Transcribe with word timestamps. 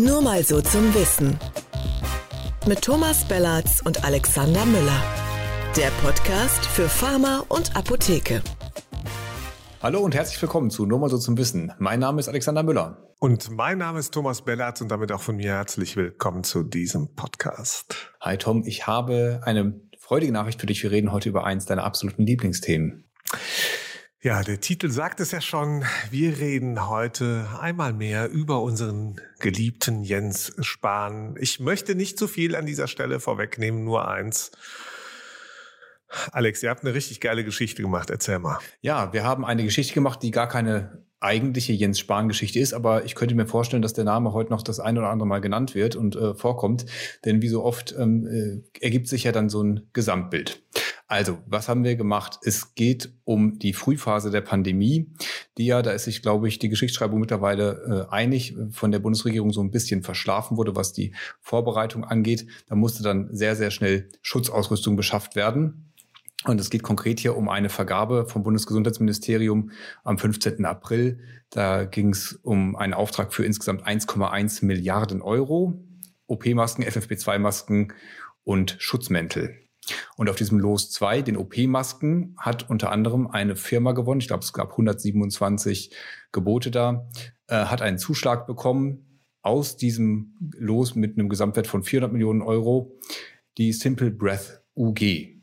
Nur 0.00 0.22
mal 0.22 0.44
so 0.44 0.60
zum 0.60 0.94
Wissen. 0.94 1.36
Mit 2.68 2.82
Thomas 2.82 3.24
Bellatz 3.24 3.82
und 3.84 4.04
Alexander 4.04 4.64
Müller. 4.64 5.02
Der 5.76 5.90
Podcast 6.02 6.64
für 6.66 6.88
Pharma 6.88 7.44
und 7.48 7.74
Apotheke. 7.74 8.40
Hallo 9.82 9.98
und 9.98 10.14
herzlich 10.14 10.40
willkommen 10.40 10.70
zu 10.70 10.86
Nur 10.86 11.00
mal 11.00 11.10
so 11.10 11.18
zum 11.18 11.36
Wissen. 11.36 11.72
Mein 11.80 11.98
Name 11.98 12.20
ist 12.20 12.28
Alexander 12.28 12.62
Müller. 12.62 13.08
Und 13.18 13.50
mein 13.50 13.78
Name 13.78 13.98
ist 13.98 14.14
Thomas 14.14 14.42
Bellatz 14.42 14.80
und 14.80 14.88
damit 14.92 15.10
auch 15.10 15.20
von 15.20 15.34
mir 15.34 15.54
herzlich 15.54 15.96
willkommen 15.96 16.44
zu 16.44 16.62
diesem 16.62 17.16
Podcast. 17.16 18.12
Hi 18.20 18.38
Tom, 18.38 18.62
ich 18.66 18.86
habe 18.86 19.40
eine 19.42 19.80
freudige 19.98 20.30
Nachricht 20.30 20.60
für 20.60 20.68
dich. 20.68 20.80
Wir 20.84 20.92
reden 20.92 21.10
heute 21.10 21.28
über 21.28 21.44
eins 21.44 21.66
deiner 21.66 21.82
absoluten 21.82 22.24
Lieblingsthemen. 22.24 23.02
Ja, 24.20 24.42
der 24.42 24.60
Titel 24.60 24.90
sagt 24.90 25.20
es 25.20 25.30
ja 25.30 25.40
schon. 25.40 25.84
Wir 26.10 26.38
reden 26.38 26.88
heute 26.88 27.46
einmal 27.60 27.92
mehr 27.92 28.28
über 28.28 28.62
unseren 28.62 29.20
geliebten 29.38 30.02
Jens 30.02 30.56
Spahn. 30.58 31.36
Ich 31.38 31.60
möchte 31.60 31.94
nicht 31.94 32.18
zu 32.18 32.26
viel 32.26 32.56
an 32.56 32.66
dieser 32.66 32.88
Stelle 32.88 33.20
vorwegnehmen, 33.20 33.84
nur 33.84 34.08
eins. 34.08 34.50
Alex, 36.32 36.64
ihr 36.64 36.70
habt 36.70 36.82
eine 36.82 36.94
richtig 36.94 37.20
geile 37.20 37.44
Geschichte 37.44 37.80
gemacht. 37.80 38.10
Erzähl 38.10 38.40
mal. 38.40 38.58
Ja, 38.80 39.12
wir 39.12 39.22
haben 39.22 39.44
eine 39.44 39.62
Geschichte 39.62 39.94
gemacht, 39.94 40.20
die 40.20 40.32
gar 40.32 40.48
keine 40.48 41.04
eigentliche 41.20 41.72
Jens 41.72 42.00
Spahn-Geschichte 42.00 42.58
ist, 42.58 42.74
aber 42.74 43.04
ich 43.04 43.14
könnte 43.14 43.36
mir 43.36 43.46
vorstellen, 43.46 43.82
dass 43.82 43.92
der 43.92 44.04
Name 44.04 44.32
heute 44.32 44.50
noch 44.50 44.62
das 44.62 44.80
ein 44.80 44.98
oder 44.98 45.10
andere 45.10 45.28
Mal 45.28 45.40
genannt 45.40 45.74
wird 45.76 45.94
und 45.96 46.16
äh, 46.16 46.34
vorkommt, 46.34 46.86
denn 47.24 47.42
wie 47.42 47.48
so 47.48 47.64
oft 47.64 47.94
ähm, 47.96 48.26
äh, 48.26 48.84
ergibt 48.84 49.08
sich 49.08 49.24
ja 49.24 49.32
dann 49.32 49.48
so 49.48 49.62
ein 49.62 49.88
Gesamtbild. 49.92 50.62
Also, 51.10 51.38
was 51.46 51.70
haben 51.70 51.84
wir 51.84 51.96
gemacht? 51.96 52.38
Es 52.42 52.74
geht 52.74 53.14
um 53.24 53.58
die 53.58 53.72
Frühphase 53.72 54.30
der 54.30 54.42
Pandemie, 54.42 55.10
die 55.56 55.64
ja, 55.64 55.80
da 55.80 55.92
ist 55.92 56.04
sich, 56.04 56.20
glaube 56.20 56.48
ich, 56.48 56.58
die 56.58 56.68
Geschichtsschreibung 56.68 57.18
mittlerweile 57.18 58.06
äh, 58.10 58.12
einig, 58.14 58.54
von 58.70 58.92
der 58.92 58.98
Bundesregierung 58.98 59.50
so 59.50 59.62
ein 59.62 59.70
bisschen 59.70 60.02
verschlafen 60.02 60.58
wurde, 60.58 60.76
was 60.76 60.92
die 60.92 61.14
Vorbereitung 61.40 62.04
angeht. 62.04 62.46
Da 62.68 62.74
musste 62.74 63.02
dann 63.02 63.34
sehr, 63.34 63.56
sehr 63.56 63.70
schnell 63.70 64.10
Schutzausrüstung 64.20 64.96
beschafft 64.96 65.34
werden. 65.34 65.94
Und 66.44 66.60
es 66.60 66.68
geht 66.68 66.82
konkret 66.82 67.20
hier 67.20 67.38
um 67.38 67.48
eine 67.48 67.70
Vergabe 67.70 68.26
vom 68.26 68.42
Bundesgesundheitsministerium 68.42 69.70
am 70.04 70.18
15. 70.18 70.66
April. 70.66 71.20
Da 71.48 71.84
ging 71.86 72.10
es 72.10 72.38
um 72.42 72.76
einen 72.76 72.92
Auftrag 72.92 73.32
für 73.32 73.46
insgesamt 73.46 73.86
1,1 73.86 74.62
Milliarden 74.64 75.22
Euro. 75.22 75.82
OP-Masken, 76.26 76.84
FFP2-Masken 76.84 77.94
und 78.44 78.76
Schutzmäntel. 78.78 79.67
Und 80.16 80.28
auf 80.28 80.36
diesem 80.36 80.58
Los 80.58 80.90
2, 80.90 81.22
den 81.22 81.36
OP-Masken, 81.36 82.34
hat 82.38 82.68
unter 82.70 82.92
anderem 82.92 83.26
eine 83.26 83.56
Firma 83.56 83.92
gewonnen. 83.92 84.20
Ich 84.20 84.28
glaube, 84.28 84.42
es 84.42 84.52
gab 84.52 84.72
127 84.72 85.94
Gebote 86.32 86.70
da, 86.70 87.08
äh, 87.46 87.56
hat 87.56 87.82
einen 87.82 87.98
Zuschlag 87.98 88.46
bekommen 88.46 89.22
aus 89.42 89.76
diesem 89.76 90.36
Los 90.56 90.94
mit 90.94 91.18
einem 91.18 91.28
Gesamtwert 91.28 91.66
von 91.66 91.82
400 91.82 92.12
Millionen 92.12 92.42
Euro. 92.42 92.98
Die 93.56 93.72
Simple 93.72 94.10
Breath 94.10 94.62
UG. 94.74 95.37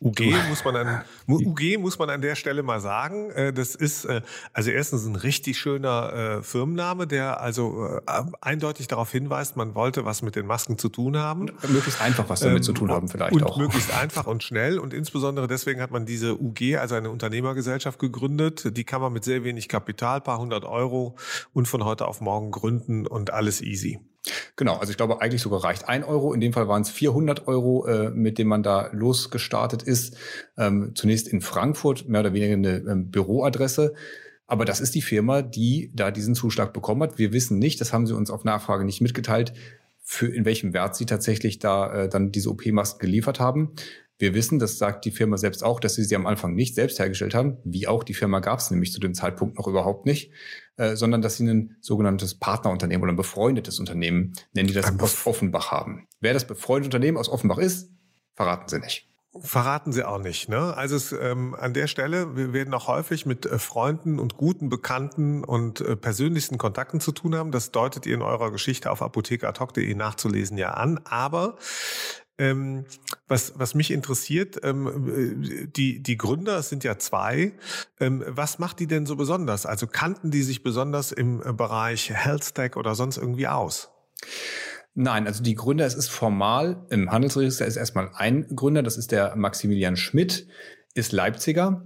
UG 0.00 0.20
muss 0.48 0.64
man 0.64 0.76
an 0.76 1.04
UG 1.26 1.78
muss 1.78 1.98
man 1.98 2.10
an 2.10 2.20
der 2.20 2.34
Stelle 2.34 2.62
mal 2.62 2.80
sagen. 2.80 3.30
Äh, 3.30 3.52
das 3.52 3.74
ist 3.74 4.04
äh, 4.04 4.20
also 4.52 4.70
erstens 4.70 5.06
ein 5.06 5.16
richtig 5.16 5.58
schöner 5.58 6.12
äh, 6.12 6.42
Firmenname, 6.42 7.06
der 7.06 7.40
also 7.40 8.00
eindeutig 8.40 8.88
darauf 8.88 9.10
hinweist, 9.10 9.56
man 9.56 9.74
wollte 9.74 10.04
was 10.04 10.22
mit 10.22 10.36
den 10.36 10.46
Masken 10.46 10.76
zu 10.76 10.88
tun 10.88 11.16
haben. 11.16 11.46
Möglichst 11.68 12.00
einfach 12.00 12.28
was 12.28 12.40
damit 12.40 12.58
ähm, 12.58 12.62
zu 12.62 12.72
tun 12.72 12.90
haben 12.90 13.08
vielleicht 13.08 13.32
und 13.32 13.42
auch. 13.44 13.56
Möglichst 13.56 13.94
einfach 13.98 14.26
und 14.26 14.42
schnell 14.42 14.78
und 14.78 14.92
insbesondere 14.92 15.46
deswegen 15.46 15.80
hat 15.80 15.90
man 15.90 16.04
diese 16.04 16.40
UG, 16.40 16.76
also 16.78 16.94
eine 16.94 17.10
Unternehmergesellschaft 17.10 17.98
gegründet. 17.98 18.76
Die 18.76 18.84
kann 18.84 19.00
man 19.00 19.12
mit 19.12 19.24
sehr 19.24 19.44
wenig 19.44 19.68
Kapital, 19.68 20.20
paar 20.20 20.38
hundert 20.38 20.64
Euro 20.64 21.16
und 21.52 21.66
von 21.68 21.84
heute 21.84 22.06
auf 22.06 22.20
morgen 22.20 22.50
gründen 22.50 23.06
und 23.06 23.32
alles 23.32 23.62
easy. 23.62 24.00
Genau, 24.56 24.76
also 24.76 24.90
ich 24.90 24.96
glaube 24.96 25.20
eigentlich 25.20 25.42
sogar 25.42 25.64
reicht 25.64 25.88
ein 25.88 26.04
Euro. 26.04 26.32
In 26.32 26.40
dem 26.40 26.52
Fall 26.52 26.68
waren 26.68 26.82
es 26.82 26.90
400 26.90 27.46
Euro, 27.46 27.86
äh, 27.86 28.10
mit 28.10 28.38
dem 28.38 28.48
man 28.48 28.62
da 28.62 28.90
losgestartet 28.92 29.82
ist. 29.82 30.16
Ähm, 30.56 30.92
zunächst 30.94 31.28
in 31.28 31.40
Frankfurt, 31.40 32.08
mehr 32.08 32.20
oder 32.20 32.32
weniger 32.32 32.54
eine 32.54 32.78
ähm, 32.90 33.10
Büroadresse. 33.10 33.94
Aber 34.46 34.64
das 34.64 34.80
ist 34.80 34.94
die 34.94 35.02
Firma, 35.02 35.42
die 35.42 35.90
da 35.94 36.10
diesen 36.10 36.34
Zuschlag 36.34 36.72
bekommen 36.72 37.02
hat. 37.02 37.18
Wir 37.18 37.32
wissen 37.32 37.58
nicht, 37.58 37.80
das 37.80 37.92
haben 37.92 38.06
sie 38.06 38.14
uns 38.14 38.30
auf 38.30 38.44
Nachfrage 38.44 38.84
nicht 38.84 39.00
mitgeteilt, 39.00 39.52
für 40.02 40.28
in 40.28 40.44
welchem 40.44 40.72
Wert 40.72 40.94
sie 40.94 41.06
tatsächlich 41.06 41.58
da 41.58 42.04
äh, 42.04 42.08
dann 42.08 42.30
diese 42.30 42.50
OP-Masken 42.50 43.00
geliefert 43.00 43.40
haben. 43.40 43.72
Wir 44.18 44.34
wissen, 44.34 44.58
das 44.58 44.78
sagt 44.78 45.04
die 45.04 45.10
Firma 45.10 45.36
selbst 45.36 45.62
auch, 45.62 45.78
dass 45.78 45.94
sie 45.94 46.04
sie 46.04 46.16
am 46.16 46.26
Anfang 46.26 46.54
nicht 46.54 46.74
selbst 46.74 46.98
hergestellt 46.98 47.34
haben, 47.34 47.58
wie 47.64 47.86
auch 47.86 48.02
die 48.02 48.14
Firma 48.14 48.40
gab 48.40 48.60
es 48.60 48.70
nämlich 48.70 48.92
zu 48.92 49.00
dem 49.00 49.14
Zeitpunkt 49.14 49.58
noch 49.58 49.66
überhaupt 49.66 50.06
nicht, 50.06 50.32
äh, 50.76 50.96
sondern 50.96 51.20
dass 51.20 51.36
sie 51.36 51.46
ein 51.46 51.76
sogenanntes 51.80 52.34
Partnerunternehmen 52.34 53.02
oder 53.02 53.12
ein 53.12 53.16
befreundetes 53.16 53.78
Unternehmen, 53.78 54.32
nennen 54.54 54.68
die 54.68 54.74
das, 54.74 54.98
aus 54.98 55.26
Offenbach 55.26 55.70
haben. 55.70 56.06
Wer 56.20 56.32
das 56.32 56.46
befreundete 56.46 56.96
Unternehmen 56.96 57.18
aus 57.18 57.28
Offenbach 57.28 57.58
ist, 57.58 57.90
verraten 58.34 58.68
sie 58.68 58.78
nicht. 58.78 59.08
Verraten 59.42 59.92
Sie 59.92 60.04
auch 60.04 60.18
nicht. 60.18 60.48
Ne? 60.48 60.74
Also 60.76 60.96
es, 60.96 61.12
ähm, 61.12 61.54
an 61.54 61.74
der 61.74 61.88
Stelle, 61.88 62.36
wir 62.36 62.52
werden 62.52 62.72
auch 62.72 62.88
häufig 62.88 63.26
mit 63.26 63.44
äh, 63.44 63.58
Freunden 63.58 64.18
und 64.18 64.36
guten 64.36 64.68
Bekannten 64.68 65.44
und 65.44 65.80
äh, 65.80 65.96
persönlichsten 65.96 66.58
Kontakten 66.58 67.00
zu 67.00 67.12
tun 67.12 67.34
haben. 67.34 67.52
Das 67.52 67.70
deutet 67.70 68.06
ihr 68.06 68.14
in 68.14 68.22
eurer 68.22 68.50
Geschichte 68.50 68.90
auf 68.90 69.02
apothekertalk.de 69.02 69.94
nachzulesen 69.94 70.56
ja 70.56 70.70
an. 70.70 71.00
Aber 71.04 71.56
ähm, 72.38 72.84
was, 73.28 73.54
was 73.56 73.74
mich 73.74 73.90
interessiert, 73.90 74.60
ähm, 74.62 75.70
die, 75.74 76.02
die 76.02 76.16
Gründer, 76.16 76.58
es 76.58 76.68
sind 76.68 76.84
ja 76.84 76.98
zwei, 76.98 77.54
ähm, 78.00 78.24
was 78.26 78.58
macht 78.58 78.80
die 78.80 78.86
denn 78.86 79.06
so 79.06 79.16
besonders? 79.16 79.66
Also 79.66 79.86
kannten 79.86 80.30
die 80.30 80.42
sich 80.42 80.62
besonders 80.62 81.12
im 81.12 81.38
Bereich 81.56 82.10
Health 82.10 82.54
Tech 82.54 82.76
oder 82.76 82.94
sonst 82.94 83.16
irgendwie 83.16 83.48
aus? 83.48 83.90
Nein, 84.94 85.26
also 85.26 85.42
die 85.42 85.54
Gründer, 85.54 85.84
es 85.84 85.94
ist 85.94 86.08
formal, 86.08 86.86
im 86.88 87.10
Handelsregister 87.10 87.66
ist 87.66 87.76
erstmal 87.76 88.10
ein 88.14 88.46
Gründer, 88.54 88.82
das 88.82 88.96
ist 88.96 89.12
der 89.12 89.36
Maximilian 89.36 89.96
Schmidt, 89.96 90.46
ist 90.94 91.12
Leipziger, 91.12 91.84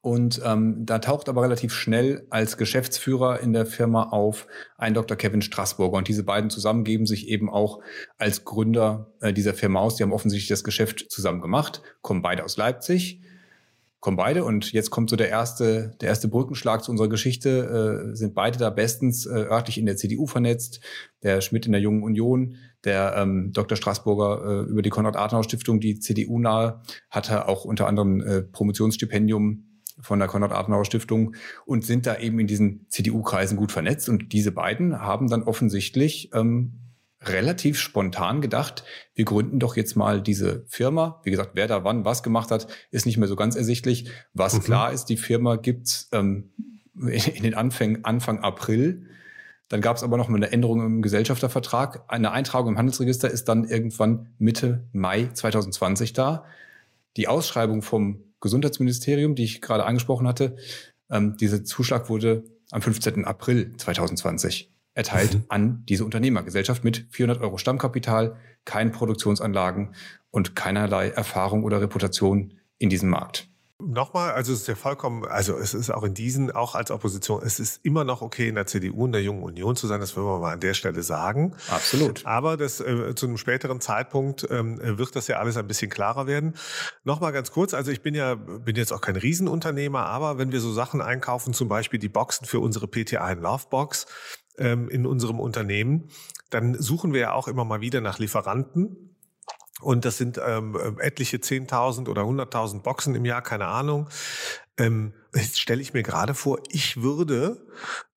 und 0.00 0.40
ähm, 0.44 0.86
da 0.86 1.00
taucht 1.00 1.28
aber 1.28 1.42
relativ 1.42 1.72
schnell 1.72 2.26
als 2.30 2.56
Geschäftsführer 2.56 3.40
in 3.40 3.52
der 3.52 3.66
Firma 3.66 4.04
auf 4.04 4.46
ein 4.76 4.94
Dr. 4.94 5.16
Kevin 5.16 5.42
Straßburger. 5.42 5.98
Und 5.98 6.06
diese 6.06 6.22
beiden 6.22 6.50
zusammen 6.50 6.84
geben 6.84 7.04
sich 7.04 7.28
eben 7.28 7.50
auch 7.50 7.80
als 8.16 8.44
Gründer 8.44 9.12
äh, 9.20 9.32
dieser 9.32 9.54
Firma 9.54 9.80
aus. 9.80 9.96
Die 9.96 10.04
haben 10.04 10.12
offensichtlich 10.12 10.48
das 10.48 10.62
Geschäft 10.62 11.06
zusammen 11.10 11.40
gemacht, 11.40 11.82
kommen 12.00 12.22
beide 12.22 12.44
aus 12.44 12.56
Leipzig, 12.56 13.22
kommen 13.98 14.16
beide. 14.16 14.44
Und 14.44 14.70
jetzt 14.70 14.90
kommt 14.90 15.10
so 15.10 15.16
der 15.16 15.30
erste, 15.30 15.96
der 16.00 16.10
erste 16.10 16.28
Brückenschlag 16.28 16.84
zu 16.84 16.92
unserer 16.92 17.08
Geschichte. 17.08 18.10
Äh, 18.12 18.14
sind 18.14 18.36
beide 18.36 18.56
da 18.56 18.70
bestens 18.70 19.26
äh, 19.26 19.30
örtlich 19.30 19.78
in 19.78 19.86
der 19.86 19.96
CDU 19.96 20.28
vernetzt. 20.28 20.78
Der 21.24 21.40
Schmidt 21.40 21.66
in 21.66 21.72
der 21.72 21.80
Jungen 21.80 22.04
Union, 22.04 22.54
der 22.84 23.16
ähm, 23.16 23.50
Dr. 23.52 23.76
Straßburger 23.76 24.44
äh, 24.44 24.70
über 24.70 24.82
die 24.82 24.90
Konrad-Adenauer-Stiftung, 24.90 25.80
die 25.80 25.98
CDU 25.98 26.38
nahe, 26.38 26.82
hatte 27.10 27.48
auch 27.48 27.64
unter 27.64 27.88
anderem 27.88 28.20
äh, 28.20 28.42
Promotionsstipendium 28.42 29.64
von 30.00 30.18
der 30.18 30.28
Konrad-Adenauer-Stiftung 30.28 31.34
und 31.64 31.84
sind 31.84 32.06
da 32.06 32.18
eben 32.18 32.38
in 32.38 32.46
diesen 32.46 32.86
CDU-Kreisen 32.88 33.56
gut 33.56 33.72
vernetzt. 33.72 34.08
Und 34.08 34.32
diese 34.32 34.52
beiden 34.52 35.00
haben 35.00 35.28
dann 35.28 35.42
offensichtlich 35.42 36.30
ähm, 36.34 36.74
relativ 37.22 37.78
spontan 37.78 38.40
gedacht, 38.40 38.84
wir 39.14 39.24
gründen 39.24 39.58
doch 39.58 39.76
jetzt 39.76 39.96
mal 39.96 40.22
diese 40.22 40.64
Firma. 40.68 41.20
Wie 41.24 41.30
gesagt, 41.30 41.50
wer 41.54 41.66
da 41.66 41.84
wann 41.84 42.04
was 42.04 42.22
gemacht 42.22 42.50
hat, 42.50 42.68
ist 42.90 43.06
nicht 43.06 43.18
mehr 43.18 43.28
so 43.28 43.36
ganz 43.36 43.56
ersichtlich. 43.56 44.10
Was 44.34 44.54
mhm. 44.54 44.62
klar 44.62 44.92
ist, 44.92 45.06
die 45.06 45.16
Firma 45.16 45.56
gibt's 45.56 46.08
ähm, 46.12 46.52
in 46.94 47.42
den 47.42 47.54
Anfängen 47.54 48.04
Anfang 48.04 48.40
April. 48.40 49.06
Dann 49.68 49.80
gab 49.80 49.96
es 49.96 50.02
aber 50.02 50.16
noch 50.16 50.28
mal 50.28 50.36
eine 50.36 50.50
Änderung 50.50 50.84
im 50.84 51.02
Gesellschaftervertrag. 51.02 52.04
Eine 52.08 52.30
Eintragung 52.32 52.72
im 52.72 52.78
Handelsregister 52.78 53.30
ist 53.30 53.48
dann 53.48 53.64
irgendwann 53.64 54.28
Mitte 54.38 54.88
Mai 54.92 55.28
2020 55.32 56.14
da. 56.14 56.44
Die 57.16 57.28
Ausschreibung 57.28 57.82
vom 57.82 58.22
Gesundheitsministerium, 58.40 59.34
die 59.34 59.44
ich 59.44 59.60
gerade 59.60 59.84
angesprochen 59.84 60.26
hatte. 60.26 60.56
Ähm, 61.10 61.36
dieser 61.36 61.64
Zuschlag 61.64 62.08
wurde 62.08 62.44
am 62.70 62.82
15. 62.82 63.24
April 63.24 63.74
2020 63.76 64.72
erteilt 64.94 65.34
mhm. 65.34 65.44
an 65.48 65.82
diese 65.88 66.04
Unternehmergesellschaft 66.04 66.82
mit 66.82 67.06
400 67.10 67.40
Euro 67.40 67.56
Stammkapital, 67.56 68.36
keinen 68.64 68.90
Produktionsanlagen 68.90 69.94
und 70.30 70.56
keinerlei 70.56 71.08
Erfahrung 71.08 71.62
oder 71.62 71.80
Reputation 71.80 72.54
in 72.78 72.90
diesem 72.90 73.08
Markt. 73.08 73.48
Nochmal, 73.80 74.32
also 74.32 74.52
es 74.52 74.62
ist 74.62 74.66
ja 74.66 74.74
vollkommen, 74.74 75.24
also 75.24 75.56
es 75.56 75.72
ist 75.72 75.90
auch 75.90 76.02
in 76.02 76.12
diesen, 76.12 76.50
auch 76.50 76.74
als 76.74 76.90
Opposition, 76.90 77.42
es 77.44 77.60
ist 77.60 77.78
immer 77.84 78.02
noch 78.02 78.22
okay, 78.22 78.48
in 78.48 78.56
der 78.56 78.66
CDU 78.66 79.04
und 79.04 79.12
der 79.12 79.22
Jungen 79.22 79.44
Union 79.44 79.76
zu 79.76 79.86
sein, 79.86 80.00
das 80.00 80.16
wollen 80.16 80.26
wir 80.26 80.40
mal 80.40 80.54
an 80.54 80.60
der 80.60 80.74
Stelle 80.74 81.04
sagen. 81.04 81.54
Absolut. 81.70 82.26
Aber 82.26 82.56
das 82.56 82.80
äh, 82.80 83.14
zu 83.14 83.26
einem 83.26 83.36
späteren 83.36 83.80
Zeitpunkt 83.80 84.48
ähm, 84.50 84.80
wird 84.82 85.14
das 85.14 85.28
ja 85.28 85.36
alles 85.36 85.56
ein 85.56 85.68
bisschen 85.68 85.90
klarer 85.90 86.26
werden. 86.26 86.54
Nochmal 87.04 87.32
ganz 87.32 87.52
kurz, 87.52 87.72
also 87.72 87.92
ich 87.92 88.02
bin 88.02 88.16
ja, 88.16 88.34
bin 88.34 88.74
jetzt 88.74 88.92
auch 88.92 89.00
kein 89.00 89.14
Riesenunternehmer, 89.14 90.06
aber 90.06 90.38
wenn 90.38 90.50
wir 90.50 90.58
so 90.58 90.72
Sachen 90.72 91.00
einkaufen, 91.00 91.54
zum 91.54 91.68
Beispiel 91.68 92.00
die 92.00 92.08
Boxen 92.08 92.46
für 92.46 92.58
unsere 92.58 92.88
PTA 92.88 93.30
in 93.30 93.42
Lovebox 93.42 94.06
ähm, 94.58 94.88
in 94.88 95.06
unserem 95.06 95.38
Unternehmen, 95.38 96.08
dann 96.50 96.74
suchen 96.74 97.12
wir 97.12 97.20
ja 97.20 97.32
auch 97.32 97.46
immer 97.46 97.64
mal 97.64 97.80
wieder 97.80 98.00
nach 98.00 98.18
Lieferanten 98.18 99.07
und 99.80 100.04
das 100.04 100.18
sind 100.18 100.40
ähm, 100.44 100.76
etliche 100.98 101.38
10.000 101.38 102.08
oder 102.08 102.22
100.000 102.22 102.82
Boxen 102.82 103.14
im 103.14 103.24
Jahr, 103.24 103.42
keine 103.42 103.66
Ahnung. 103.66 104.08
Ähm, 104.76 105.12
jetzt 105.34 105.60
stelle 105.60 105.82
ich 105.82 105.92
mir 105.92 106.02
gerade 106.02 106.34
vor, 106.34 106.58
ich 106.68 107.02
würde 107.02 107.66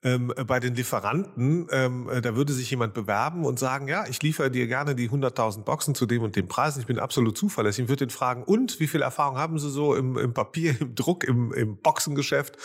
ähm, 0.03 0.33
bei 0.47 0.59
den 0.59 0.73
Lieferanten, 0.73 1.67
ähm, 1.71 2.09
äh, 2.09 2.21
da 2.21 2.35
würde 2.35 2.53
sich 2.53 2.71
jemand 2.71 2.93
bewerben 2.95 3.45
und 3.45 3.59
sagen, 3.59 3.87
ja, 3.87 4.05
ich 4.07 4.21
liefere 4.23 4.49
dir 4.49 4.65
gerne 4.65 4.95
die 4.95 5.09
100.000 5.09 5.63
Boxen 5.63 5.93
zu 5.93 6.07
dem 6.07 6.23
und 6.23 6.35
dem 6.35 6.47
Preis. 6.47 6.77
Ich 6.77 6.87
bin 6.87 6.97
absolut 6.97 7.37
zuverlässig. 7.37 7.83
Ich 7.83 7.89
würde 7.89 8.05
ihn 8.05 8.09
fragen, 8.09 8.43
und 8.43 8.79
wie 8.79 8.87
viel 8.87 9.03
Erfahrung 9.03 9.37
haben 9.37 9.59
Sie 9.59 9.69
so 9.69 9.95
im, 9.95 10.17
im 10.17 10.33
Papier, 10.33 10.75
im 10.81 10.95
Druck, 10.95 11.23
im, 11.23 11.53
im 11.53 11.77
Boxengeschäft? 11.77 12.57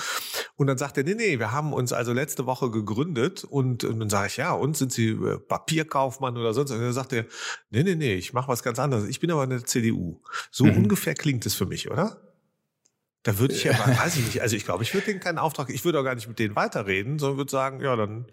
Und 0.57 0.67
dann 0.69 0.79
sagt 0.79 0.97
er, 0.97 1.05
nee, 1.05 1.15
nee, 1.15 1.39
wir 1.39 1.53
haben 1.53 1.75
uns 1.75 1.93
also 1.93 2.13
letzte 2.13 2.47
Woche 2.47 2.71
gegründet 2.71 3.45
und, 3.45 3.85
und 3.85 4.01
dann 4.01 4.09
sage 4.09 4.29
ich, 4.29 4.39
ja, 4.39 4.53
und 4.53 4.77
sind 4.77 4.93
Sie 4.93 5.11
äh, 5.11 5.39
Papierkaufmann 5.39 6.37
oder 6.39 6.55
sonst? 6.55 6.71
Und 6.71 6.81
dann 6.81 6.93
sagt 6.95 7.13
er, 7.13 7.27
nee, 7.71 7.83
nee, 7.83 7.97
nee, 7.97 8.15
ich 8.15 8.33
mache 8.33 8.49
was 8.49 8.63
ganz 8.63 8.79
anderes. 8.79 9.07
Ich 9.09 9.21
bin 9.21 9.31
aber 9.31 9.45
in 9.45 9.51
der 9.51 9.65
CDU. 9.65 10.23
So 10.51 10.65
mhm. 10.65 10.77
ungefähr 10.77 11.15
klingt 11.15 11.45
es 11.45 11.55
für 11.55 11.67
mich, 11.67 11.91
oder? 11.91 12.26
Da 13.27 13.41
würde 13.41 13.55
ich 13.55 13.65
ja, 13.65 13.73
weiß 13.73 14.19
ich 14.19 14.25
nicht, 14.25 14.41
also 14.41 14.55
ich 14.55 14.65
glaube, 14.65 14.85
ich 14.85 14.95
würde 14.95 15.07
denen 15.07 15.19
keinen 15.19 15.39
Auftrag, 15.39 15.69
ich 15.71 15.85
würde 15.85 15.99
auch 15.99 16.05
gar 16.05 16.15
nicht 16.15 16.29
mit 16.29 16.39
denen 16.39 16.55
weiterreden, 16.55 17.19
sondern 17.19 17.39
würde 17.39 17.51
sagen, 17.51 17.81
ja, 17.81 17.97
dann. 17.97 18.27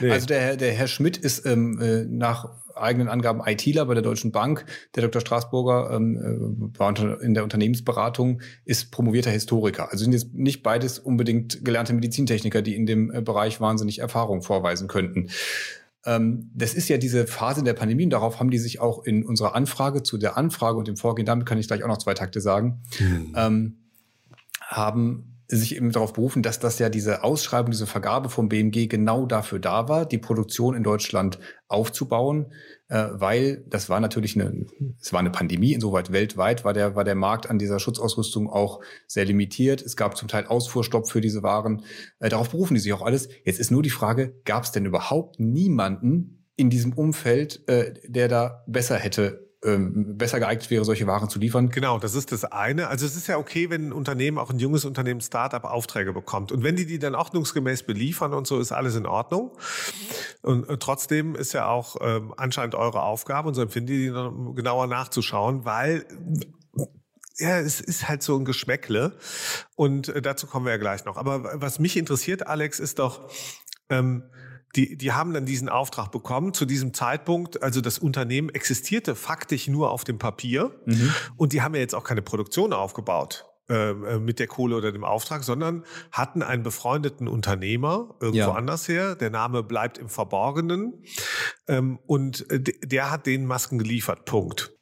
Nee. 0.00 0.10
Also 0.10 0.24
der, 0.24 0.56
der 0.56 0.72
Herr 0.72 0.88
Schmidt 0.88 1.18
ist 1.18 1.44
ähm, 1.44 1.78
äh, 1.78 2.04
nach 2.04 2.48
eigenen 2.74 3.08
Angaben 3.08 3.42
ITler 3.44 3.84
bei 3.84 3.92
der 3.92 4.02
Deutschen 4.02 4.32
Bank. 4.32 4.64
Der 4.94 5.02
Dr. 5.02 5.20
Straßburger 5.20 5.90
ähm, 5.94 6.16
äh, 6.16 6.78
war 6.78 6.88
unter, 6.88 7.20
in 7.20 7.34
der 7.34 7.44
Unternehmensberatung, 7.44 8.40
ist 8.64 8.90
promovierter 8.90 9.30
Historiker. 9.30 9.90
Also 9.90 10.04
sind 10.04 10.14
jetzt 10.14 10.32
nicht 10.32 10.62
beides 10.62 10.98
unbedingt 10.98 11.62
gelernte 11.62 11.92
Medizintechniker, 11.92 12.62
die 12.62 12.76
in 12.76 12.86
dem 12.86 13.12
äh, 13.12 13.20
Bereich 13.20 13.60
wahnsinnig 13.60 13.98
Erfahrung 13.98 14.40
vorweisen 14.40 14.88
könnten. 14.88 15.28
Ähm, 16.06 16.50
das 16.54 16.72
ist 16.72 16.88
ja 16.88 16.96
diese 16.96 17.26
Phase 17.26 17.62
der 17.62 17.74
Pandemie 17.74 18.04
und 18.04 18.10
darauf 18.10 18.40
haben 18.40 18.50
die 18.50 18.58
sich 18.58 18.80
auch 18.80 19.04
in 19.04 19.22
unserer 19.26 19.54
Anfrage 19.54 20.02
zu 20.02 20.16
der 20.16 20.38
Anfrage 20.38 20.78
und 20.78 20.88
dem 20.88 20.96
Vorgehen, 20.96 21.26
damit 21.26 21.44
kann 21.44 21.58
ich 21.58 21.66
gleich 21.66 21.84
auch 21.84 21.88
noch 21.88 21.98
zwei 21.98 22.14
Takte 22.14 22.40
sagen, 22.40 22.80
hm. 22.96 23.34
Haben 24.70 25.30
sich 25.48 25.74
eben 25.74 25.90
darauf 25.90 26.12
berufen, 26.12 26.42
dass 26.42 26.60
das 26.60 26.78
ja 26.78 26.88
diese 26.88 27.24
Ausschreibung, 27.24 27.72
diese 27.72 27.86
Vergabe 27.86 28.28
vom 28.28 28.48
BMG 28.48 28.88
genau 28.88 29.26
dafür 29.26 29.58
da 29.58 29.88
war, 29.88 30.06
die 30.06 30.18
Produktion 30.18 30.76
in 30.76 30.84
Deutschland 30.84 31.40
aufzubauen, 31.66 32.52
äh, 32.88 33.08
weil 33.12 33.64
das 33.66 33.88
war 33.88 33.98
natürlich 33.98 34.36
eine, 34.36 34.66
es 35.00 35.12
war 35.12 35.18
eine 35.18 35.30
Pandemie, 35.30 35.72
insoweit 35.72 36.12
weltweit 36.12 36.64
war 36.64 36.72
der, 36.72 36.94
war 36.94 37.02
der 37.02 37.16
Markt 37.16 37.50
an 37.50 37.58
dieser 37.58 37.80
Schutzausrüstung 37.80 38.48
auch 38.48 38.80
sehr 39.08 39.24
limitiert. 39.24 39.82
Es 39.82 39.96
gab 39.96 40.16
zum 40.16 40.28
Teil 40.28 40.46
Ausfuhrstopp 40.46 41.08
für 41.08 41.20
diese 41.20 41.42
Waren. 41.42 41.82
Äh, 42.20 42.28
darauf 42.28 42.50
berufen 42.50 42.74
die 42.74 42.80
sich 42.80 42.92
auch 42.92 43.02
alles. 43.02 43.28
Jetzt 43.44 43.58
ist 43.58 43.72
nur 43.72 43.82
die 43.82 43.90
Frage, 43.90 44.40
gab 44.44 44.62
es 44.62 44.72
denn 44.72 44.86
überhaupt 44.86 45.40
niemanden 45.40 46.46
in 46.54 46.70
diesem 46.70 46.92
Umfeld, 46.92 47.68
äh, 47.68 47.94
der 48.06 48.28
da 48.28 48.62
besser 48.68 48.96
hätte 48.96 49.49
ähm, 49.62 50.16
besser 50.16 50.40
geeignet 50.40 50.70
wäre, 50.70 50.84
solche 50.84 51.06
Waren 51.06 51.28
zu 51.28 51.38
liefern. 51.38 51.68
Genau, 51.68 51.98
das 51.98 52.14
ist 52.14 52.32
das 52.32 52.44
eine. 52.44 52.88
Also 52.88 53.04
es 53.04 53.16
ist 53.16 53.26
ja 53.26 53.36
okay, 53.36 53.68
wenn 53.68 53.88
ein 53.88 53.92
Unternehmen, 53.92 54.38
auch 54.38 54.50
ein 54.50 54.58
junges 54.58 54.84
Unternehmen, 54.84 55.20
Startup 55.20 55.64
Aufträge 55.64 56.12
bekommt. 56.12 56.50
Und 56.50 56.62
wenn 56.62 56.76
die 56.76 56.86
die 56.86 56.98
dann 56.98 57.14
ordnungsgemäß 57.14 57.82
beliefern 57.82 58.32
und 58.32 58.46
so, 58.46 58.58
ist 58.58 58.72
alles 58.72 58.96
in 58.96 59.06
Ordnung. 59.06 59.52
Und 60.42 60.68
äh, 60.68 60.78
trotzdem 60.78 61.34
ist 61.34 61.52
ja 61.52 61.68
auch 61.68 61.96
ähm, 62.00 62.32
anscheinend 62.36 62.74
eure 62.74 63.02
Aufgabe, 63.02 63.48
und 63.48 63.54
so 63.54 63.62
empfinde 63.62 63.92
ich 63.92 63.98
die 64.06 64.10
noch 64.10 64.54
genauer 64.54 64.86
nachzuschauen, 64.86 65.64
weil 65.64 66.06
ja, 67.36 67.58
es 67.58 67.80
ist 67.80 68.08
halt 68.08 68.22
so 68.22 68.38
ein 68.38 68.44
Geschmäckle. 68.44 69.16
Und 69.76 70.08
äh, 70.08 70.22
dazu 70.22 70.46
kommen 70.46 70.66
wir 70.66 70.72
ja 70.72 70.78
gleich 70.78 71.04
noch. 71.04 71.16
Aber 71.16 71.60
was 71.60 71.78
mich 71.78 71.96
interessiert, 71.96 72.46
Alex, 72.46 72.80
ist 72.80 72.98
doch, 72.98 73.30
ähm, 73.88 74.24
die, 74.76 74.96
die 74.96 75.12
haben 75.12 75.34
dann 75.34 75.46
diesen 75.46 75.68
Auftrag 75.68 76.10
bekommen. 76.10 76.54
Zu 76.54 76.64
diesem 76.64 76.94
Zeitpunkt, 76.94 77.62
also 77.62 77.80
das 77.80 77.98
Unternehmen 77.98 78.50
existierte 78.50 79.14
faktisch 79.14 79.68
nur 79.68 79.90
auf 79.90 80.04
dem 80.04 80.18
Papier 80.18 80.72
mhm. 80.86 81.12
und 81.36 81.52
die 81.52 81.62
haben 81.62 81.74
ja 81.74 81.80
jetzt 81.80 81.94
auch 81.94 82.04
keine 82.04 82.22
Produktion 82.22 82.72
aufgebaut 82.72 83.46
ähm, 83.68 84.04
äh, 84.04 84.18
mit 84.18 84.38
der 84.40 84.48
Kohle 84.48 84.76
oder 84.76 84.90
dem 84.90 85.04
Auftrag, 85.04 85.44
sondern 85.44 85.84
hatten 86.10 86.42
einen 86.42 86.62
befreundeten 86.62 87.28
Unternehmer 87.28 88.16
irgendwo 88.20 88.38
ja. 88.38 88.52
anders 88.52 88.88
her. 88.88 89.14
Der 89.14 89.30
Name 89.30 89.62
bleibt 89.62 89.98
im 89.98 90.08
Verborgenen 90.08 91.04
ähm, 91.68 91.98
und 92.06 92.50
äh, 92.50 92.60
der 92.60 93.10
hat 93.12 93.26
den 93.26 93.46
Masken 93.46 93.78
geliefert. 93.78 94.24
Punkt. 94.24 94.72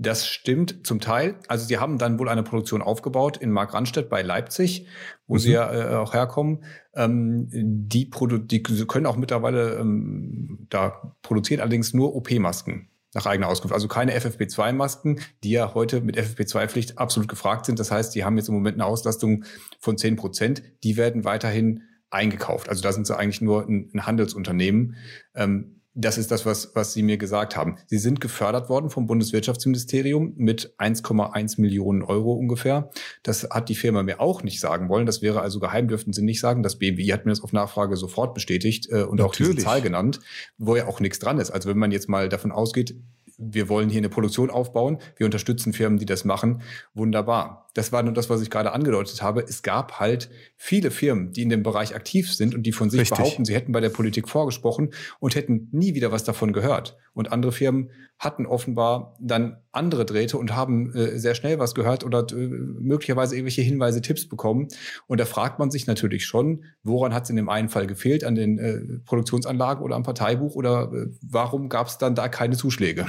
Das 0.00 0.28
stimmt 0.28 0.86
zum 0.86 1.00
Teil. 1.00 1.40
Also 1.48 1.66
sie 1.66 1.78
haben 1.78 1.98
dann 1.98 2.20
wohl 2.20 2.28
eine 2.28 2.44
Produktion 2.44 2.82
aufgebaut 2.82 3.36
in 3.36 3.50
Markranstädt 3.50 4.08
bei 4.08 4.22
Leipzig, 4.22 4.86
wo 5.26 5.34
mhm. 5.34 5.38
sie 5.40 5.50
ja 5.50 5.72
äh, 5.72 5.96
auch 5.96 6.14
herkommen. 6.14 6.62
Ähm, 6.94 7.48
die, 7.50 8.06
Produ 8.06 8.38
die 8.38 8.62
können 8.62 9.06
auch 9.06 9.16
mittlerweile 9.16 9.74
ähm, 9.74 10.66
da 10.70 11.16
produzieren 11.22 11.60
allerdings 11.60 11.94
nur 11.94 12.14
OP-Masken 12.14 12.90
nach 13.12 13.26
eigener 13.26 13.48
Auskunft. 13.48 13.74
Also 13.74 13.88
keine 13.88 14.16
FFP2-Masken, 14.16 15.20
die 15.42 15.50
ja 15.50 15.74
heute 15.74 16.00
mit 16.00 16.16
FFP2-Pflicht 16.16 16.98
absolut 16.98 17.28
gefragt 17.28 17.66
sind. 17.66 17.80
Das 17.80 17.90
heißt, 17.90 18.14
die 18.14 18.24
haben 18.24 18.36
jetzt 18.36 18.48
im 18.48 18.54
Moment 18.54 18.76
eine 18.76 18.84
Auslastung 18.84 19.44
von 19.80 19.98
10 19.98 20.14
Prozent. 20.14 20.62
Die 20.84 20.96
werden 20.96 21.24
weiterhin 21.24 21.82
eingekauft. 22.10 22.68
Also 22.68 22.82
da 22.82 22.92
sind 22.92 23.08
sie 23.08 23.16
eigentlich 23.16 23.40
nur 23.40 23.66
ein, 23.66 23.90
ein 23.92 24.06
Handelsunternehmen. 24.06 24.94
Ähm, 25.34 25.77
das 26.00 26.16
ist 26.16 26.30
das, 26.30 26.46
was, 26.46 26.70
was 26.74 26.92
Sie 26.92 27.02
mir 27.02 27.18
gesagt 27.18 27.56
haben. 27.56 27.76
Sie 27.86 27.98
sind 27.98 28.20
gefördert 28.20 28.68
worden 28.68 28.88
vom 28.88 29.08
Bundeswirtschaftsministerium 29.08 30.32
mit 30.36 30.72
1,1 30.78 31.60
Millionen 31.60 32.02
Euro 32.02 32.34
ungefähr. 32.34 32.90
Das 33.24 33.48
hat 33.50 33.68
die 33.68 33.74
Firma 33.74 34.04
mir 34.04 34.20
auch 34.20 34.44
nicht 34.44 34.60
sagen 34.60 34.88
wollen. 34.88 35.06
Das 35.06 35.22
wäre 35.22 35.40
also 35.40 35.58
geheim, 35.58 35.88
dürften 35.88 36.12
Sie 36.12 36.22
nicht 36.22 36.38
sagen. 36.38 36.62
Das 36.62 36.76
BMWI 36.76 37.08
hat 37.08 37.26
mir 37.26 37.32
das 37.32 37.42
auf 37.42 37.52
Nachfrage 37.52 37.96
sofort 37.96 38.32
bestätigt 38.32 38.88
äh, 38.90 39.02
und 39.02 39.18
Natürlich. 39.18 39.22
auch 39.22 39.34
diese 39.34 39.56
Zahl 39.56 39.82
genannt, 39.82 40.20
wo 40.56 40.76
ja 40.76 40.86
auch 40.86 41.00
nichts 41.00 41.18
dran 41.18 41.40
ist. 41.40 41.50
Also 41.50 41.68
wenn 41.68 41.78
man 41.78 41.90
jetzt 41.90 42.08
mal 42.08 42.28
davon 42.28 42.52
ausgeht, 42.52 42.94
wir 43.36 43.68
wollen 43.68 43.88
hier 43.88 43.98
eine 43.98 44.08
Produktion 44.08 44.50
aufbauen, 44.50 44.98
wir 45.16 45.24
unterstützen 45.24 45.72
Firmen, 45.72 45.98
die 45.98 46.06
das 46.06 46.24
machen, 46.24 46.62
wunderbar. 46.94 47.67
Das 47.74 47.92
war 47.92 48.02
nur 48.02 48.12
das, 48.12 48.30
was 48.30 48.40
ich 48.40 48.50
gerade 48.50 48.72
angedeutet 48.72 49.22
habe. 49.22 49.44
Es 49.46 49.62
gab 49.62 50.00
halt 50.00 50.30
viele 50.56 50.90
Firmen, 50.90 51.32
die 51.32 51.42
in 51.42 51.48
dem 51.48 51.62
Bereich 51.62 51.94
aktiv 51.94 52.32
sind 52.32 52.54
und 52.54 52.64
die 52.64 52.72
von 52.72 52.90
sich 52.90 53.00
Richtig. 53.00 53.18
behaupten, 53.18 53.44
sie 53.44 53.54
hätten 53.54 53.72
bei 53.72 53.80
der 53.80 53.90
Politik 53.90 54.28
vorgesprochen 54.28 54.90
und 55.20 55.34
hätten 55.34 55.68
nie 55.72 55.94
wieder 55.94 56.10
was 56.10 56.24
davon 56.24 56.52
gehört. 56.52 56.96
Und 57.12 57.30
andere 57.30 57.52
Firmen 57.52 57.90
hatten 58.18 58.46
offenbar 58.46 59.16
dann 59.20 59.58
andere 59.70 60.04
Drähte 60.04 60.38
und 60.38 60.54
haben 60.54 60.92
äh, 60.94 61.18
sehr 61.18 61.34
schnell 61.34 61.58
was 61.58 61.74
gehört 61.74 62.04
oder 62.04 62.26
äh, 62.30 62.34
möglicherweise 62.34 63.36
irgendwelche 63.36 63.62
Hinweise, 63.62 64.02
Tipps 64.02 64.28
bekommen. 64.28 64.68
Und 65.06 65.20
da 65.20 65.24
fragt 65.24 65.58
man 65.58 65.70
sich 65.70 65.86
natürlich 65.86 66.26
schon, 66.26 66.64
woran 66.82 67.14
hat 67.14 67.24
es 67.24 67.30
in 67.30 67.36
dem 67.36 67.48
einen 67.48 67.68
Fall 67.68 67.86
gefehlt, 67.86 68.24
an 68.24 68.34
den 68.34 68.58
äh, 68.58 68.80
Produktionsanlagen 69.04 69.84
oder 69.84 69.94
am 69.94 70.02
Parteibuch 70.02 70.54
oder 70.56 70.90
äh, 70.92 71.06
warum 71.22 71.68
gab 71.68 71.86
es 71.86 71.98
dann 71.98 72.14
da 72.14 72.28
keine 72.28 72.56
Zuschläge? 72.56 73.06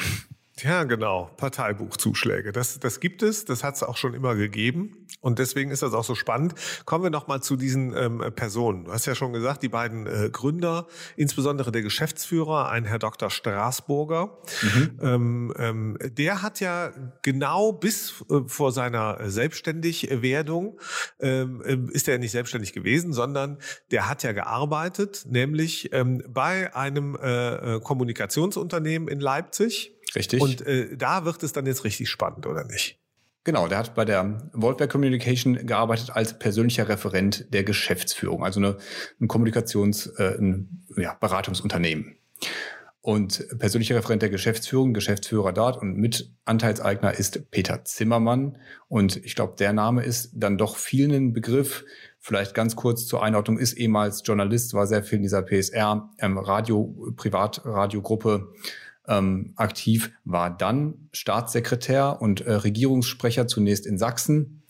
Ja, 0.63 0.83
genau. 0.83 1.29
Parteibuchzuschläge. 1.37 2.51
Das, 2.51 2.79
das 2.79 2.99
gibt 2.99 3.23
es. 3.23 3.45
Das 3.45 3.63
hat 3.63 3.75
es 3.75 3.83
auch 3.83 3.97
schon 3.97 4.13
immer 4.13 4.35
gegeben. 4.35 5.07
Und 5.21 5.39
deswegen 5.39 5.71
ist 5.71 5.81
das 5.81 5.93
auch 5.93 6.03
so 6.03 6.15
spannend. 6.15 6.55
Kommen 6.85 7.03
wir 7.03 7.09
nochmal 7.09 7.41
zu 7.41 7.55
diesen 7.55 7.95
ähm, 7.95 8.23
Personen. 8.35 8.85
Du 8.85 8.93
hast 8.93 9.05
ja 9.05 9.15
schon 9.15 9.33
gesagt, 9.33 9.63
die 9.63 9.69
beiden 9.69 10.07
äh, 10.07 10.29
Gründer, 10.31 10.87
insbesondere 11.17 11.71
der 11.71 11.81
Geschäftsführer, 11.81 12.69
ein 12.69 12.85
Herr 12.85 12.99
Dr. 12.99 13.29
Straßburger, 13.29 14.37
mhm. 14.61 14.99
ähm, 15.01 15.53
ähm, 15.57 15.97
der 16.01 16.41
hat 16.41 16.59
ja 16.59 16.91
genau 17.21 17.73
bis 17.73 18.23
äh, 18.29 18.41
vor 18.47 18.71
seiner 18.71 19.29
Selbstständigwerdung, 19.29 20.79
ähm, 21.19 21.61
äh, 21.65 21.77
ist 21.93 22.07
er 22.07 22.17
nicht 22.17 22.31
selbstständig 22.31 22.73
gewesen, 22.73 23.13
sondern 23.13 23.57
der 23.91 24.09
hat 24.09 24.23
ja 24.23 24.31
gearbeitet, 24.31 25.25
nämlich 25.27 25.91
ähm, 25.93 26.23
bei 26.27 26.73
einem 26.75 27.15
äh, 27.15 27.75
äh 27.75 27.79
Kommunikationsunternehmen 27.81 29.07
in 29.07 29.19
Leipzig 29.19 29.98
Richtig. 30.15 30.41
Und 30.41 30.65
äh, 30.65 30.95
da 30.97 31.25
wird 31.25 31.43
es 31.43 31.53
dann 31.53 31.65
jetzt 31.65 31.83
richtig 31.83 32.09
spannend, 32.09 32.45
oder 32.45 32.65
nicht? 32.65 32.99
Genau, 33.43 33.67
der 33.67 33.77
hat 33.77 33.95
bei 33.95 34.05
der 34.05 34.49
Voltberg 34.53 34.91
Communication 34.91 35.65
gearbeitet 35.65 36.11
als 36.11 36.37
persönlicher 36.37 36.89
Referent 36.89 37.51
der 37.53 37.63
Geschäftsführung, 37.63 38.43
also 38.43 38.59
eine, 38.59 38.77
ein 39.21 39.27
Kommunikations-, 39.27 40.07
äh, 40.17 40.37
ein 40.37 40.85
ja, 40.97 41.13
Beratungsunternehmen. 41.13 42.17
Und 43.01 43.47
persönlicher 43.57 43.95
Referent 43.95 44.21
der 44.21 44.29
Geschäftsführung, 44.29 44.93
Geschäftsführer 44.93 45.53
dort 45.53 45.81
und 45.81 45.95
Mitanteilseigner 45.95 47.13
ist 47.17 47.49
Peter 47.49 47.85
Zimmermann. 47.85 48.57
Und 48.89 49.15
ich 49.25 49.35
glaube, 49.35 49.55
der 49.57 49.71
Name 49.71 50.03
ist 50.03 50.31
dann 50.33 50.57
doch 50.57 50.75
vielen 50.75 51.11
ein 51.13 51.33
Begriff. 51.33 51.85
Vielleicht 52.19 52.53
ganz 52.53 52.75
kurz 52.75 53.07
zur 53.07 53.23
Einordnung, 53.23 53.57
ist 53.57 53.73
ehemals 53.73 54.21
Journalist, 54.25 54.73
war 54.73 54.85
sehr 54.85 55.01
viel 55.03 55.15
in 55.15 55.23
dieser 55.23 55.43
PSR, 55.43 56.09
ähm, 56.19 56.37
Radio, 56.37 56.93
Privatradiogruppe 57.15 58.53
ähm, 59.09 59.53
aktiv, 59.55 60.11
war 60.23 60.55
dann 60.55 61.09
Staatssekretär 61.11 62.21
und 62.21 62.41
äh, 62.41 62.53
Regierungssprecher 62.53 63.47
zunächst 63.47 63.85
in 63.85 63.97
Sachsen 63.97 64.61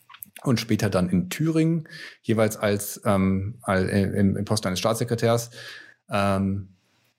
und 0.44 0.60
später 0.60 0.90
dann 0.90 1.10
in 1.10 1.30
Thüringen, 1.30 1.88
jeweils 2.22 2.58
als, 2.58 3.02
ähm, 3.06 3.60
äh, 3.68 4.04
im, 4.04 4.38
im 4.38 4.46
Posten 4.46 4.68
eines 4.68 4.80
Staatssekretärs. 4.80 5.52
Ähm, 6.10 6.70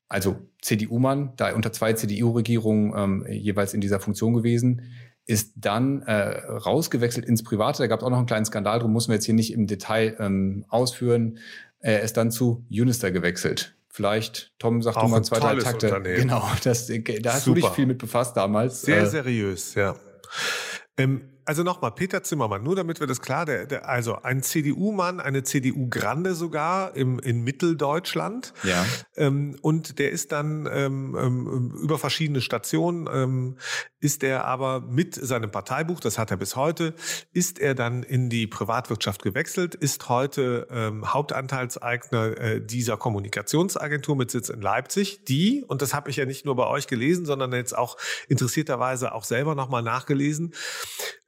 also 0.09 0.39
CDU-Mann, 0.63 1.35
da 1.37 1.55
unter 1.55 1.73
zwei 1.73 1.93
CDU-Regierungen 1.93 2.93
ähm, 2.97 3.27
jeweils 3.31 3.75
in 3.75 3.81
dieser 3.81 4.01
Funktion 4.01 4.35
gewesen, 4.35 4.83
ist 5.27 5.53
dann 5.57 6.03
äh, 6.03 6.39
rausgewechselt 6.49 7.25
ins 7.25 7.45
Private. 7.45 7.79
Da 7.83 7.87
gab 7.87 8.01
es 8.01 8.05
auch 8.05 8.11
noch 8.11 8.19
einen 8.19 8.27
kleinen 8.27 8.47
Skandal, 8.47 8.79
darum 8.79 8.93
muss 8.93 9.07
man 9.07 9.17
jetzt 9.17 9.27
hier 9.27 9.35
nicht 9.35 9.53
im 9.53 9.67
Detail 9.67 10.17
ähm, 10.19 10.65
ausführen. 10.69 11.39
Er 11.79 12.01
ist 12.01 12.17
dann 12.17 12.31
zu 12.31 12.65
Unister 12.71 13.13
gewechselt. 13.13 13.77
Vielleicht, 13.93 14.53
Tom, 14.59 14.83
sag 14.83 14.97
Auch 14.97 15.09
mal 15.09 15.23
zwei, 15.23 15.41
drei 15.41 15.57
Takte. 15.57 16.01
Genau, 16.15 16.49
das, 16.63 16.87
da 16.87 17.33
hast 17.33 17.45
Super. 17.45 17.61
du 17.61 17.67
dich 17.67 17.75
viel 17.75 17.87
mit 17.87 17.99
befasst 17.99 18.37
damals. 18.37 18.83
Sehr 18.83 19.03
äh, 19.03 19.07
seriös, 19.07 19.75
ja. 19.75 19.97
Ähm, 20.97 21.23
also 21.45 21.65
nochmal, 21.65 21.91
Peter 21.91 22.23
Zimmermann, 22.23 22.63
nur 22.63 22.77
damit 22.77 23.01
wir 23.01 23.09
das 23.09 23.21
klar, 23.21 23.45
der, 23.45 23.67
der, 23.67 23.89
also 23.89 24.23
ein 24.23 24.41
CDU-Mann, 24.41 25.19
eine 25.19 25.43
CDU-Grande 25.43 26.37
sogar 26.37 26.95
im, 26.95 27.19
in 27.19 27.43
Mitteldeutschland. 27.43 28.53
Ja. 28.63 28.87
Ähm, 29.17 29.57
und 29.61 29.99
der 29.99 30.13
ist 30.13 30.31
dann 30.31 30.69
ähm, 30.71 31.17
ähm, 31.19 31.73
über 31.83 31.99
verschiedene 31.99 32.41
Stationen, 32.41 33.09
ähm, 33.13 33.57
ist 34.01 34.23
er 34.23 34.47
aber 34.47 34.81
mit 34.81 35.15
seinem 35.15 35.51
Parteibuch, 35.51 36.01
das 36.01 36.19
hat 36.19 36.31
er 36.31 36.39
bis 36.39 36.57
heute, 36.57 36.95
ist 37.33 37.59
er 37.59 37.75
dann 37.75 38.03
in 38.03 38.31
die 38.31 38.47
Privatwirtschaft 38.47 39.23
gewechselt, 39.23 39.75
ist 39.75 40.09
heute 40.09 40.67
ähm, 40.71 41.13
Hauptanteilseigner 41.13 42.39
äh, 42.39 42.61
dieser 42.65 42.97
Kommunikationsagentur 42.97 44.17
mit 44.17 44.31
Sitz 44.31 44.49
in 44.49 44.63
Leipzig, 44.63 45.25
die, 45.27 45.65
und 45.67 45.83
das 45.83 45.93
habe 45.93 46.09
ich 46.11 46.17
ja 46.17 46.25
nicht 46.25 46.47
nur 46.47 46.57
bei 46.57 46.67
euch 46.67 46.87
gelesen, 46.87 47.27
sondern 47.27 47.53
jetzt 47.53 47.77
auch 47.77 47.99
interessierterweise 48.29 49.15
auch 49.15 49.25
selber 49.25 49.55
nochmal 49.55 49.83
nachgelesen, 49.83 50.55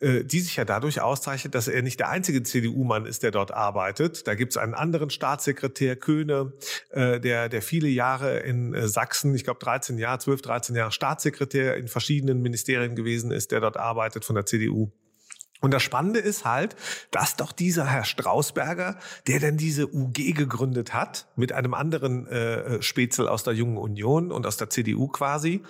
äh, 0.00 0.24
die 0.24 0.40
sich 0.40 0.56
ja 0.56 0.64
dadurch 0.64 1.00
auszeichnet, 1.02 1.54
dass 1.54 1.68
er 1.68 1.82
nicht 1.82 2.00
der 2.00 2.08
einzige 2.08 2.42
CDU-Mann 2.42 3.04
ist, 3.04 3.22
der 3.22 3.30
dort 3.32 3.52
arbeitet. 3.52 4.26
Da 4.26 4.34
gibt 4.34 4.52
es 4.52 4.56
einen 4.56 4.74
anderen 4.74 5.10
Staatssekretär, 5.10 5.96
Köhne, 5.96 6.54
äh, 6.90 7.20
der, 7.20 7.50
der 7.50 7.60
viele 7.60 7.88
Jahre 7.88 8.38
in 8.40 8.72
äh, 8.72 8.88
Sachsen, 8.88 9.34
ich 9.34 9.44
glaube 9.44 9.60
13 9.60 9.98
Jahre, 9.98 10.18
12, 10.18 10.42
13 10.42 10.76
Jahre 10.76 10.92
Staatssekretär 10.92 11.76
in 11.76 11.88
verschiedenen 11.88 12.40
Ministerien 12.40 12.61
gewesen 12.64 13.30
ist, 13.30 13.50
der 13.50 13.60
dort 13.60 13.76
arbeitet 13.76 14.24
von 14.24 14.34
der 14.34 14.46
CDU. 14.46 14.90
Und 15.62 15.72
das 15.72 15.84
Spannende 15.84 16.18
ist 16.18 16.44
halt, 16.44 16.74
dass 17.12 17.36
doch 17.36 17.52
dieser 17.52 17.86
Herr 17.86 18.04
Strausberger, 18.04 18.98
der 19.28 19.38
denn 19.38 19.56
diese 19.56 19.86
UG 19.86 20.34
gegründet 20.34 20.92
hat, 20.92 21.28
mit 21.36 21.52
einem 21.52 21.72
anderen 21.72 22.26
äh, 22.26 22.82
Spätzel 22.82 23.28
aus 23.28 23.44
der 23.44 23.54
Jungen 23.54 23.76
Union 23.76 24.32
und 24.32 24.44
aus 24.44 24.56
der 24.56 24.70
CDU 24.70 25.06
quasi, 25.06 25.62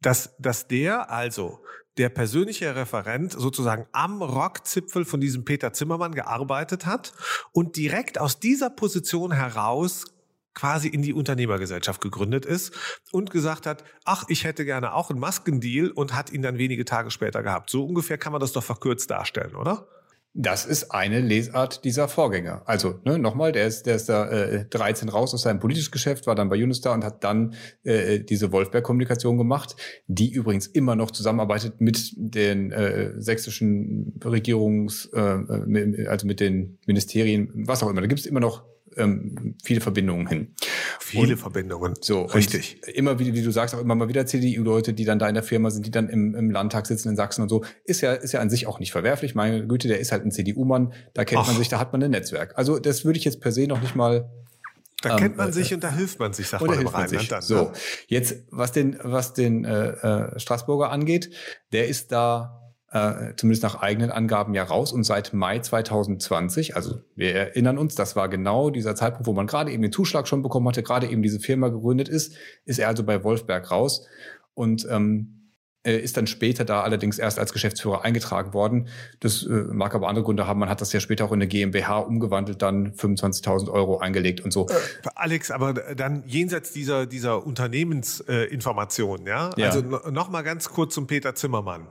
dass, 0.00 0.34
dass 0.38 0.66
der 0.66 1.10
also 1.10 1.60
der 1.96 2.08
persönliche 2.08 2.74
Referent 2.74 3.32
sozusagen 3.32 3.86
am 3.92 4.20
Rockzipfel 4.20 5.04
von 5.04 5.20
diesem 5.20 5.44
Peter 5.44 5.72
Zimmermann 5.72 6.12
gearbeitet 6.12 6.86
hat 6.86 7.12
und 7.52 7.76
direkt 7.76 8.18
aus 8.18 8.40
dieser 8.40 8.68
Position 8.68 9.30
heraus 9.30 10.06
quasi 10.54 10.88
in 10.88 11.02
die 11.02 11.12
Unternehmergesellschaft 11.12 12.00
gegründet 12.00 12.46
ist 12.46 12.72
und 13.12 13.30
gesagt 13.30 13.66
hat, 13.66 13.84
ach, 14.04 14.24
ich 14.28 14.44
hätte 14.44 14.64
gerne 14.64 14.94
auch 14.94 15.10
einen 15.10 15.20
Maskendeal 15.20 15.90
und 15.90 16.14
hat 16.14 16.32
ihn 16.32 16.42
dann 16.42 16.58
wenige 16.58 16.84
Tage 16.84 17.10
später 17.10 17.42
gehabt. 17.42 17.70
So 17.70 17.84
ungefähr 17.84 18.18
kann 18.18 18.32
man 18.32 18.40
das 18.40 18.52
doch 18.52 18.64
verkürzt 18.64 19.10
darstellen, 19.10 19.54
oder? 19.54 19.88
Das 20.36 20.66
ist 20.66 20.90
eine 20.90 21.20
Lesart 21.20 21.84
dieser 21.84 22.08
Vorgänger. 22.08 22.62
Also 22.66 22.98
ne, 23.04 23.20
nochmal, 23.20 23.52
der 23.52 23.68
ist, 23.68 23.86
der 23.86 23.94
ist 23.94 24.08
da 24.08 24.28
äh, 24.28 24.64
13 24.64 25.08
raus 25.08 25.32
aus 25.32 25.42
seinem 25.42 25.60
politischen 25.60 25.92
Geschäft, 25.92 26.26
war 26.26 26.34
dann 26.34 26.48
bei 26.48 26.60
Unistar 26.60 26.92
und 26.92 27.04
hat 27.04 27.22
dann 27.22 27.54
äh, 27.84 28.18
diese 28.18 28.50
Wolfberg-Kommunikation 28.50 29.38
gemacht, 29.38 29.76
die 30.08 30.32
übrigens 30.32 30.66
immer 30.66 30.96
noch 30.96 31.12
zusammenarbeitet 31.12 31.80
mit 31.80 32.14
den 32.16 32.72
äh, 32.72 33.12
sächsischen 33.16 34.20
Regierungs, 34.24 35.08
äh, 35.14 35.20
äh 35.20 36.08
also 36.08 36.26
mit 36.26 36.40
den 36.40 36.80
Ministerien, 36.84 37.52
was 37.54 37.84
auch 37.84 37.90
immer. 37.90 38.00
Da 38.00 38.08
gibt 38.08 38.18
es 38.18 38.26
immer 38.26 38.40
noch 38.40 38.64
ähm, 38.96 39.56
viele 39.62 39.80
Verbindungen 39.80 40.26
hin. 40.26 40.54
Viele 41.00 41.34
und, 41.34 41.38
Verbindungen. 41.38 41.94
So, 42.00 42.22
richtig. 42.22 42.80
Immer 42.94 43.18
wie, 43.18 43.34
wie 43.34 43.42
du 43.42 43.50
sagst, 43.50 43.74
auch 43.74 43.80
immer 43.80 43.94
mal 43.94 44.08
wieder 44.08 44.26
CDU-Leute, 44.26 44.94
die 44.94 45.04
dann 45.04 45.18
da 45.18 45.28
in 45.28 45.34
der 45.34 45.42
Firma 45.42 45.70
sind, 45.70 45.86
die 45.86 45.90
dann 45.90 46.08
im, 46.08 46.34
im 46.34 46.50
Landtag 46.50 46.86
sitzen 46.86 47.08
in 47.08 47.16
Sachsen 47.16 47.42
und 47.42 47.48
so, 47.48 47.64
ist 47.84 48.00
ja, 48.00 48.12
ist 48.12 48.32
ja 48.32 48.40
an 48.40 48.50
sich 48.50 48.66
auch 48.66 48.78
nicht 48.78 48.92
verwerflich. 48.92 49.34
Meine 49.34 49.66
Güte, 49.66 49.88
der 49.88 50.00
ist 50.00 50.12
halt 50.12 50.24
ein 50.24 50.30
CDU-Mann, 50.30 50.92
da 51.14 51.24
kennt 51.24 51.42
Ach. 51.42 51.46
man 51.46 51.56
sich, 51.56 51.68
da 51.68 51.78
hat 51.78 51.92
man 51.92 52.02
ein 52.02 52.10
Netzwerk. 52.10 52.56
Also 52.56 52.78
das 52.78 53.04
würde 53.04 53.18
ich 53.18 53.24
jetzt 53.24 53.40
per 53.40 53.52
se 53.52 53.66
noch 53.66 53.80
nicht 53.80 53.96
mal 53.96 54.30
da 55.02 55.10
ähm, 55.10 55.16
kennt 55.18 55.36
man 55.36 55.52
sich 55.52 55.70
äh, 55.70 55.74
und 55.74 55.84
da 55.84 55.92
hilft 55.92 56.18
man 56.18 56.32
sich, 56.32 56.48
sagt 56.48 56.66
man 56.66 56.80
im 56.80 56.86
Rheinland 56.86 57.30
dann. 57.30 57.42
So, 57.42 57.56
ne? 57.56 57.72
jetzt 58.06 58.44
was 58.50 58.72
den 58.72 58.98
was 59.02 59.34
den 59.34 59.64
äh, 59.64 59.88
äh, 59.90 60.40
Straßburger 60.40 60.90
angeht, 60.90 61.30
der 61.72 61.88
ist 61.88 62.10
da 62.10 62.63
äh, 62.94 63.34
zumindest 63.36 63.64
nach 63.64 63.82
eigenen 63.82 64.12
Angaben 64.12 64.54
ja 64.54 64.62
raus. 64.62 64.92
Und 64.92 65.02
seit 65.02 65.34
Mai 65.34 65.58
2020, 65.58 66.76
also 66.76 67.00
wir 67.16 67.34
erinnern 67.34 67.76
uns, 67.76 67.96
das 67.96 68.14
war 68.14 68.28
genau 68.28 68.70
dieser 68.70 68.94
Zeitpunkt, 68.94 69.26
wo 69.26 69.32
man 69.32 69.48
gerade 69.48 69.72
eben 69.72 69.82
den 69.82 69.90
Zuschlag 69.90 70.28
schon 70.28 70.42
bekommen 70.42 70.68
hatte, 70.68 70.84
gerade 70.84 71.08
eben 71.08 71.20
diese 71.20 71.40
Firma 71.40 71.68
gegründet 71.68 72.08
ist, 72.08 72.36
ist 72.64 72.78
er 72.78 72.86
also 72.86 73.02
bei 73.02 73.24
Wolfberg 73.24 73.68
raus. 73.72 74.06
Und 74.54 74.86
ähm, 74.88 75.34
äh, 75.34 75.43
ist 75.92 76.16
dann 76.16 76.26
später 76.26 76.64
da 76.64 76.82
allerdings 76.82 77.18
erst 77.18 77.38
als 77.38 77.52
Geschäftsführer 77.52 78.04
eingetragen 78.04 78.54
worden. 78.54 78.88
Das 79.20 79.44
äh, 79.44 79.50
mag 79.50 79.94
aber 79.94 80.08
andere 80.08 80.24
Gründe 80.24 80.46
haben. 80.46 80.58
Man 80.58 80.70
hat 80.70 80.80
das 80.80 80.92
ja 80.92 81.00
später 81.00 81.26
auch 81.26 81.32
in 81.32 81.34
eine 81.34 81.46
GmbH 81.46 81.98
umgewandelt, 81.98 82.62
dann 82.62 82.92
25.000 82.92 83.70
Euro 83.70 83.98
eingelegt 83.98 84.40
und 84.40 84.50
so. 84.50 84.66
Äh, 84.68 84.74
Alex, 85.14 85.50
aber 85.50 85.74
dann 85.74 86.24
jenseits 86.26 86.72
dieser, 86.72 87.04
dieser 87.04 87.46
Unternehmensinformation, 87.46 89.26
ja? 89.26 89.50
ja? 89.56 89.66
Also 89.66 89.82
noch 90.10 90.30
mal 90.30 90.42
ganz 90.42 90.70
kurz 90.70 90.94
zum 90.94 91.06
Peter 91.06 91.34
Zimmermann. 91.34 91.86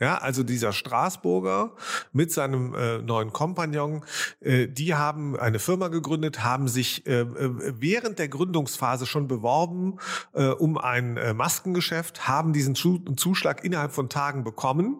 Ja, 0.00 0.18
also 0.18 0.42
dieser 0.42 0.72
Straßburger 0.72 1.72
mit 2.12 2.32
seinem 2.32 2.74
äh, 2.74 2.98
neuen 2.98 3.32
Kompagnon, 3.32 4.04
äh, 4.40 4.66
die 4.66 4.94
haben 4.94 5.38
eine 5.38 5.58
Firma 5.58 5.88
gegründet, 5.88 6.42
haben 6.42 6.68
sich 6.68 7.06
äh, 7.06 7.24
während 7.28 8.18
der 8.18 8.28
Gründungsphase 8.28 9.06
schon 9.06 9.28
beworben 9.28 9.98
äh, 10.34 10.48
um 10.48 10.76
ein 10.76 11.16
äh, 11.16 11.32
Maskengeschäft, 11.32 12.28
haben 12.28 12.52
diesen 12.52 12.74
Zuschlag 12.74 13.37
Zuschlag 13.38 13.64
innerhalb 13.64 13.92
von 13.92 14.08
Tagen 14.08 14.42
bekommen 14.42 14.98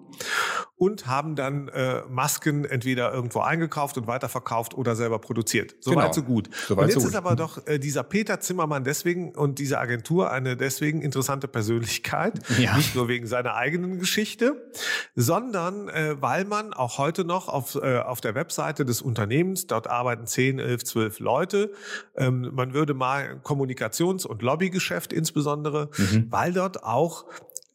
und 0.77 1.09
haben 1.09 1.35
dann 1.35 1.67
äh, 1.69 2.03
Masken 2.09 2.65
entweder 2.65 3.13
irgendwo 3.13 3.41
eingekauft 3.41 3.99
und 3.99 4.07
weiterverkauft 4.07 4.75
oder 4.75 4.95
selber 4.95 5.19
produziert. 5.19 5.75
Soweit 5.81 6.05
genau. 6.05 6.13
so 6.13 6.23
gut. 6.23 6.51
Soweit 6.69 6.85
und 6.85 6.91
jetzt 6.91 7.03
so 7.03 7.09
ist 7.09 7.17
aber 7.17 7.35
doch 7.35 7.67
äh, 7.67 7.81
dieser 7.81 8.05
Peter 8.05 8.39
Zimmermann 8.39 8.85
deswegen 8.85 9.35
und 9.35 9.59
diese 9.59 9.79
Agentur 9.79 10.31
eine 10.31 10.57
deswegen 10.57 11.03
interessante 11.03 11.49
Persönlichkeit, 11.49 12.39
ja. 12.59 12.77
nicht 12.77 12.95
nur 12.95 13.09
wegen 13.09 13.27
seiner 13.27 13.57
eigenen 13.57 13.99
Geschichte, 13.99 14.71
sondern 15.17 15.89
äh, 15.89 16.15
weil 16.21 16.45
man 16.45 16.73
auch 16.73 16.99
heute 16.99 17.25
noch 17.25 17.49
auf, 17.49 17.75
äh, 17.75 17.99
auf 17.99 18.21
der 18.21 18.37
Webseite 18.37 18.85
des 18.85 19.03
Unternehmens, 19.03 19.67
dort 19.67 19.89
arbeiten 19.89 20.27
10, 20.27 20.61
11, 20.61 20.85
12 20.85 21.19
Leute, 21.19 21.73
ähm, 22.17 22.51
man 22.53 22.73
würde 22.73 22.95
mal 22.95 23.41
Kommunikations- 23.43 24.27
und 24.27 24.43
Lobbygeschäft 24.43 25.13
insbesondere, 25.13 25.91
mhm. 25.97 26.27
weil 26.31 26.53
dort 26.53 26.85
auch 26.85 27.25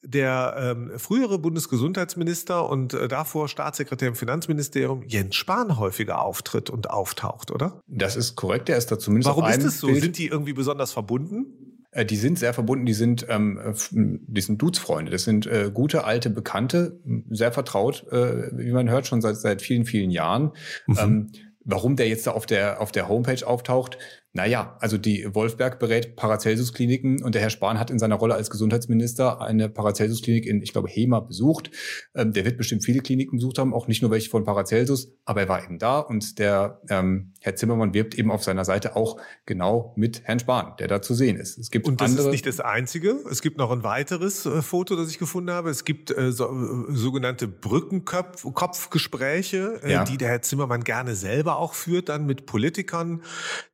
der 0.04 0.56
ähm, 0.58 0.92
frühere 0.98 1.40
Bundesgesundheitsminister 1.40 2.70
und 2.70 2.94
äh, 2.94 3.08
davor 3.08 3.48
Staatssekretär 3.48 4.10
im 4.10 4.16
Finanzministerium 4.16 5.04
Jens 5.08 5.36
Spahn 5.36 5.78
häufiger 5.78 6.22
auftritt 6.22 6.70
und 6.70 6.90
auftaucht, 6.90 7.52
oder? 7.52 7.82
Das 7.88 8.16
ist 8.16 8.36
korrekt, 8.36 8.68
der 8.68 8.78
ist 8.78 8.92
da 8.92 9.00
zumindest 9.00 9.30
Warum 9.30 9.50
ist 9.50 9.64
das 9.64 9.80
so? 9.80 9.88
Bild. 9.88 10.02
Sind 10.02 10.18
die 10.18 10.28
irgendwie 10.28 10.54
besonders 10.54 10.92
verbunden? 10.92 11.74
Äh, 11.92 12.06
die 12.06 12.18
sind 12.18 12.38
sehr 12.38 12.54
verbunden, 12.54 12.86
die 12.86 12.94
sind, 12.94 13.26
ähm, 13.30 13.60
die 13.92 14.42
sind 14.42 14.62
Dudes-Freunde, 14.62 15.12
das 15.12 15.24
sind 15.24 15.46
äh, 15.46 15.72
gute 15.74 16.04
alte 16.04 16.30
Bekannte, 16.30 17.00
sehr 17.30 17.52
vertraut, 17.52 18.06
äh, 18.12 18.50
wie 18.58 18.72
man 18.72 18.90
hört, 18.90 19.08
schon 19.08 19.22
seit, 19.22 19.38
seit 19.38 19.62
vielen, 19.62 19.86
vielen 19.86 20.12
Jahren. 20.12 20.52
Mhm. 20.88 20.98
Ähm, 21.00 21.32
warum 21.64 21.96
der 21.96 22.08
jetzt 22.10 22.28
da 22.28 22.32
auf 22.32 22.46
der, 22.46 22.82
auf 22.82 22.92
der 22.92 23.08
Homepage 23.08 23.46
auftaucht, 23.46 23.98
naja, 24.36 24.76
also 24.80 24.98
die 24.98 25.28
Wolfberg 25.34 25.78
berät 25.78 26.16
Paracelsus-Kliniken 26.16 27.24
und 27.24 27.36
der 27.36 27.42
Herr 27.44 27.52
Spahn 27.52 27.80
hat 27.80 27.92
in 27.92 28.00
seiner 28.00 28.16
Rolle 28.16 28.34
als 28.34 28.50
Gesundheitsminister 28.50 29.42
eine 29.42 29.70
Paracelsus-Klinik 29.70 30.48
in, 30.48 30.64
ich 30.64 30.74
glaube, 30.74 30.90
Hema 30.90 31.20
besucht. 31.20 31.70
Ähm, 32.16 32.34
der 32.34 32.44
wird 32.44 32.58
bestimmt 32.58 32.84
viele 32.84 33.02
Kliniken 33.02 33.38
besucht 33.38 33.60
haben, 33.60 33.76
auch 33.76 33.88
nicht 33.88 34.02
nur 34.02 34.10
welche 34.10 34.32
von 34.32 34.44
Paracelsus, 34.44 35.14
aber 35.24 35.42
er 35.42 35.50
war 35.50 35.64
eben 35.64 35.78
da 35.78 36.00
und 36.00 36.40
der 36.40 36.82
ähm, 36.90 37.34
Herr 37.42 37.56
Zimmermann 37.56 37.94
wirbt 37.94 38.16
eben 38.16 38.32
auf 38.32 38.44
seiner 38.44 38.66
Seite 38.66 38.96
auch 38.96 39.22
genau 39.46 39.94
mit 39.98 40.24
Herrn 40.24 40.40
Spahn, 40.40 40.74
der 40.80 40.88
da 40.88 41.04
zu 41.04 41.14
sehen 41.14 41.38
ist. 41.38 41.60
Es 41.60 41.70
gibt 41.70 41.88
und 41.88 42.02
das 42.02 42.10
andere 42.10 42.30
ist 42.30 42.32
nicht 42.32 42.48
das 42.48 42.60
Einzige. 42.60 43.20
Es 43.30 43.44
gibt 43.44 43.60
noch 43.60 43.70
ein 43.70 43.84
weiteres 43.84 44.48
äh, 44.48 44.64
Foto, 44.64 44.96
das 44.96 45.10
ich 45.10 45.20
gefunden 45.20 45.52
habe. 45.52 45.70
Es 45.70 45.86
gibt 45.86 46.10
äh, 46.10 46.32
so, 46.32 46.46
äh, 46.46 46.96
sogenannte 46.96 47.48
Brückenkopfgespräche, 47.48 49.82
äh, 49.84 49.92
ja. 49.92 50.06
die 50.06 50.18
der 50.18 50.30
Herr 50.30 50.42
Zimmermann 50.42 50.84
gerne 50.84 51.14
selber 51.14 51.58
auch 51.58 51.76
führt, 51.76 52.10
dann 52.10 52.26
mit 52.26 52.48
Politikern. 52.48 53.22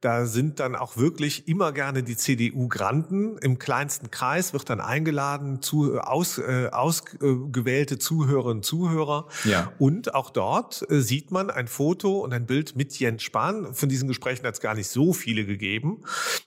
Da 0.01 0.25
sind 0.25 0.48
sind 0.49 0.59
dann 0.59 0.75
auch 0.75 0.97
wirklich 0.97 1.47
immer 1.47 1.71
gerne 1.71 2.01
die 2.01 2.17
CDU-Granten. 2.17 3.37
Im 3.37 3.59
kleinsten 3.59 4.09
Kreis 4.09 4.51
wird 4.51 4.67
dann 4.69 4.81
eingeladen, 4.81 5.61
zu, 5.61 5.99
aus, 5.99 6.39
äh, 6.39 6.69
ausgewählte 6.71 7.99
Zuhörerinnen 7.99 8.57
und 8.57 8.65
Zuhörer. 8.65 9.27
Ja. 9.45 9.71
Und 9.77 10.15
auch 10.15 10.31
dort 10.31 10.89
äh, 10.89 11.01
sieht 11.01 11.29
man 11.29 11.51
ein 11.51 11.67
Foto 11.67 12.19
und 12.19 12.33
ein 12.33 12.47
Bild 12.47 12.75
mit 12.75 12.97
Jens 12.97 13.21
Spahn. 13.21 13.75
Von 13.75 13.89
diesen 13.89 14.07
Gesprächen 14.07 14.43
hat 14.47 14.55
es 14.55 14.59
gar 14.59 14.73
nicht 14.73 14.87
so 14.87 15.13
viele 15.13 15.45
gegeben. 15.45 16.01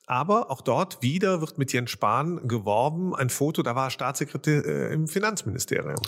Aber 0.07 0.51
auch 0.51 0.63
dort 0.63 1.01
wieder 1.01 1.41
wird 1.41 1.59
mit 1.59 1.73
Jens 1.73 1.91
Spahn 1.93 2.49
geworben. 2.49 3.15
Ein 3.15 3.31
Foto, 3.31 3.63
da 3.63 3.77
war 3.77 3.87
er 3.87 3.91
Staatssekretär 3.91 4.67
äh, 4.67 4.93
im 4.93 5.07
Finanzministerium. 5.07 6.01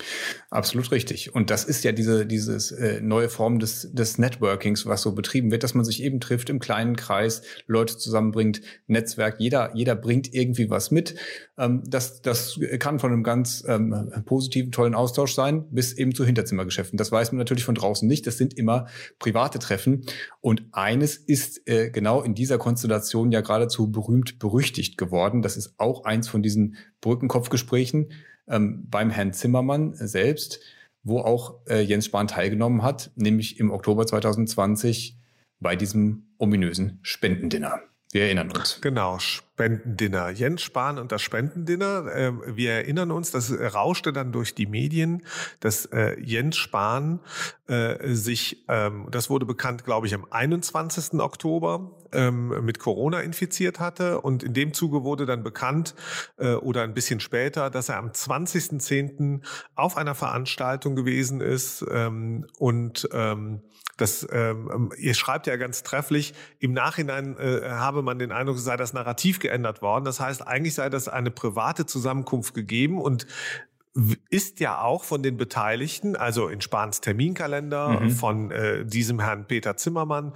Absolut 0.51 0.91
richtig. 0.91 1.33
Und 1.33 1.51
das 1.51 1.65
ist 1.65 1.85
ja 1.85 1.93
diese 1.93 2.27
dieses 2.27 2.73
äh, 2.73 3.01
neue 3.01 3.29
Form 3.29 3.61
des, 3.61 3.89
des 3.93 4.19
Networkings, 4.19 4.85
was 4.85 5.03
so 5.03 5.13
betrieben 5.13 5.53
wird, 5.53 5.63
dass 5.63 5.75
man 5.75 5.85
sich 5.85 6.03
eben 6.03 6.19
trifft 6.19 6.51
im 6.51 6.59
kleinen 6.59 6.97
Kreis, 6.97 7.43
Leute 7.67 7.84
Leute 7.85 7.99
zusammenbringt, 7.99 8.63
Netzwerk, 8.87 9.37
jeder, 9.39 9.75
jeder 9.75 9.95
bringt 9.95 10.33
irgendwie 10.33 10.71
was 10.71 10.91
mit. 10.91 11.17
Ähm, 11.59 11.83
das, 11.87 12.23
das 12.23 12.59
kann 12.79 12.99
von 12.99 13.13
einem 13.13 13.23
ganz 13.23 13.63
ähm, 13.69 14.11
positiven, 14.25 14.73
tollen 14.73 14.95
Austausch 14.95 15.35
sein, 15.35 15.67
bis 15.71 15.93
eben 15.93 16.15
zu 16.15 16.25
Hinterzimmergeschäften. 16.25 16.97
Das 16.97 17.13
weiß 17.13 17.33
man 17.33 17.39
natürlich 17.39 17.65
von 17.65 17.75
draußen 17.75 18.09
nicht. 18.09 18.27
Das 18.27 18.39
sind 18.39 18.55
immer 18.55 18.87
private 19.19 19.59
Treffen. 19.59 20.07
Und 20.41 20.65
eines 20.73 21.17
ist 21.17 21.69
äh, 21.69 21.91
genau 21.91 22.23
in 22.23 22.35
dieser 22.35 22.57
Konstellation 22.57 23.31
ja 23.31 23.43
geradezu 23.43 23.93
berühmt 23.93 24.39
berüchtigt 24.39 24.97
geworden. 24.97 25.43
Das 25.43 25.59
ist 25.59 25.75
auch 25.77 26.05
eins 26.05 26.27
von 26.27 26.43
diesen 26.43 26.77
Brückenkopfgesprächen 27.03 28.13
ähm, 28.49 28.87
beim 28.89 29.11
Herrn 29.11 29.35
Zimmermann 29.35 29.95
selbst 29.95 30.61
wo 31.07 31.19
auch 31.19 31.59
äh, 31.69 31.83
Jens 31.83 32.07
Spahn 32.07 32.29
teilgenommen 32.29 32.83
hat, 32.83 33.11
nämlich 33.15 33.61
im 33.61 33.71
Oktober 33.71 34.07
2020 34.07 35.19
bei 35.65 35.75
diesem 35.75 36.29
ominösen 36.39 37.01
Spendendinner. 37.03 37.81
Wir 38.13 38.27
erinnern 38.27 38.53
uns. 38.53 38.79
Genau, 38.81 39.19
Spendendinner. 39.19 40.31
Jens 40.31 40.63
Spahn 40.63 40.99
und 40.99 41.11
das 41.11 41.21
Spendendinner. 41.21 42.07
Äh, 42.15 42.33
wir 42.57 42.71
erinnern 42.71 43.11
uns, 43.11 43.33
das 43.33 43.53
rauschte 43.53 44.13
dann 44.13 44.31
durch 44.31 44.55
die 44.55 44.67
Medien, 44.67 45.25
dass 45.59 45.87
äh, 45.87 46.17
Jens 46.21 46.57
Spahn 46.57 47.19
äh, 47.67 48.15
sich, 48.15 48.65
ähm, 48.69 49.09
das 49.11 49.31
wurde 49.31 49.47
bekannt, 49.47 49.85
glaube 49.85 50.07
ich, 50.07 50.15
am 50.15 50.27
21. 50.31 51.19
Oktober 51.19 51.99
ähm, 52.13 52.65
mit 52.65 52.79
Corona 52.79 53.19
infiziert 53.19 53.81
hatte. 53.81 54.21
Und 54.21 54.45
in 54.45 54.55
dem 54.55 54.75
Zuge 54.75 55.03
wurde 55.03 55.27
dann 55.27 55.43
bekannt, 55.43 55.97
äh, 56.37 56.55
oder 56.55 56.83
ein 56.83 56.95
bisschen 56.95 57.19
später, 57.19 57.69
dass 57.69 57.89
er 57.89 57.97
am 57.97 58.11
20.10. 58.11 59.41
auf 59.75 59.97
einer 59.97 60.15
Veranstaltung 60.15 60.95
gewesen 60.95 61.41
ist 61.41 61.85
ähm, 61.91 62.47
und 62.59 63.09
ähm, 63.13 63.63
das, 63.97 64.27
ähm, 64.33 64.93
ihr 64.99 65.15
schreibt 65.15 65.47
ja 65.47 65.57
ganz 65.57 65.83
trefflich, 65.83 66.35
im 66.59 66.73
Nachhinein 66.73 67.37
äh, 67.39 67.69
habe 67.69 68.03
man 68.03 68.19
den 68.19 68.33
Eindruck, 68.33 68.59
sei 68.59 68.77
das 68.77 68.93
Narrativ 68.93 69.39
geändert 69.39 69.83
worden. 69.83 70.05
Das 70.05 70.21
heißt, 70.21 70.47
eigentlich 70.47 70.75
sei 70.75 70.91
das 70.91 71.09
eine 71.09 71.31
private 71.31 71.87
Zusammenkunft 71.87 72.55
gegeben 72.55 73.01
und 73.01 73.27
ist 74.29 74.59
ja 74.59 74.81
auch 74.81 75.05
von 75.05 75.23
den 75.23 75.37
Beteiligten, 75.37 76.17
also 76.17 76.49
in 76.49 76.61
Spahns 76.61 77.01
Terminkalender 77.01 78.01
mhm. 78.01 78.11
von 78.11 78.51
äh, 78.51 78.85
diesem 78.85 79.21
Herrn 79.21 79.47
Peter 79.47 79.77
Zimmermann, 79.77 80.33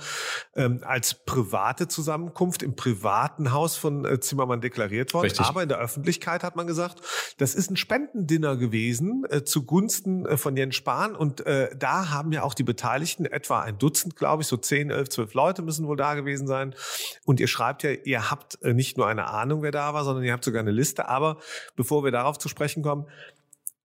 ähm, 0.54 0.80
als 0.84 1.14
private 1.24 1.88
Zusammenkunft 1.88 2.62
im 2.62 2.76
privaten 2.76 3.50
Haus 3.50 3.76
von 3.76 4.04
äh, 4.04 4.20
Zimmermann 4.20 4.60
deklariert 4.60 5.12
worden. 5.12 5.24
Richtig. 5.24 5.44
Aber 5.44 5.64
in 5.64 5.68
der 5.68 5.78
Öffentlichkeit 5.78 6.44
hat 6.44 6.54
man 6.54 6.68
gesagt, 6.68 7.00
das 7.38 7.56
ist 7.56 7.68
ein 7.68 7.76
Spendendinner 7.76 8.56
gewesen 8.56 9.24
äh, 9.28 9.42
zugunsten 9.42 10.24
äh, 10.24 10.36
von 10.36 10.56
Jens 10.56 10.76
Spahn. 10.76 11.16
Und 11.16 11.44
äh, 11.44 11.70
da 11.76 12.10
haben 12.10 12.30
ja 12.30 12.44
auch 12.44 12.54
die 12.54 12.62
Beteiligten, 12.62 13.24
etwa 13.24 13.62
ein 13.62 13.76
Dutzend, 13.76 14.14
glaube 14.14 14.42
ich, 14.42 14.46
so 14.46 14.56
zehn, 14.56 14.90
elf, 14.90 15.08
zwölf 15.08 15.34
Leute 15.34 15.62
müssen 15.62 15.88
wohl 15.88 15.96
da 15.96 16.14
gewesen 16.14 16.46
sein. 16.46 16.76
Und 17.24 17.40
ihr 17.40 17.48
schreibt 17.48 17.82
ja, 17.82 17.90
ihr 17.90 18.30
habt 18.30 18.62
äh, 18.62 18.72
nicht 18.72 18.96
nur 18.96 19.08
eine 19.08 19.26
Ahnung, 19.26 19.62
wer 19.62 19.72
da 19.72 19.94
war, 19.94 20.04
sondern 20.04 20.22
ihr 20.22 20.32
habt 20.32 20.44
sogar 20.44 20.60
eine 20.60 20.70
Liste. 20.70 21.08
Aber 21.08 21.38
bevor 21.74 22.04
wir 22.04 22.12
darauf 22.12 22.38
zu 22.38 22.48
sprechen 22.48 22.84
kommen, 22.84 23.06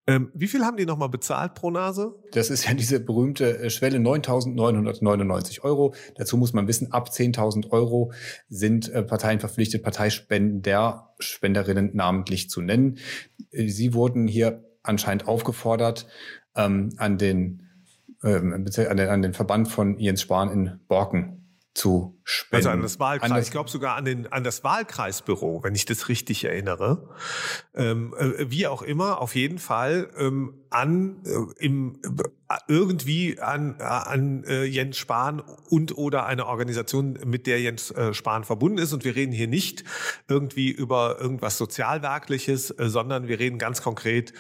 ähm, 0.05 0.31
wie 0.33 0.48
viel 0.48 0.65
haben 0.65 0.75
die 0.75 0.86
nochmal 0.86 1.10
bezahlt 1.10 1.53
pro 1.53 1.72
Nase? 1.72 2.15
Das 2.31 2.50
ist 2.50 2.67
ja 2.67 2.74
diese 2.74 3.00
berühmte 3.00 3.60
äh, 3.60 3.69
Schwelle 3.69 4.00
9.999 4.00 5.62
Euro. 5.62 5.95
Dazu 6.15 6.36
muss 6.36 6.53
man 6.53 6.67
wissen, 6.67 6.91
ab 6.91 7.10
10.000 7.10 7.72
Euro 7.72 8.12
sind 8.50 8.89
äh, 8.89 9.03
Parteien 9.03 9.39
verpflichtet, 9.39 9.81
Parteispender, 9.81 11.13
Spenderinnen 11.19 11.91
namentlich 11.93 12.50
zu 12.50 12.62
nennen. 12.62 12.98
Äh, 13.51 13.69
sie 13.69 13.93
wurden 13.93 14.27
hier 14.27 14.65
anscheinend 14.83 15.27
aufgefordert, 15.27 16.07
ähm, 16.55 16.89
an, 16.98 17.17
den, 17.17 17.69
ähm, 18.24 18.53
an, 18.53 18.65
den, 18.98 19.07
an 19.07 19.22
den 19.22 19.33
Verband 19.33 19.69
von 19.69 19.98
Jens 20.00 20.22
Spahn 20.22 20.51
in 20.51 20.79
Borken 20.89 21.43
zu 21.74 22.20
spenden. 22.24 22.56
Also 22.56 22.70
an 22.70 22.82
das 22.84 23.00
Wahlkreis, 23.00 23.32
an 23.32 23.38
das, 23.38 23.48
ich 23.48 23.51
glaube 23.51 23.70
sogar 23.70 23.96
an, 23.96 24.06
den, 24.06 24.32
an 24.32 24.44
das 24.44 24.63
Wahlkreisbüro, 24.63 25.63
wenn 25.63 25.74
ich 25.74 25.86
das 25.86 26.08
richtig 26.08 26.44
erinnere. 26.44 27.10
Ähm, 27.74 28.13
äh, 28.18 28.51
wie 28.51 28.68
auch 28.68 28.84
immer, 28.84 29.20
auf 29.20 29.36
jeden 29.36 29.58
Fall 29.58 30.10
ähm, 30.18 30.65
an 30.70 31.24
äh, 31.25 31.65
im, 31.65 32.00
äh, 32.03 32.58
irgendwie 32.68 33.39
an, 33.39 33.77
äh, 33.80 33.84
an 33.84 34.44
äh, 34.44 34.65
Jens 34.65 34.98
Spahn 34.98 35.42
und 35.70 35.98
oder 35.98 36.27
eine 36.27 36.46
Organisation, 36.46 37.18
mit 37.25 37.48
der 37.48 37.60
Jens 37.60 37.89
äh, 37.89 38.13
Spahn 38.13 38.44
verbunden 38.44 38.77
ist. 38.77 38.94
Und 38.94 39.03
wir 39.03 39.15
reden 39.15 39.32
hier 39.32 39.48
nicht 39.48 39.84
irgendwie 40.27 40.70
über 40.70 41.18
irgendwas 41.20 41.58
Sozialwerkliches, 41.58 42.68
sondern 42.68 43.27
wir 43.27 43.39
reden 43.39 43.58
ganz 43.58 43.82
konkret 43.82 44.34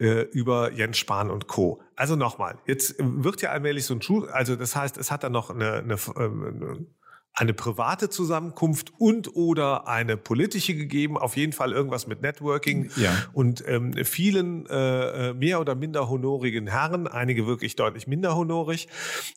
äh, 0.00 0.22
über 0.32 0.72
Jens 0.72 0.98
Spahn 0.98 1.30
und 1.30 1.46
Co. 1.46 1.82
Also 1.94 2.16
nochmal, 2.16 2.58
jetzt 2.66 2.96
wird 2.98 3.42
ja 3.42 3.50
allmählich 3.50 3.84
so 3.84 3.94
ein 3.94 4.02
Schuh, 4.02 4.24
also 4.24 4.56
das 4.56 4.74
heißt, 4.74 4.96
es 4.96 5.10
hat 5.10 5.22
dann 5.22 5.32
noch 5.32 5.50
eine, 5.50 5.74
eine, 5.74 5.96
ähm, 6.16 6.86
eine 7.34 7.52
private 7.54 8.08
Zusammenkunft 8.08 8.92
und 8.98 9.36
oder 9.36 9.86
eine 9.86 10.16
politische 10.16 10.74
gegeben, 10.74 11.18
auf 11.18 11.36
jeden 11.36 11.52
Fall 11.52 11.72
irgendwas 11.72 12.06
mit 12.06 12.22
Networking 12.22 12.90
ja. 12.96 13.12
und 13.34 13.62
ähm, 13.68 13.92
vielen 14.04 14.66
äh, 14.66 15.28
äh 15.28 15.34
mehr 15.34 15.60
oder 15.60 15.74
minder 15.74 16.08
honorigen 16.08 16.66
Herren, 16.66 17.06
einige 17.06 17.46
wirklich 17.46 17.76
deutlich 17.76 18.06
minder 18.06 18.34
honorig 18.34 18.88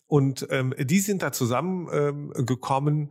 und 0.08 0.48
ähm, 0.50 0.74
die 0.78 1.00
sind 1.00 1.22
da 1.22 1.32
zusammengekommen. 1.34 2.98
Ähm, 2.98 3.10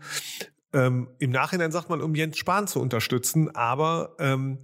ähm, 0.74 1.08
Im 1.18 1.30
Nachhinein 1.30 1.70
sagt 1.70 1.90
man, 1.90 2.00
um 2.00 2.14
Jens 2.14 2.38
Spahn 2.38 2.66
zu 2.66 2.80
unterstützen, 2.80 3.54
aber 3.54 4.16
ähm, 4.18 4.58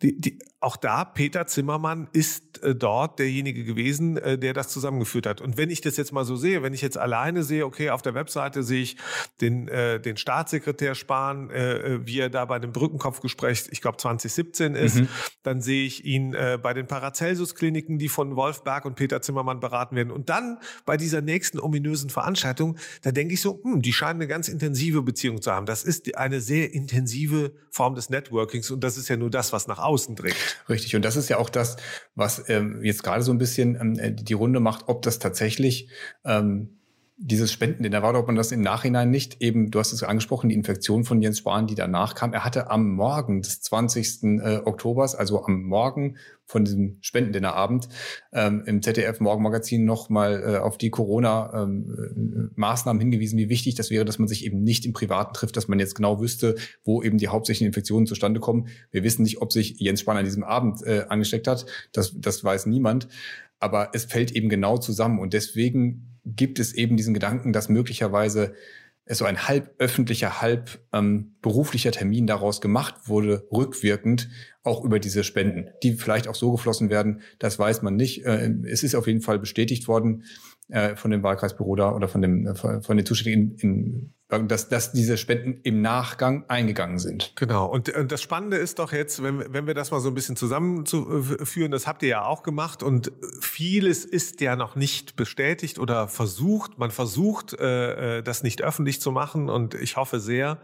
die, 0.00 0.18
die, 0.18 0.38
auch 0.60 0.76
da, 0.76 1.06
Peter 1.06 1.46
Zimmermann 1.46 2.08
ist 2.12 2.62
äh, 2.62 2.74
dort 2.74 3.18
derjenige 3.18 3.64
gewesen, 3.64 4.18
äh, 4.18 4.36
der 4.36 4.52
das 4.52 4.68
zusammengeführt 4.68 5.26
hat. 5.26 5.40
Und 5.40 5.56
wenn 5.56 5.70
ich 5.70 5.80
das 5.80 5.96
jetzt 5.96 6.12
mal 6.12 6.26
so 6.26 6.36
sehe, 6.36 6.62
wenn 6.62 6.74
ich 6.74 6.82
jetzt 6.82 6.98
alleine 6.98 7.42
sehe, 7.42 7.64
okay, 7.64 7.88
auf 7.88 8.02
der 8.02 8.12
Webseite 8.12 8.62
sehe 8.62 8.82
ich 8.82 8.96
den, 9.40 9.68
äh, 9.68 9.98
den 9.98 10.18
Staatssekretär 10.18 10.94
Spahn, 10.94 11.48
äh, 11.48 11.94
äh 11.94 12.06
wie 12.06 12.20
er 12.20 12.28
da 12.28 12.44
bei 12.44 12.58
dem 12.58 12.72
Brückenkopfgespräch, 12.72 13.68
ich 13.70 13.80
glaube 13.80 13.96
2017 13.96 14.74
ist, 14.74 14.96
mhm. 14.96 15.08
dann 15.42 15.62
sehe 15.62 15.86
ich 15.86 16.04
ihn 16.04 16.34
äh, 16.34 16.58
bei 16.62 16.74
den 16.74 16.86
Paracelsus-Kliniken, 16.86 17.98
die 17.98 18.10
von 18.10 18.36
Wolfberg 18.36 18.84
und 18.84 18.96
Peter 18.96 19.22
Zimmermann 19.22 19.60
beraten 19.60 19.96
werden. 19.96 20.10
Und 20.10 20.28
dann 20.28 20.58
bei 20.84 20.98
dieser 20.98 21.22
nächsten 21.22 21.58
ominösen 21.58 22.10
Veranstaltung, 22.10 22.76
da 23.00 23.12
denke 23.12 23.32
ich 23.32 23.40
so, 23.40 23.60
hm, 23.62 23.80
die 23.80 23.94
scheinen 23.94 24.20
eine 24.20 24.28
ganz 24.28 24.48
intensive 24.48 25.00
Beziehung 25.00 25.40
zu 25.40 25.52
haben. 25.52 25.64
Das 25.64 25.84
ist 25.84 26.14
eine 26.16 26.42
sehr 26.42 26.74
intensive 26.74 27.52
Form 27.70 27.94
des 27.94 28.10
Networkings 28.10 28.70
und 28.70 28.84
das 28.84 28.98
ist 28.98 29.08
ja 29.08 29.16
nur 29.16 29.30
das, 29.30 29.54
was 29.54 29.66
nach 29.66 29.78
außen 29.78 30.16
dringt. 30.16 30.49
Richtig. 30.68 30.96
Und 30.96 31.04
das 31.04 31.16
ist 31.16 31.28
ja 31.28 31.38
auch 31.38 31.50
das, 31.50 31.76
was 32.14 32.48
ähm, 32.48 32.82
jetzt 32.82 33.02
gerade 33.02 33.22
so 33.22 33.32
ein 33.32 33.38
bisschen 33.38 33.76
ähm, 33.80 33.98
äh, 33.98 34.12
die 34.12 34.32
Runde 34.34 34.60
macht, 34.60 34.88
ob 34.88 35.02
das 35.02 35.18
tatsächlich 35.18 35.88
ähm, 36.24 36.79
dieses 37.22 37.52
Spenden, 37.52 37.82
denn 37.82 37.92
da 37.92 38.02
war, 38.02 38.18
ob 38.18 38.28
man 38.28 38.36
das 38.36 38.50
im 38.50 38.62
Nachhinein 38.62 39.10
nicht 39.10 39.42
eben, 39.42 39.70
du 39.70 39.78
hast 39.78 39.92
es 39.92 40.02
angesprochen, 40.02 40.48
die 40.48 40.54
Infektion 40.54 41.04
von 41.04 41.20
Jens 41.20 41.36
Spahn, 41.36 41.66
die 41.66 41.74
danach 41.74 42.14
kam. 42.14 42.32
Er 42.32 42.46
hatte 42.46 42.70
am 42.70 42.92
Morgen 42.92 43.42
des 43.42 43.60
20. 43.60 44.40
Äh, 44.40 44.60
Oktobers, 44.64 45.14
also 45.14 45.44
am 45.44 45.64
Morgen 45.64 46.16
von 46.46 46.64
diesem 46.64 46.96
Spendendinnerabend 47.02 47.90
ähm, 48.32 48.62
im 48.64 48.80
ZDF 48.80 49.20
Morgenmagazin 49.20 49.84
nochmal 49.84 50.42
äh, 50.42 50.56
auf 50.56 50.78
die 50.78 50.88
Corona-Maßnahmen 50.88 53.00
ähm, 53.00 53.04
hingewiesen, 53.04 53.38
wie 53.38 53.50
wichtig 53.50 53.74
das 53.74 53.90
wäre, 53.90 54.06
dass 54.06 54.18
man 54.18 54.26
sich 54.26 54.46
eben 54.46 54.62
nicht 54.62 54.86
im 54.86 54.94
Privaten 54.94 55.34
trifft, 55.34 55.58
dass 55.58 55.68
man 55.68 55.78
jetzt 55.78 55.96
genau 55.96 56.22
wüsste, 56.22 56.56
wo 56.84 57.02
eben 57.02 57.18
die 57.18 57.28
hauptsächlichen 57.28 57.66
Infektionen 57.66 58.06
zustande 58.06 58.40
kommen. 58.40 58.68
Wir 58.92 59.04
wissen 59.04 59.24
nicht, 59.24 59.42
ob 59.42 59.52
sich 59.52 59.78
Jens 59.78 60.00
Spahn 60.00 60.16
an 60.16 60.24
diesem 60.24 60.42
Abend 60.42 60.82
äh, 60.86 61.04
angesteckt 61.10 61.48
hat. 61.48 61.66
Das, 61.92 62.18
das 62.18 62.42
weiß 62.42 62.64
niemand. 62.64 63.08
Aber 63.58 63.90
es 63.92 64.06
fällt 64.06 64.32
eben 64.32 64.48
genau 64.48 64.78
zusammen. 64.78 65.18
Und 65.18 65.34
deswegen 65.34 66.09
gibt 66.24 66.58
es 66.58 66.74
eben 66.74 66.96
diesen 66.96 67.14
Gedanken, 67.14 67.52
dass 67.52 67.68
möglicherweise 67.68 68.54
es 69.04 69.18
so 69.18 69.24
ein 69.24 69.48
halb 69.48 69.74
öffentlicher, 69.78 70.40
halb 70.40 70.78
ähm, 70.92 71.34
beruflicher 71.42 71.90
Termin 71.90 72.26
daraus 72.26 72.60
gemacht 72.60 73.08
wurde, 73.08 73.46
rückwirkend, 73.50 74.28
auch 74.62 74.84
über 74.84 75.00
diese 75.00 75.24
Spenden, 75.24 75.70
die 75.82 75.94
vielleicht 75.94 76.28
auch 76.28 76.34
so 76.34 76.52
geflossen 76.52 76.90
werden, 76.90 77.22
das 77.38 77.58
weiß 77.58 77.82
man 77.82 77.96
nicht. 77.96 78.24
Äh, 78.24 78.50
es 78.68 78.82
ist 78.82 78.94
auf 78.94 79.06
jeden 79.06 79.20
Fall 79.20 79.38
bestätigt 79.38 79.88
worden 79.88 80.24
äh, 80.68 80.94
von 80.94 81.10
dem 81.10 81.22
Wahlkreisbüro 81.22 81.74
da 81.74 81.92
oder 81.92 82.08
von 82.08 82.22
dem 82.22 82.46
äh, 82.46 82.54
von 82.54 82.96
den 82.96 83.04
Zuständigen 83.06 83.56
in, 83.58 83.58
in 83.58 84.14
dass, 84.30 84.68
dass 84.68 84.92
diese 84.92 85.16
Spenden 85.16 85.60
im 85.64 85.82
Nachgang 85.82 86.44
eingegangen 86.48 86.98
sind. 86.98 87.32
Genau. 87.34 87.66
Und, 87.66 87.88
und 87.88 88.12
das 88.12 88.22
Spannende 88.22 88.56
ist 88.56 88.78
doch 88.78 88.92
jetzt, 88.92 89.22
wenn, 89.22 89.52
wenn 89.52 89.66
wir 89.66 89.74
das 89.74 89.90
mal 89.90 90.00
so 90.00 90.08
ein 90.08 90.14
bisschen 90.14 90.36
zusammenzuführen, 90.36 91.72
das 91.72 91.86
habt 91.86 92.02
ihr 92.02 92.10
ja 92.10 92.24
auch 92.24 92.42
gemacht 92.42 92.82
und 92.82 93.10
vieles 93.40 94.04
ist 94.04 94.40
ja 94.40 94.54
noch 94.54 94.76
nicht 94.76 95.16
bestätigt 95.16 95.78
oder 95.78 96.06
versucht. 96.06 96.78
Man 96.78 96.92
versucht, 96.92 97.58
äh, 97.58 98.18
äh, 98.18 98.22
das 98.22 98.42
nicht 98.44 98.62
öffentlich 98.62 99.00
zu 99.00 99.10
machen 99.10 99.48
und 99.48 99.74
ich 99.74 99.96
hoffe 99.96 100.20
sehr, 100.20 100.60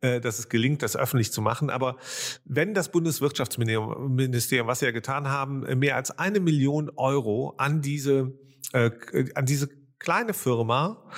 äh, 0.00 0.20
dass 0.20 0.38
es 0.38 0.48
gelingt, 0.48 0.82
das 0.82 0.96
öffentlich 0.96 1.32
zu 1.32 1.42
machen. 1.42 1.68
Aber 1.68 1.96
wenn 2.44 2.74
das 2.74 2.92
Bundeswirtschaftsministerium, 2.92 4.68
was 4.68 4.78
sie 4.78 4.86
ja 4.86 4.92
getan 4.92 5.28
haben, 5.28 5.60
mehr 5.78 5.96
als 5.96 6.16
eine 6.16 6.38
Million 6.38 6.90
Euro 6.96 7.54
an 7.58 7.82
diese, 7.82 8.34
äh, 8.72 8.90
an 9.34 9.46
diese 9.46 9.68
kleine 9.98 10.32
Firma 10.32 11.10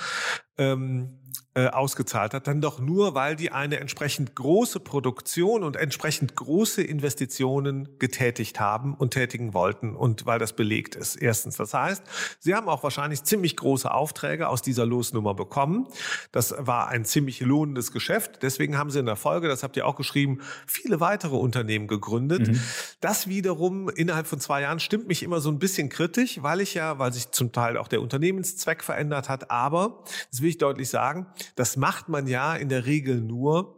ähm, 0.57 1.19
äh, 1.55 1.67
ausgezahlt 1.67 2.33
hat, 2.33 2.47
dann 2.47 2.61
doch 2.61 2.79
nur, 2.79 3.13
weil 3.13 3.35
die 3.35 3.51
eine 3.51 3.79
entsprechend 3.79 4.35
große 4.35 4.79
Produktion 4.79 5.63
und 5.63 5.75
entsprechend 5.75 6.35
große 6.35 6.81
Investitionen 6.81 7.89
getätigt 7.99 8.59
haben 8.59 8.95
und 8.95 9.11
tätigen 9.11 9.53
wollten 9.53 9.95
und 9.95 10.25
weil 10.25 10.39
das 10.39 10.53
belegt 10.53 10.95
ist. 10.95 11.15
Erstens. 11.15 11.57
Das 11.57 11.75
heißt, 11.75 12.03
sie 12.39 12.55
haben 12.55 12.67
auch 12.67 12.81
wahrscheinlich 12.81 13.23
ziemlich 13.23 13.55
große 13.55 13.91
Aufträge 13.93 14.47
aus 14.47 14.63
dieser 14.63 14.87
Losnummer 14.87 15.35
bekommen. 15.35 15.87
Das 16.31 16.55
war 16.57 16.87
ein 16.87 17.05
ziemlich 17.05 17.39
lohnendes 17.41 17.91
Geschäft. 17.91 18.41
Deswegen 18.41 18.75
haben 18.75 18.89
sie 18.89 18.97
in 18.97 19.05
der 19.05 19.15
Folge, 19.15 19.47
das 19.47 19.61
habt 19.61 19.77
ihr 19.77 19.85
auch 19.85 19.95
geschrieben, 19.95 20.39
viele 20.65 21.01
weitere 21.01 21.35
Unternehmen 21.35 21.87
gegründet. 21.87 22.47
Mhm. 22.47 22.59
Das 22.99 23.27
wiederum 23.27 23.89
innerhalb 23.89 24.25
von 24.25 24.39
zwei 24.39 24.61
Jahren 24.61 24.79
stimmt 24.79 25.07
mich 25.07 25.21
immer 25.21 25.39
so 25.39 25.49
ein 25.49 25.59
bisschen 25.59 25.89
kritisch, 25.89 26.41
weil 26.41 26.61
ich 26.61 26.73
ja, 26.73 26.97
weil 26.97 27.13
sich 27.13 27.29
zum 27.29 27.51
Teil 27.51 27.77
auch 27.77 27.87
der 27.87 28.01
Unternehmenszweck 28.01 28.83
verändert 28.83 29.29
hat. 29.29 29.51
Aber, 29.51 30.03
das 30.31 30.41
will 30.41 30.49
ich 30.49 30.57
deutlich 30.57 30.89
sagen, 30.89 31.27
das 31.55 31.77
macht 31.77 32.09
man 32.09 32.27
ja 32.27 32.55
in 32.55 32.69
der 32.69 32.85
Regel 32.85 33.21
nur, 33.21 33.75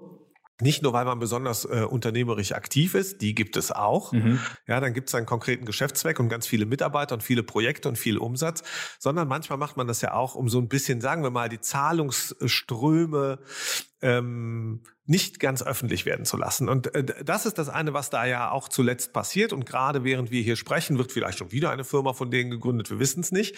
Nicht 0.62 0.84
nur, 0.84 0.94
weil 0.94 1.04
man 1.04 1.20
besonders 1.20 1.66
äh, 1.66 1.84
unternehmerisch 1.84 2.54
aktiv 2.54 2.96
ist, 2.96 3.22
die 3.22 3.36
gibt 3.36 3.58
es 3.58 3.74
auch. 3.74 4.14
Mhm. 4.14 4.40
Ja, 4.68 4.80
dann 4.80 4.94
gibt 4.94 5.10
es 5.10 5.16
einen 5.16 5.26
konkreten 5.26 5.66
Geschäftszweck 5.66 6.18
und 6.18 6.30
ganz 6.30 6.48
viele 6.48 6.66
Mitarbeiter 6.66 7.16
und 7.16 7.24
viele 7.24 7.44
Projekte 7.44 7.90
und 7.90 7.98
viel 7.98 8.18
Umsatz, 8.18 8.64
sondern 8.98 9.28
manchmal 9.28 9.58
macht 9.58 9.76
man 9.76 9.86
das 9.86 10.00
ja 10.00 10.14
auch, 10.14 10.34
um 10.34 10.48
so 10.48 10.60
ein 10.60 10.70
bisschen, 10.70 11.02
sagen 11.02 11.24
wir 11.24 11.30
mal, 11.30 11.50
die 11.50 11.60
Zahlungsströme 11.60 13.40
ähm, 14.02 14.84
nicht 15.04 15.42
ganz 15.42 15.62
öffentlich 15.62 16.06
werden 16.06 16.24
zu 16.24 16.38
lassen. 16.38 16.70
Und 16.70 16.96
äh, 16.96 17.04
das 17.04 17.46
ist 17.46 17.58
das 17.58 17.68
eine, 17.68 17.94
was 17.94 18.10
da 18.10 18.24
ja 18.26 18.50
auch 18.50 18.70
zuletzt 18.70 19.12
passiert. 19.12 19.52
Und 19.52 19.66
gerade 19.66 20.06
während 20.06 20.32
wir 20.32 20.42
hier 20.42 20.56
sprechen, 20.56 20.98
wird 20.98 21.12
vielleicht 21.12 21.38
schon 21.38 21.52
wieder 21.52 21.70
eine 21.72 21.84
Firma 21.84 22.14
von 22.14 22.32
denen 22.32 22.50
gegründet. 22.50 22.90
Wir 22.90 23.00
wissen 23.00 23.20
es 23.20 23.34
nicht. 23.34 23.58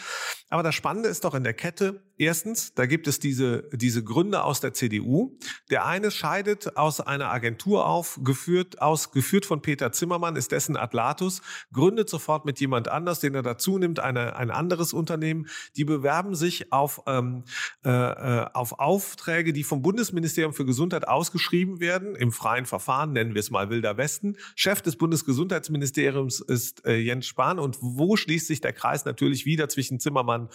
Aber 0.50 0.64
das 0.64 0.74
Spannende 0.74 1.10
ist 1.10 1.26
doch 1.26 1.36
in 1.36 1.44
der 1.44 1.54
Kette, 1.54 2.02
erstens, 2.18 2.74
da 2.74 2.86
gibt 2.86 3.08
es 3.08 3.20
diese, 3.20 3.70
diese 3.74 4.04
Gründe 4.04 4.44
aus 4.44 4.60
der 4.60 4.74
CDU. 4.74 5.38
Der 5.70 5.86
eine 5.86 6.12
scheidet 6.12 6.78
aus 6.78 7.02
einer 7.02 7.32
Agentur 7.32 7.86
auf, 7.88 8.20
geführt, 8.24 8.82
aus, 8.82 9.12
geführt 9.12 9.46
von 9.46 9.62
Peter 9.62 9.92
Zimmermann, 9.92 10.36
ist 10.36 10.52
dessen 10.52 10.78
Atlatus, 10.78 11.42
gründet 11.72 12.10
sofort 12.10 12.46
mit 12.46 12.60
jemand 12.60 12.88
anders, 12.88 13.20
den 13.20 13.36
er 13.36 13.44
dazu 13.44 13.78
nimmt, 13.78 14.00
eine, 14.00 14.36
ein 14.36 14.52
anderes 14.52 14.94
Unternehmen. 14.94 15.48
Die 15.76 15.86
bewerben 15.86 16.36
sich 16.36 16.72
auf, 16.72 17.02
ähm, 17.08 17.44
äh, 17.86 17.90
äh 17.90 18.48
auf 18.54 18.80
Aufträge, 18.80 19.54
die 19.54 19.64
vom 19.64 19.82
Bundesministerium 19.82 20.54
für 20.54 20.66
Gesundheit 20.66 21.08
ausgeschrieben 21.08 21.80
werden, 21.80 22.16
im 22.16 22.32
freien 22.32 22.66
Verfahren, 22.66 23.14
nennen 23.14 23.34
wir 23.36 23.40
es 23.40 23.52
mal 23.52 23.70
Wilder 23.70 23.98
Westen. 23.98 24.38
Chef 24.56 24.82
des 24.82 24.96
Bundesgesundheitsministeriums 24.96 26.40
ist 26.40 26.86
äh, 26.86 26.98
Jens 26.98 27.26
Spahn. 27.26 27.60
Und 27.60 27.78
wo 27.82 28.16
schließt 28.16 28.48
sich 28.48 28.62
der 28.62 28.74
Kreis 28.74 29.06
natürlich 29.06 29.46
wieder 29.46 29.70
zwischen 29.70 30.00
Zimmermann 30.00 30.50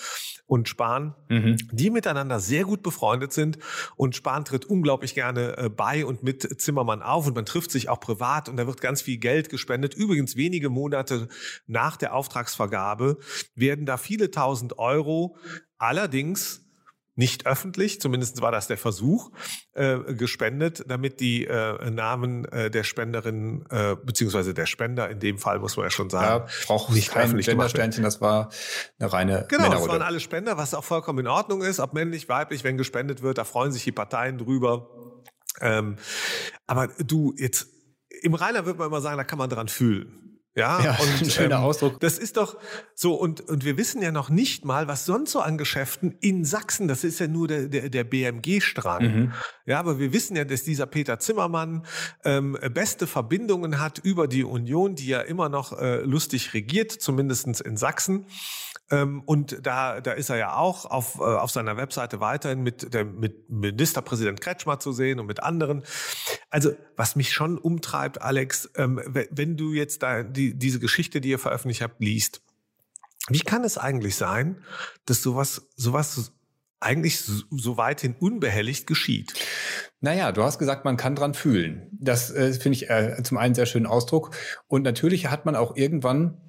und 0.47 0.69
Spahn, 0.69 1.15
mhm. 1.29 1.52
Die 1.57 1.91
miteinander 1.91 2.41
sehr 2.41 2.65
gut 2.65 2.83
befreundet 2.83 3.33
sind. 3.33 3.59
Und 3.97 4.17
Spahn 4.17 4.45
tritt 4.45 4.65
unglaublich 4.65 5.15
gerne 5.15 5.57
äh, 5.57 5.69
bei 5.69 6.05
und 6.05 6.23
mit 6.23 6.61
Zimmermann 6.61 7.03
auf 7.03 7.27
und 7.27 7.35
man 7.35 7.47
trifft 7.47 7.71
sich 7.71 7.89
auch 7.89 8.01
privat 8.01 8.49
und 8.49 8.57
da 8.57 8.67
wird 8.67 8.81
ganz 8.81 9.03
viel 9.03 9.19
Geld 9.19 9.49
gespendet. 9.49 9.95
Übrigens 9.95 10.37
wenige 10.37 10.71
Monate 10.71 11.29
nach 11.67 11.97
der 11.97 12.15
Auftragsvergabe 12.15 13.19
werden 13.55 13.87
da 13.87 13.97
viele 13.97 14.31
tausend 14.31 14.79
Euro 14.79 15.37
allerdings 15.79 16.63
nicht 17.15 17.47
öffentlich, 17.47 18.01
zumindest 18.01 18.41
war 18.41 18.53
das 18.53 18.69
der 18.69 18.79
Versuch, 18.79 19.31
äh, 19.73 19.99
gespendet, 20.15 20.85
damit 20.87 21.21
die 21.21 21.47
äh, 21.47 21.91
Namen 21.91 22.47
äh, 22.47 22.71
der 22.71 22.85
Spenderin 22.85 23.65
äh, 23.71 23.97
beziehungsweise 24.03 24.55
der 24.55 24.67
Spender 24.67 25.11
in 25.11 25.19
dem 25.21 25.39
Fall 25.39 25.59
muss 25.59 25.77
man 25.77 25.85
ja 25.85 25.91
schon 25.91 26.09
sagen, 26.09 26.47
ja, 26.47 26.67
braucht 26.67 26.91
nicht 26.91 27.11
kein 27.11 27.43
Spendersternchen, 27.43 28.03
das 28.03 28.21
war 28.21 28.51
eine 28.99 29.13
reine 29.13 29.47
Genau, 29.49 29.69
das 29.69 29.87
waren 29.89 30.03
alle 30.03 30.21
Spender, 30.21 30.57
was 30.57 30.75
auch 30.75 30.85
vollkommen 30.85 31.21
in 31.21 31.29
Ordnung 31.29 31.63
ist, 31.63 31.81
ob 31.81 31.93
männlich, 31.93 32.29
weiblich, 32.29 32.65
wenn 32.65 32.79
gespendet 32.79 33.23
wird, 33.23 33.39
da 33.39 33.45
freuen 33.45 33.73
sich 33.73 33.85
die 33.85 33.93
Parteien 33.93 34.39
drüber. 34.39 34.89
Ähm, 35.61 35.97
aber 36.67 36.89
du 36.89 37.35
jetzt 37.37 37.67
im 38.23 38.35
Rainer 38.35 38.67
würde 38.67 38.79
man 38.79 38.89
immer 38.89 39.01
sagen, 39.01 39.17
da 39.17 39.25
kann 39.25 39.39
man 39.39 39.51
dran 39.51 39.69
fühlen. 39.69 40.22
Ja, 40.55 40.83
ja 40.83 40.91
und, 41.01 41.23
ein 41.23 41.31
schöner 41.31 41.57
ähm, 41.57 41.63
Ausdruck. 41.63 42.01
Das 42.01 42.19
ist 42.19 42.37
doch 42.37 42.57
so, 42.95 43.15
und, 43.15 43.41
und 43.41 43.65
wir 43.65 43.77
wissen 43.79 44.03
ja 44.03 44.13
noch 44.13 44.29
nicht 44.29 44.65
mal, 44.65 44.87
was 44.89 45.07
sonst 45.07 45.33
so 45.33 45.41
an 45.41 45.57
Geschäften 45.57 46.17
in 46.21 46.45
Sachsen, 46.45 46.89
das 46.89 47.05
ist 47.05 47.19
ja 47.21 47.27
nur 47.27 47.49
der, 47.49 47.69
der, 47.69 47.89
der 47.89 48.05
BMG-Strang. 48.05 49.03
Mhm. 49.03 49.33
Ja, 49.65 49.79
aber 49.81 49.99
wir 49.99 50.13
wissen 50.13 50.37
ja, 50.37 50.45
dass 50.45 50.63
dieser 50.63 50.87
Peter 50.87 51.19
Zimmermann 51.19 51.87
ähm, 52.25 52.59
beste 52.75 53.07
Verbindungen 53.07 53.81
hat 53.81 53.99
über 53.99 54.29
die 54.29 54.45
Union, 54.45 54.95
die 54.95 55.07
ja 55.07 55.21
immer 55.21 55.49
noch 55.49 55.79
äh, 55.79 56.03
lustig 56.03 56.53
regiert, 56.53 56.93
zumindestens 56.93 57.61
in 57.61 57.77
Sachsen. 57.77 58.27
Ähm, 58.91 59.23
und 59.23 59.67
da, 59.67 60.01
da 60.01 60.13
ist 60.13 60.31
er 60.31 60.37
ja 60.37 60.57
auch 60.57 60.85
auf, 60.85 61.17
äh, 61.17 61.23
auf 61.23 61.51
seiner 61.51 61.77
Webseite 61.77 62.21
weiterhin 62.21 62.63
mit, 62.63 62.93
der, 62.93 63.05
mit 63.05 63.49
Ministerpräsident 63.49 64.41
Kretschmer 64.41 64.79
zu 64.79 64.93
sehen 64.93 65.21
und 65.21 65.27
mit 65.27 65.43
anderen. 65.43 65.83
Also 66.51 66.73
was 66.97 67.17
mich 67.17 67.33
schon 67.33 67.59
umtreibt, 67.59 68.21
Alex, 68.21 68.71
ähm, 68.77 69.01
wenn 69.07 69.57
du 69.57 69.73
jetzt 69.73 70.03
da 70.03 70.23
die, 70.23 70.55
diese 70.59 70.81
Geschichte, 70.81 71.21
die 71.21 71.31
ihr 71.31 71.39
veröffentlicht 71.39 71.83
habt, 71.83 72.01
liest, 72.01 72.43
wie 73.29 73.41
kann 73.41 73.65
es 73.65 73.79
eigentlich 73.79 74.17
sein, 74.17 74.63
dass 75.07 75.23
sowas, 75.23 75.69
sowas 75.77 76.33
eigentlich 76.81 77.21
so 77.21 77.77
weithin 77.77 78.17
unbehelligt 78.19 78.87
geschieht. 78.87 79.35
Naja, 80.01 80.33
du 80.33 80.43
hast 80.43 80.59
gesagt, 80.59 80.85
man 80.85 80.97
kann 80.97 81.15
dran 81.15 81.33
fühlen. 81.33 81.89
Das 81.93 82.31
äh, 82.33 82.53
finde 82.53 82.77
ich 82.77 82.91
äh, 82.91 83.23
zum 83.23 83.39
einen 83.39 83.55
sehr 83.55 83.67
schönen 83.67 83.87
Ausdruck. 83.87 84.35
Und 84.67 84.83
natürlich 84.83 85.29
hat 85.29 85.47
man 85.47 85.55
auch 85.55 85.77
irgendwann 85.77 86.41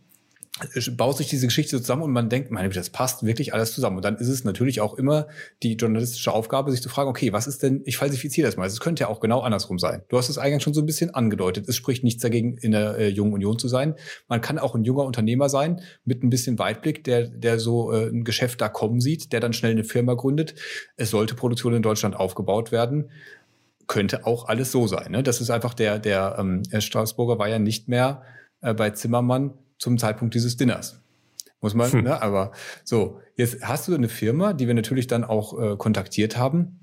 baut 0.91 1.17
sich 1.17 1.27
diese 1.27 1.47
Geschichte 1.47 1.81
zusammen 1.81 2.03
und 2.03 2.11
man 2.11 2.29
denkt, 2.29 2.51
meine, 2.51 2.69
das 2.69 2.91
passt 2.91 3.25
wirklich 3.25 3.55
alles 3.55 3.73
zusammen. 3.73 3.97
Und 3.97 4.05
dann 4.05 4.17
ist 4.17 4.27
es 4.27 4.43
natürlich 4.43 4.81
auch 4.81 4.93
immer 4.93 5.27
die 5.63 5.73
journalistische 5.73 6.31
Aufgabe, 6.31 6.69
sich 6.69 6.81
zu 6.81 6.89
fragen, 6.89 7.09
okay, 7.09 7.33
was 7.33 7.47
ist 7.47 7.63
denn, 7.63 7.81
ich 7.85 7.97
falsifiziere 7.97 8.47
das 8.47 8.55
mal. 8.55 8.67
Es 8.67 8.79
könnte 8.79 9.01
ja 9.01 9.07
auch 9.07 9.19
genau 9.19 9.41
andersrum 9.41 9.79
sein. 9.79 10.03
Du 10.09 10.17
hast 10.17 10.29
es 10.29 10.37
eigentlich 10.37 10.61
schon 10.61 10.75
so 10.75 10.81
ein 10.81 10.85
bisschen 10.85 11.11
angedeutet. 11.11 11.67
Es 11.67 11.75
spricht 11.75 12.03
nichts 12.03 12.21
dagegen, 12.21 12.57
in 12.57 12.71
der 12.71 12.97
äh, 12.99 13.07
jungen 13.07 13.33
Union 13.33 13.57
zu 13.57 13.67
sein. 13.67 13.95
Man 14.27 14.41
kann 14.41 14.59
auch 14.59 14.75
ein 14.75 14.83
junger 14.83 15.05
Unternehmer 15.05 15.49
sein, 15.49 15.81
mit 16.05 16.23
ein 16.23 16.29
bisschen 16.29 16.59
Weitblick, 16.59 17.03
der, 17.03 17.29
der 17.29 17.57
so 17.59 17.91
äh, 17.91 18.09
ein 18.09 18.23
Geschäft 18.23 18.61
da 18.61 18.69
kommen 18.69 19.01
sieht, 19.01 19.33
der 19.33 19.39
dann 19.39 19.53
schnell 19.53 19.71
eine 19.71 19.83
Firma 19.83 20.13
gründet. 20.13 20.53
Es 20.97 21.09
sollte 21.09 21.33
Produktion 21.33 21.73
in 21.73 21.81
Deutschland 21.81 22.15
aufgebaut 22.15 22.71
werden 22.71 23.09
könnte 23.85 24.25
auch 24.25 24.47
alles 24.47 24.71
so 24.71 24.87
sein. 24.87 25.11
Ne? 25.11 25.23
Das 25.23 25.41
ist 25.41 25.49
einfach 25.49 25.73
der, 25.73 25.99
der 25.99 26.37
ähm, 26.39 26.63
Straßburger 26.79 27.37
war 27.37 27.49
ja 27.49 27.59
nicht 27.59 27.89
mehr 27.89 28.23
äh, 28.61 28.73
bei 28.73 28.91
Zimmermann 28.91 29.55
zum 29.77 29.97
Zeitpunkt 29.97 30.33
dieses 30.35 30.57
Dinners. 30.57 31.01
Muss 31.61 31.73
man, 31.73 31.91
hm. 31.91 32.03
ne? 32.03 32.21
Aber 32.21 32.51
so, 32.83 33.19
jetzt 33.37 33.63
hast 33.63 33.87
du 33.87 33.95
eine 33.95 34.09
Firma, 34.09 34.53
die 34.53 34.67
wir 34.67 34.73
natürlich 34.73 35.07
dann 35.07 35.23
auch 35.23 35.59
äh, 35.59 35.77
kontaktiert 35.77 36.37
haben, 36.37 36.79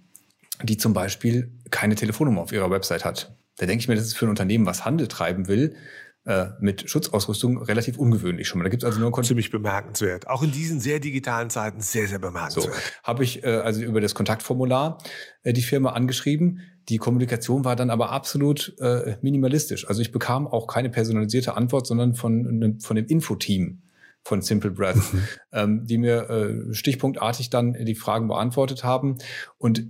die 0.62 0.76
zum 0.76 0.92
Beispiel 0.92 1.52
keine 1.70 1.94
Telefonnummer 1.94 2.40
auf 2.40 2.52
ihrer 2.52 2.70
Website 2.70 3.04
hat. 3.04 3.36
Da 3.58 3.66
denke 3.66 3.82
ich 3.82 3.88
mir, 3.88 3.94
das 3.94 4.06
ist 4.06 4.16
für 4.16 4.26
ein 4.26 4.30
Unternehmen, 4.30 4.64
was 4.64 4.84
Handel 4.84 5.06
treiben 5.06 5.48
will, 5.48 5.76
äh, 6.26 6.48
mit 6.60 6.88
Schutzausrüstung 6.88 7.62
relativ 7.62 7.98
ungewöhnlich 7.98 8.46
schon 8.46 8.58
mal. 8.58 8.64
Da 8.64 8.70
gibt 8.70 8.82
es 8.82 8.86
also 8.86 9.00
nur 9.00 9.22
ziemlich 9.22 9.50
bemerkenswert. 9.50 10.28
Auch 10.28 10.42
in 10.42 10.52
diesen 10.52 10.78
sehr 10.78 11.00
digitalen 11.00 11.50
Zeiten 11.50 11.80
sehr 11.80 12.08
sehr 12.08 12.18
bemerkenswert. 12.18 12.74
So 12.74 12.80
habe 13.02 13.24
ich 13.24 13.42
äh, 13.42 13.48
also 13.48 13.82
über 13.82 14.00
das 14.00 14.14
Kontaktformular 14.14 14.98
äh, 15.42 15.52
die 15.52 15.62
Firma 15.62 15.92
angeschrieben. 15.92 16.60
Die 16.90 16.98
Kommunikation 16.98 17.64
war 17.64 17.76
dann 17.76 17.88
aber 17.88 18.10
absolut 18.10 18.74
äh, 18.80 19.16
minimalistisch. 19.22 19.88
Also 19.88 20.02
ich 20.02 20.12
bekam 20.12 20.46
auch 20.46 20.66
keine 20.66 20.90
personalisierte 20.90 21.56
Antwort, 21.56 21.86
sondern 21.86 22.14
von 22.14 22.78
von 22.80 22.96
dem 22.96 23.06
Infoteam 23.06 23.82
von 24.22 24.42
Simple 24.42 24.72
Breath, 24.72 24.96
mhm. 24.96 25.22
ähm, 25.52 25.86
die 25.86 25.98
mir 25.98 26.28
äh, 26.28 26.74
stichpunktartig 26.74 27.48
dann 27.48 27.72
die 27.72 27.94
Fragen 27.94 28.28
beantwortet 28.28 28.84
haben 28.84 29.16
und 29.58 29.86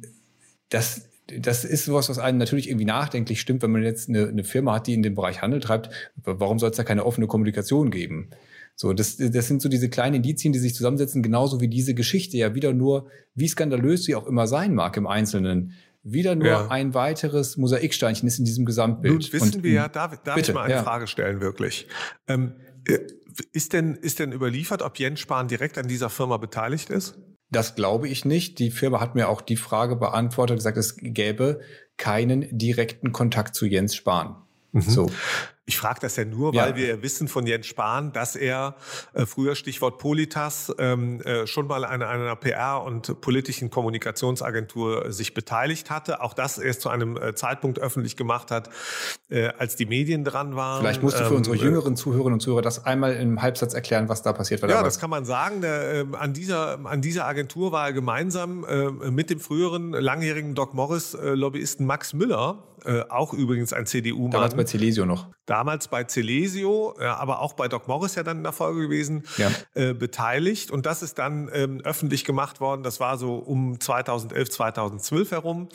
das 0.68 1.06
das 1.38 1.64
ist 1.64 1.84
sowas, 1.84 2.08
was 2.08 2.18
einen 2.18 2.38
natürlich 2.38 2.68
irgendwie 2.68 2.86
nachdenklich 2.86 3.40
stimmt, 3.40 3.62
wenn 3.62 3.70
man 3.70 3.84
jetzt 3.84 4.08
eine, 4.08 4.28
eine 4.28 4.42
Firma 4.44 4.74
hat, 4.74 4.88
die 4.88 4.94
in 4.94 5.02
dem 5.04 5.14
Bereich 5.14 5.42
Handel 5.42 5.60
treibt. 5.60 5.90
Warum 6.16 6.58
soll 6.58 6.70
es 6.70 6.76
da 6.76 6.82
keine 6.82 7.06
offene 7.06 7.28
Kommunikation 7.28 7.92
geben? 7.92 8.30
So, 8.74 8.92
das, 8.92 9.16
das 9.18 9.46
sind 9.46 9.60
so 9.62 9.68
diese 9.68 9.90
kleinen 9.90 10.16
Indizien, 10.16 10.52
die 10.52 10.58
sich 10.58 10.74
zusammensetzen, 10.74 11.22
genauso 11.22 11.60
wie 11.60 11.68
diese 11.68 11.94
Geschichte 11.94 12.36
ja 12.36 12.54
wieder 12.54 12.72
nur, 12.72 13.08
wie 13.34 13.46
skandalös 13.46 14.04
sie 14.04 14.14
auch 14.14 14.26
immer 14.26 14.46
sein 14.46 14.74
mag 14.74 14.96
im 14.96 15.06
Einzelnen, 15.06 15.74
wieder 16.02 16.34
nur 16.34 16.46
ja. 16.46 16.68
ein 16.68 16.94
weiteres 16.94 17.56
Mosaiksteinchen 17.56 18.26
ist 18.26 18.38
in 18.38 18.44
diesem 18.44 18.64
Gesamtbild. 18.64 19.14
Nun 19.14 19.32
wissen 19.32 19.56
Und, 19.56 19.62
wir 19.62 19.72
ja, 19.72 19.88
darf, 19.88 20.22
darf 20.22 20.34
bitte, 20.34 20.52
ich 20.52 20.54
mal 20.54 20.64
eine 20.64 20.74
ja. 20.74 20.82
Frage 20.82 21.06
stellen, 21.06 21.40
wirklich. 21.40 21.86
Ähm, 22.26 22.54
äh, 22.86 22.98
ist 23.52 23.72
denn, 23.72 23.94
ist 23.94 24.18
denn 24.18 24.32
überliefert, 24.32 24.82
ob 24.82 24.98
Jens 24.98 25.20
Spahn 25.20 25.48
direkt 25.48 25.78
an 25.78 25.88
dieser 25.88 26.10
Firma 26.10 26.36
beteiligt 26.36 26.90
ist? 26.90 27.18
Das 27.50 27.74
glaube 27.74 28.08
ich 28.08 28.24
nicht. 28.24 28.58
Die 28.58 28.70
Firma 28.70 29.00
hat 29.00 29.14
mir 29.14 29.28
auch 29.28 29.40
die 29.40 29.56
Frage 29.56 29.96
beantwortet, 29.96 30.56
gesagt, 30.56 30.76
es 30.76 30.96
gäbe 30.96 31.60
keinen 31.96 32.46
direkten 32.56 33.12
Kontakt 33.12 33.54
zu 33.54 33.66
Jens 33.66 33.94
Spahn. 33.94 34.36
Mhm. 34.72 34.80
So. 34.80 35.10
Ich 35.70 35.78
frage 35.78 36.00
das 36.00 36.16
ja 36.16 36.24
nur, 36.24 36.52
weil 36.52 36.70
ja. 36.70 36.76
wir 36.76 37.02
wissen 37.04 37.28
von 37.28 37.46
Jens 37.46 37.68
Spahn, 37.68 38.12
dass 38.12 38.35
er 38.35 38.74
äh, 39.14 39.24
früher 39.24 39.54
Stichwort 39.54 39.98
Politas 39.98 40.72
ähm, 40.78 41.20
äh, 41.20 41.46
schon 41.46 41.68
mal 41.68 41.85
an 41.85 42.02
einer 42.02 42.35
PR- 42.35 42.85
und 42.85 43.20
politischen 43.20 43.70
Kommunikationsagentur 43.70 45.12
sich 45.12 45.33
beteiligt 45.33 45.88
hatte. 45.88 46.22
Auch 46.22 46.35
das 46.35 46.59
erst 46.59 46.80
zu 46.80 46.88
einem 46.88 47.16
äh, 47.16 47.37
Zeitpunkt 47.37 47.78
öffentlich 47.78 48.16
gemacht 48.16 48.50
hat, 48.50 48.68
äh, 49.28 49.50
als 49.59 49.76
die 49.76 49.87
Medien 49.87 50.24
dran 50.24 50.56
waren. 50.56 50.80
Vielleicht 50.80 51.04
musst 51.04 51.20
du 51.20 51.24
für 51.24 51.30
ähm, 51.30 51.37
unsere 51.37 51.54
jüngeren 51.54 51.94
Zuhörerinnen 51.94 52.35
und 52.35 52.40
Zuhörer 52.40 52.62
das 52.62 52.85
einmal 52.85 53.14
im 53.14 53.40
Halbsatz 53.40 53.72
erklären, 53.72 54.09
was 54.09 54.22
da 54.22 54.33
passiert 54.33 54.62
war. 54.62 54.70
Ja, 54.70 54.83
das 54.83 54.98
kann 54.98 55.11
man 55.11 55.24
sagen. 55.24 55.61
Der, 55.61 56.00
äh, 56.00 56.06
an, 56.18 56.33
dieser, 56.33 56.85
an 56.85 57.00
dieser 57.00 57.26
Agentur 57.26 57.70
war 57.70 57.87
er 57.87 57.92
gemeinsam 57.92 58.64
äh, 58.64 58.90
mit 59.09 59.30
dem 59.30 59.38
früheren 59.38 59.92
langjährigen 59.92 60.56
Doc 60.56 60.74
Morris 60.74 61.14
äh, 61.14 61.28
Lobbyisten 61.30 61.87
Max 61.87 62.12
Müller, 62.12 62.59
äh, 62.84 63.02
auch 63.08 63.32
übrigens 63.32 63.72
ein 63.72 63.86
CDU-Mann. 63.86 64.30
Damals 64.30 64.54
bei 64.54 64.64
Celesio 64.64 65.06
noch 65.06 65.28
damals 65.50 65.88
bei 65.88 66.04
Celesio, 66.04 66.94
ja, 67.00 67.16
aber 67.16 67.40
auch 67.40 67.54
bei 67.54 67.66
Doc 67.66 67.88
Morris 67.88 68.14
ja 68.14 68.22
dann 68.22 68.38
in 68.38 68.42
der 68.44 68.52
Folge 68.52 68.82
gewesen, 68.82 69.24
ja. 69.36 69.50
äh, 69.74 69.92
beteiligt. 69.94 70.70
Und 70.70 70.86
das 70.86 71.02
ist 71.02 71.18
dann 71.18 71.50
ähm, 71.52 71.80
öffentlich 71.82 72.24
gemacht 72.24 72.60
worden. 72.60 72.84
Das 72.84 73.00
war 73.00 73.18
so 73.18 73.34
um 73.34 73.80
2011, 73.80 74.48
2012 74.48 75.30
herum. 75.32 75.68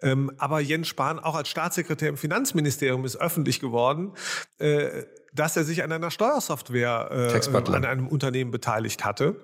Ähm, 0.00 0.30
aber 0.38 0.60
Jens 0.60 0.86
Spahn 0.86 1.18
auch 1.18 1.34
als 1.34 1.48
Staatssekretär 1.48 2.08
im 2.08 2.16
Finanzministerium 2.16 3.04
ist 3.04 3.16
öffentlich 3.16 3.58
geworden. 3.58 4.12
Äh, 4.58 5.04
dass 5.34 5.56
er 5.56 5.64
sich 5.64 5.82
an 5.82 5.92
einer 5.92 6.10
Steuersoftware 6.10 7.10
äh, 7.10 7.72
an 7.72 7.84
einem 7.84 8.06
Unternehmen 8.06 8.50
beteiligt 8.50 9.04
hatte. 9.04 9.36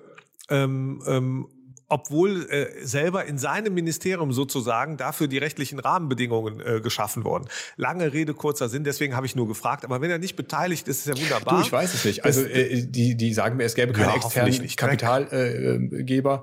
Ähm, 0.48 1.02
ähm, 1.06 1.48
obwohl 1.94 2.50
äh, 2.50 2.85
selber 2.85 3.24
in 3.24 3.38
seinem 3.38 3.72
Ministerium 3.72 4.33
sozusagen 4.33 4.96
dafür 4.96 5.28
die 5.28 5.38
rechtlichen 5.38 5.78
Rahmenbedingungen 5.78 6.59
äh, 6.59 6.80
geschaffen 6.80 7.24
wurden. 7.24 7.46
Lange 7.76 8.12
Rede, 8.12 8.35
kurzer 8.35 8.68
Sinn, 8.68 8.83
deswegen 8.83 9.14
habe 9.14 9.26
ich 9.26 9.37
nur 9.37 9.46
gefragt. 9.46 9.85
Aber 9.85 10.00
wenn 10.00 10.11
er 10.11 10.18
nicht 10.18 10.35
beteiligt 10.35 10.88
ist, 10.88 11.07
ist 11.07 11.16
er 11.16 11.22
wunderbar. 11.22 11.61
Du, 11.61 11.64
ich 11.64 11.70
weiß 11.70 11.94
es 11.94 12.04
nicht. 12.04 12.24
Also 12.24 12.42
äh, 12.42 12.85
die, 12.85 13.16
die 13.16 13.33
sagen 13.33 13.57
mir, 13.57 13.62
es 13.62 13.76
gäbe 13.76 13.92
keine 13.92 14.09
ja, 14.09 14.16
externen 14.16 14.76
Kapitalgeber. 14.76 16.42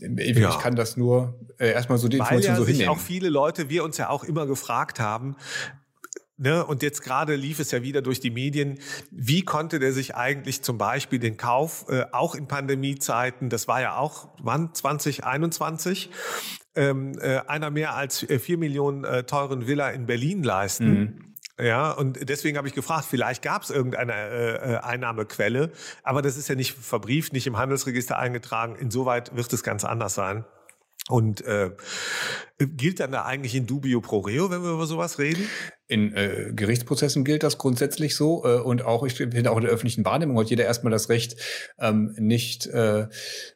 Ich, 0.00 0.36
ja. 0.36 0.50
ich 0.50 0.58
kann 0.58 0.76
das 0.76 0.98
nur 0.98 1.34
äh, 1.58 1.72
erstmal 1.72 1.96
so 1.96 2.08
die 2.08 2.18
Weil 2.18 2.26
Information 2.26 2.54
ja 2.54 2.60
so 2.60 2.66
hinnehmen. 2.66 2.90
auch 2.90 2.98
viele 2.98 3.30
Leute, 3.30 3.70
wir 3.70 3.84
uns 3.84 3.96
ja 3.96 4.10
auch 4.10 4.24
immer 4.24 4.46
gefragt 4.46 5.00
haben, 5.00 5.34
Ne, 6.42 6.64
und 6.64 6.82
jetzt 6.82 7.02
gerade 7.02 7.36
lief 7.36 7.60
es 7.60 7.70
ja 7.70 7.82
wieder 7.82 8.00
durch 8.00 8.18
die 8.18 8.30
Medien. 8.30 8.78
Wie 9.10 9.42
konnte 9.42 9.78
der 9.78 9.92
sich 9.92 10.14
eigentlich 10.14 10.62
zum 10.62 10.78
Beispiel 10.78 11.18
den 11.18 11.36
Kauf, 11.36 11.84
äh, 11.90 12.06
auch 12.12 12.34
in 12.34 12.48
Pandemiezeiten, 12.48 13.50
das 13.50 13.68
war 13.68 13.82
ja 13.82 13.98
auch, 13.98 14.30
wann, 14.40 14.72
2021, 14.72 16.08
ähm, 16.76 17.12
äh, 17.20 17.40
einer 17.46 17.68
mehr 17.68 17.94
als 17.94 18.22
äh, 18.22 18.38
vier 18.38 18.56
Millionen 18.56 19.04
äh, 19.04 19.24
teuren 19.24 19.66
Villa 19.66 19.90
in 19.90 20.06
Berlin 20.06 20.42
leisten? 20.42 20.88
Mhm. 20.88 21.34
Ja, 21.62 21.90
und 21.90 22.26
deswegen 22.26 22.56
habe 22.56 22.66
ich 22.68 22.74
gefragt, 22.74 23.04
vielleicht 23.10 23.42
gab 23.42 23.60
es 23.60 23.68
irgendeine 23.68 24.14
äh, 24.14 24.54
äh, 24.54 24.76
Einnahmequelle, 24.78 25.70
aber 26.04 26.22
das 26.22 26.38
ist 26.38 26.48
ja 26.48 26.54
nicht 26.54 26.72
verbrieft, 26.72 27.34
nicht 27.34 27.46
im 27.48 27.58
Handelsregister 27.58 28.18
eingetragen. 28.18 28.76
Insoweit 28.76 29.36
wird 29.36 29.52
es 29.52 29.62
ganz 29.62 29.84
anders 29.84 30.14
sein. 30.14 30.46
Und 31.10 31.42
äh, 31.42 31.70
gilt 32.58 33.00
dann 33.00 33.12
da 33.12 33.24
eigentlich 33.24 33.54
in 33.54 33.66
dubio 33.66 34.00
pro 34.00 34.18
reo, 34.18 34.50
wenn 34.50 34.62
wir 34.62 34.72
über 34.72 34.86
sowas 34.86 35.18
reden? 35.18 35.48
In 35.86 36.14
äh, 36.14 36.52
Gerichtsprozessen 36.54 37.24
gilt 37.24 37.42
das 37.42 37.58
grundsätzlich 37.58 38.14
so 38.14 38.44
äh, 38.44 38.60
und 38.60 38.82
auch 38.84 39.04
ich 39.04 39.14
finde 39.14 39.50
auch 39.50 39.56
in 39.56 39.64
der 39.64 39.72
öffentlichen 39.72 40.04
Wahrnehmung 40.04 40.38
hat 40.38 40.50
jeder 40.50 40.64
erstmal 40.64 40.92
das 40.92 41.08
Recht, 41.08 41.36
ähm, 41.78 42.14
nicht 42.18 42.66
äh, 42.66 43.08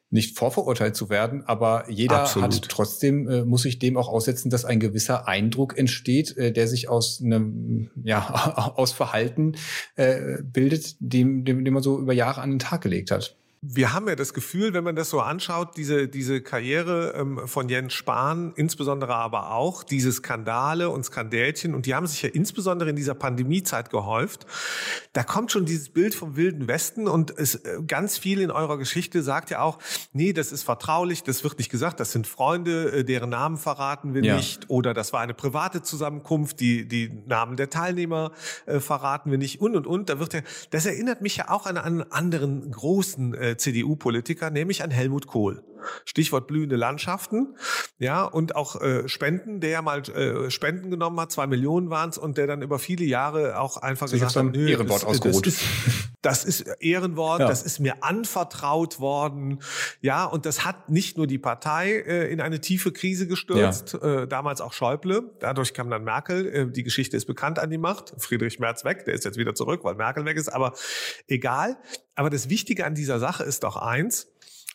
nicht 0.09 0.37
vorverurteilt 0.37 0.95
zu 0.95 1.09
werden, 1.09 1.43
aber 1.45 1.89
jeder 1.89 2.21
Absolut. 2.21 2.55
hat 2.55 2.69
trotzdem 2.69 3.29
äh, 3.29 3.45
muss 3.45 3.61
sich 3.61 3.79
dem 3.79 3.95
auch 3.95 4.09
aussetzen, 4.09 4.49
dass 4.49 4.65
ein 4.65 4.79
gewisser 4.79 5.27
Eindruck 5.27 5.77
entsteht, 5.77 6.35
äh, 6.35 6.51
der 6.51 6.67
sich 6.67 6.89
aus 6.89 7.21
einem 7.23 7.91
ja 8.03 8.73
aus 8.75 8.91
Verhalten 8.91 9.55
äh, 9.95 10.41
bildet, 10.43 10.95
dem, 10.99 11.45
dem, 11.45 11.63
dem 11.63 11.73
man 11.73 11.83
so 11.83 11.99
über 11.99 12.13
Jahre 12.13 12.41
an 12.41 12.49
den 12.49 12.59
Tag 12.59 12.81
gelegt 12.81 13.11
hat 13.11 13.37
wir 13.61 13.93
haben 13.93 14.07
ja 14.07 14.15
das 14.15 14.33
Gefühl, 14.33 14.73
wenn 14.73 14.83
man 14.83 14.95
das 14.95 15.09
so 15.09 15.21
anschaut, 15.21 15.75
diese, 15.77 16.07
diese 16.07 16.41
Karriere 16.41 17.13
ähm, 17.17 17.47
von 17.47 17.67
Jens 17.67 17.93
Spahn, 17.93 18.53
insbesondere 18.55 19.15
aber 19.15 19.51
auch 19.51 19.83
diese 19.83 20.11
Skandale 20.11 20.89
und 20.89 21.03
Skandälchen, 21.03 21.73
und 21.73 21.85
die 21.85 21.95
haben 21.95 22.05
sich 22.05 22.21
ja 22.21 22.29
insbesondere 22.29 22.89
in 22.91 22.95
dieser 22.95 23.15
Pandemiezeit 23.15 23.89
gehäuft, 23.89 24.45
da 25.13 25.23
kommt 25.23 25.51
schon 25.51 25.65
dieses 25.65 25.89
Bild 25.89 26.13
vom 26.13 26.35
Wilden 26.35 26.67
Westen 26.67 27.07
und 27.07 27.37
es 27.37 27.55
äh, 27.55 27.79
ganz 27.87 28.17
viel 28.17 28.39
in 28.39 28.51
eurer 28.51 28.77
Geschichte 28.77 29.23
sagt 29.23 29.49
ja 29.49 29.61
auch, 29.61 29.79
nee, 30.13 30.33
das 30.33 30.51
ist 30.51 30.63
vertraulich, 30.63 31.23
das 31.23 31.43
wird 31.43 31.57
nicht 31.57 31.71
gesagt, 31.71 31.99
das 31.99 32.11
sind 32.11 32.27
Freunde, 32.27 32.91
äh, 32.91 33.03
deren 33.03 33.29
Namen 33.31 33.57
verraten 33.57 34.13
wir 34.13 34.23
ja. 34.23 34.35
nicht, 34.35 34.69
oder 34.69 34.93
das 34.93 35.11
war 35.11 35.21
eine 35.21 35.33
private 35.33 35.81
Zusammenkunft, 35.81 36.59
die, 36.59 36.87
die 36.87 37.11
Namen 37.25 37.55
der 37.55 37.69
Teilnehmer 37.69 38.31
äh, 38.67 38.79
verraten 38.79 39.31
wir 39.31 39.37
nicht 39.37 39.59
und 39.59 39.75
und 39.75 39.87
und. 39.87 40.09
Da 40.09 40.19
wird 40.19 40.33
ja, 40.33 40.41
das 40.69 40.85
erinnert 40.85 41.21
mich 41.21 41.37
ja 41.37 41.49
auch 41.49 41.65
an 41.65 41.77
einen 41.77 42.11
anderen 42.11 42.69
großen 42.69 43.33
äh, 43.33 43.54
CDU-Politiker, 43.57 44.49
nämlich 44.49 44.83
an 44.83 44.91
Helmut 44.91 45.27
Kohl. 45.27 45.63
Stichwort 46.03 46.47
blühende 46.47 46.75
Landschaften, 46.75 47.55
ja, 47.99 48.23
und 48.23 48.55
auch 48.55 48.81
äh, 48.81 49.07
Spenden, 49.07 49.59
der 49.59 49.69
ja 49.69 49.81
mal 49.81 50.01
äh, 50.09 50.49
Spenden 50.49 50.89
genommen 50.89 51.19
hat, 51.19 51.31
zwei 51.31 51.47
Millionen 51.47 51.89
waren 51.89 52.09
es, 52.09 52.17
und 52.17 52.37
der 52.37 52.47
dann 52.47 52.61
über 52.61 52.79
viele 52.79 53.05
Jahre 53.05 53.59
auch 53.59 53.77
einfach 53.77 54.07
Sie 54.07 54.19
gesagt 54.19 54.35
hat, 54.35 54.45
nö, 54.45 54.67
Ehrenwort 54.67 55.05
ausgeruht. 55.05 55.45
Das 55.45 55.53
ist, 55.53 56.04
das 56.25 56.43
ist 56.43 56.61
Ehrenwort, 56.79 57.41
ja. 57.41 57.47
das 57.47 57.61
ist 57.61 57.79
mir 57.79 58.03
anvertraut 58.03 58.99
worden, 58.99 59.59
ja, 60.01 60.25
und 60.25 60.47
das 60.47 60.65
hat 60.65 60.89
nicht 60.89 61.17
nur 61.17 61.27
die 61.27 61.37
Partei 61.37 61.91
äh, 61.91 62.31
in 62.31 62.41
eine 62.41 62.59
tiefe 62.59 62.91
Krise 62.91 63.27
gestürzt, 63.27 63.93
ja. 63.93 64.23
äh, 64.23 64.27
damals 64.27 64.59
auch 64.59 64.73
Schäuble, 64.73 65.35
dadurch 65.39 65.75
kam 65.75 65.89
dann 65.89 66.03
Merkel, 66.03 66.47
äh, 66.47 66.71
die 66.71 66.83
Geschichte 66.83 67.15
ist 67.15 67.25
bekannt 67.25 67.59
an 67.59 67.69
die 67.69 67.77
Macht, 67.77 68.15
Friedrich 68.17 68.59
Merz 68.59 68.83
weg, 68.83 69.05
der 69.05 69.13
ist 69.13 69.23
jetzt 69.23 69.37
wieder 69.37 69.53
zurück, 69.53 69.83
weil 69.83 69.93
Merkel 69.93 70.25
weg 70.25 70.37
ist, 70.37 70.49
aber 70.49 70.73
egal, 71.27 71.77
aber 72.15 72.31
das 72.31 72.49
Wichtige 72.49 72.85
an 72.85 72.95
dieser 72.95 73.19
Sache 73.19 73.43
ist 73.43 73.63
doch 73.63 73.75
eins, 73.75 74.27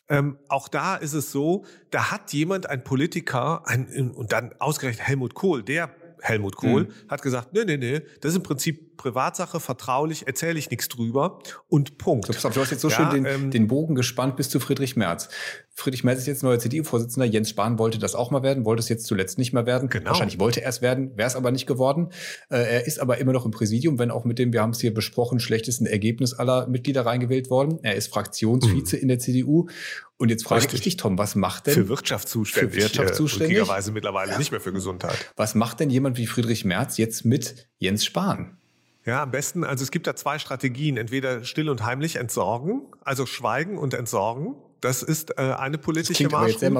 ähm, 0.08 0.38
auch 0.48 0.68
da 0.68 0.96
ist 0.96 1.14
es 1.14 1.32
so, 1.32 1.64
da 1.90 2.12
hat 2.12 2.32
jemand, 2.32 2.68
ein 2.68 2.84
Politiker, 2.84 3.62
ein, 3.66 4.12
und 4.12 4.32
dann 4.32 4.52
ausgerechnet 4.58 5.06
Helmut 5.06 5.34
Kohl, 5.34 5.62
der 5.62 5.90
Helmut 6.20 6.56
Kohl, 6.56 6.84
mhm. 6.84 6.92
hat 7.08 7.22
gesagt, 7.22 7.52
nee, 7.54 7.64
nee, 7.64 7.76
nee, 7.76 8.00
das 8.20 8.32
ist 8.32 8.36
im 8.36 8.42
Prinzip 8.42 8.89
Privatsache, 9.00 9.60
vertraulich, 9.60 10.26
erzähle 10.26 10.58
ich 10.58 10.70
nichts 10.70 10.88
drüber 10.88 11.38
und 11.68 11.96
Punkt. 11.96 12.28
Du 12.28 12.34
hast 12.34 12.70
jetzt 12.70 12.82
so 12.82 12.90
ja, 12.90 12.96
schön 12.96 13.10
den, 13.10 13.24
ähm, 13.24 13.50
den 13.50 13.66
Bogen 13.66 13.94
gespannt 13.94 14.36
bis 14.36 14.50
zu 14.50 14.60
Friedrich 14.60 14.94
Merz. 14.94 15.30
Friedrich 15.72 16.04
Merz 16.04 16.18
ist 16.18 16.26
jetzt 16.26 16.42
neuer 16.42 16.58
CDU-Vorsitzender. 16.58 17.24
Jens 17.24 17.48
Spahn 17.48 17.78
wollte 17.78 17.98
das 17.98 18.14
auch 18.14 18.30
mal 18.30 18.42
werden, 18.42 18.66
wollte 18.66 18.80
es 18.80 18.90
jetzt 18.90 19.06
zuletzt 19.06 19.38
nicht 19.38 19.54
mehr 19.54 19.64
werden. 19.64 19.88
Genau. 19.88 20.10
Wahrscheinlich 20.10 20.38
wollte 20.38 20.60
er 20.60 20.68
es 20.68 20.82
werden, 20.82 21.16
wäre 21.16 21.26
es 21.26 21.34
aber 21.34 21.50
nicht 21.50 21.66
geworden. 21.66 22.10
Äh, 22.50 22.58
er 22.58 22.86
ist 22.86 23.00
aber 23.00 23.16
immer 23.16 23.32
noch 23.32 23.46
im 23.46 23.52
Präsidium, 23.52 23.98
wenn 23.98 24.10
auch 24.10 24.26
mit 24.26 24.38
dem, 24.38 24.52
wir 24.52 24.60
haben 24.60 24.72
es 24.72 24.80
hier 24.80 24.92
besprochen, 24.92 25.40
schlechtesten 25.40 25.86
Ergebnis 25.86 26.34
aller 26.34 26.66
Mitglieder 26.66 27.06
reingewählt 27.06 27.48
worden. 27.48 27.78
Er 27.82 27.94
ist 27.94 28.12
Fraktionsvize 28.12 28.96
mhm. 28.96 29.02
in 29.02 29.08
der 29.08 29.18
CDU. 29.18 29.68
Und 30.18 30.28
jetzt 30.28 30.44
frage 30.44 30.60
Richtig. 30.60 30.80
ich 30.80 30.84
dich, 30.84 30.96
Tom, 30.98 31.16
was 31.16 31.34
macht 31.36 31.68
denn? 31.68 31.72
Für 31.72 31.88
Wirtschaft 31.88 32.28
zuständig. 32.28 32.74
Für 32.74 32.82
Wirtschaft 32.82 33.14
zuständig. 33.14 33.56
Richtigerweise 33.56 33.92
mittlerweile 33.92 34.32
ja. 34.32 34.38
nicht 34.38 34.50
mehr 34.50 34.60
für 34.60 34.74
Gesundheit. 34.74 35.32
Was 35.36 35.54
macht 35.54 35.80
denn 35.80 35.88
jemand 35.88 36.18
wie 36.18 36.26
Friedrich 36.26 36.66
Merz 36.66 36.98
jetzt 36.98 37.24
mit 37.24 37.68
Jens 37.78 38.04
Spahn? 38.04 38.59
Ja, 39.06 39.22
am 39.22 39.30
besten, 39.30 39.64
also 39.64 39.82
es 39.82 39.90
gibt 39.90 40.06
da 40.06 40.14
zwei 40.14 40.38
Strategien. 40.38 40.96
Entweder 40.96 41.44
still 41.44 41.68
und 41.70 41.84
heimlich 41.84 42.16
entsorgen, 42.16 42.82
also 43.02 43.26
schweigen 43.26 43.78
und 43.78 43.94
entsorgen. 43.94 44.56
Das 44.80 45.02
ist 45.02 45.38
äh, 45.38 45.54
eine 45.58 45.78
politische 45.78 46.24
das 46.24 46.32
jetzt 46.48 46.60
sehr 46.60 46.70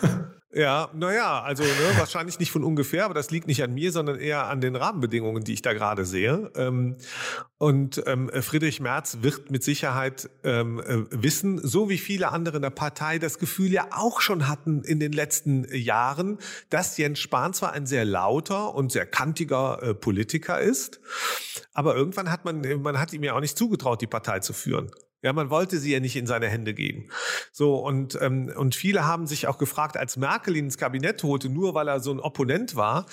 Ja, 0.52 0.90
naja, 0.94 1.42
also 1.42 1.62
ne, 1.62 1.70
wahrscheinlich 1.96 2.40
nicht 2.40 2.50
von 2.50 2.64
ungefähr, 2.64 3.04
aber 3.04 3.14
das 3.14 3.30
liegt 3.30 3.46
nicht 3.46 3.62
an 3.62 3.72
mir, 3.72 3.92
sondern 3.92 4.18
eher 4.18 4.46
an 4.46 4.60
den 4.60 4.74
Rahmenbedingungen, 4.74 5.44
die 5.44 5.52
ich 5.52 5.62
da 5.62 5.74
gerade 5.74 6.04
sehe. 6.04 6.50
Ähm, 6.56 6.96
und 7.58 8.02
ähm, 8.06 8.28
Friedrich 8.42 8.80
Merz 8.80 9.18
wird 9.20 9.52
mit 9.52 9.62
Sicherheit 9.62 10.28
ähm, 10.42 10.80
äh, 10.80 11.04
wissen, 11.10 11.60
so 11.62 11.88
wie 11.88 11.98
viele 11.98 12.32
andere 12.32 12.56
in 12.56 12.62
der 12.62 12.70
Partei 12.70 13.20
das 13.20 13.38
Gefühl 13.38 13.70
ja 13.70 13.86
auch 13.92 14.20
schon 14.20 14.48
hatten 14.48 14.82
in 14.82 14.98
den 14.98 15.12
letzten 15.12 15.72
Jahren, 15.72 16.38
dass 16.68 16.96
Jens 16.96 17.20
Spahn 17.20 17.52
zwar 17.52 17.72
ein 17.72 17.86
sehr 17.86 18.04
lauter 18.04 18.74
und 18.74 18.90
sehr 18.90 19.06
kantiger 19.06 19.80
äh, 19.80 19.94
Politiker 19.94 20.58
ist, 20.58 21.00
aber 21.74 21.94
irgendwann 21.94 22.28
hat 22.28 22.44
man, 22.44 22.60
man 22.82 22.98
hat 22.98 23.12
ihm 23.12 23.22
ja 23.22 23.34
auch 23.34 23.40
nicht 23.40 23.56
zugetraut, 23.56 24.00
die 24.00 24.08
Partei 24.08 24.40
zu 24.40 24.52
führen. 24.52 24.90
Ja, 25.22 25.32
man 25.32 25.50
wollte 25.50 25.78
sie 25.78 25.92
ja 25.92 26.00
nicht 26.00 26.16
in 26.16 26.26
seine 26.26 26.48
Hände 26.48 26.72
geben. 26.72 27.08
So, 27.52 27.76
und, 27.76 28.18
ähm, 28.20 28.50
und 28.56 28.74
viele 28.74 29.06
haben 29.06 29.26
sich 29.26 29.46
auch 29.46 29.58
gefragt, 29.58 29.96
als 29.96 30.16
Merkel 30.16 30.56
ihn 30.56 30.66
ins 30.66 30.78
Kabinett 30.78 31.22
holte, 31.22 31.50
nur 31.50 31.74
weil 31.74 31.88
er 31.88 32.00
so 32.00 32.10
ein 32.10 32.20
Opponent 32.20 32.74
war, 32.74 33.06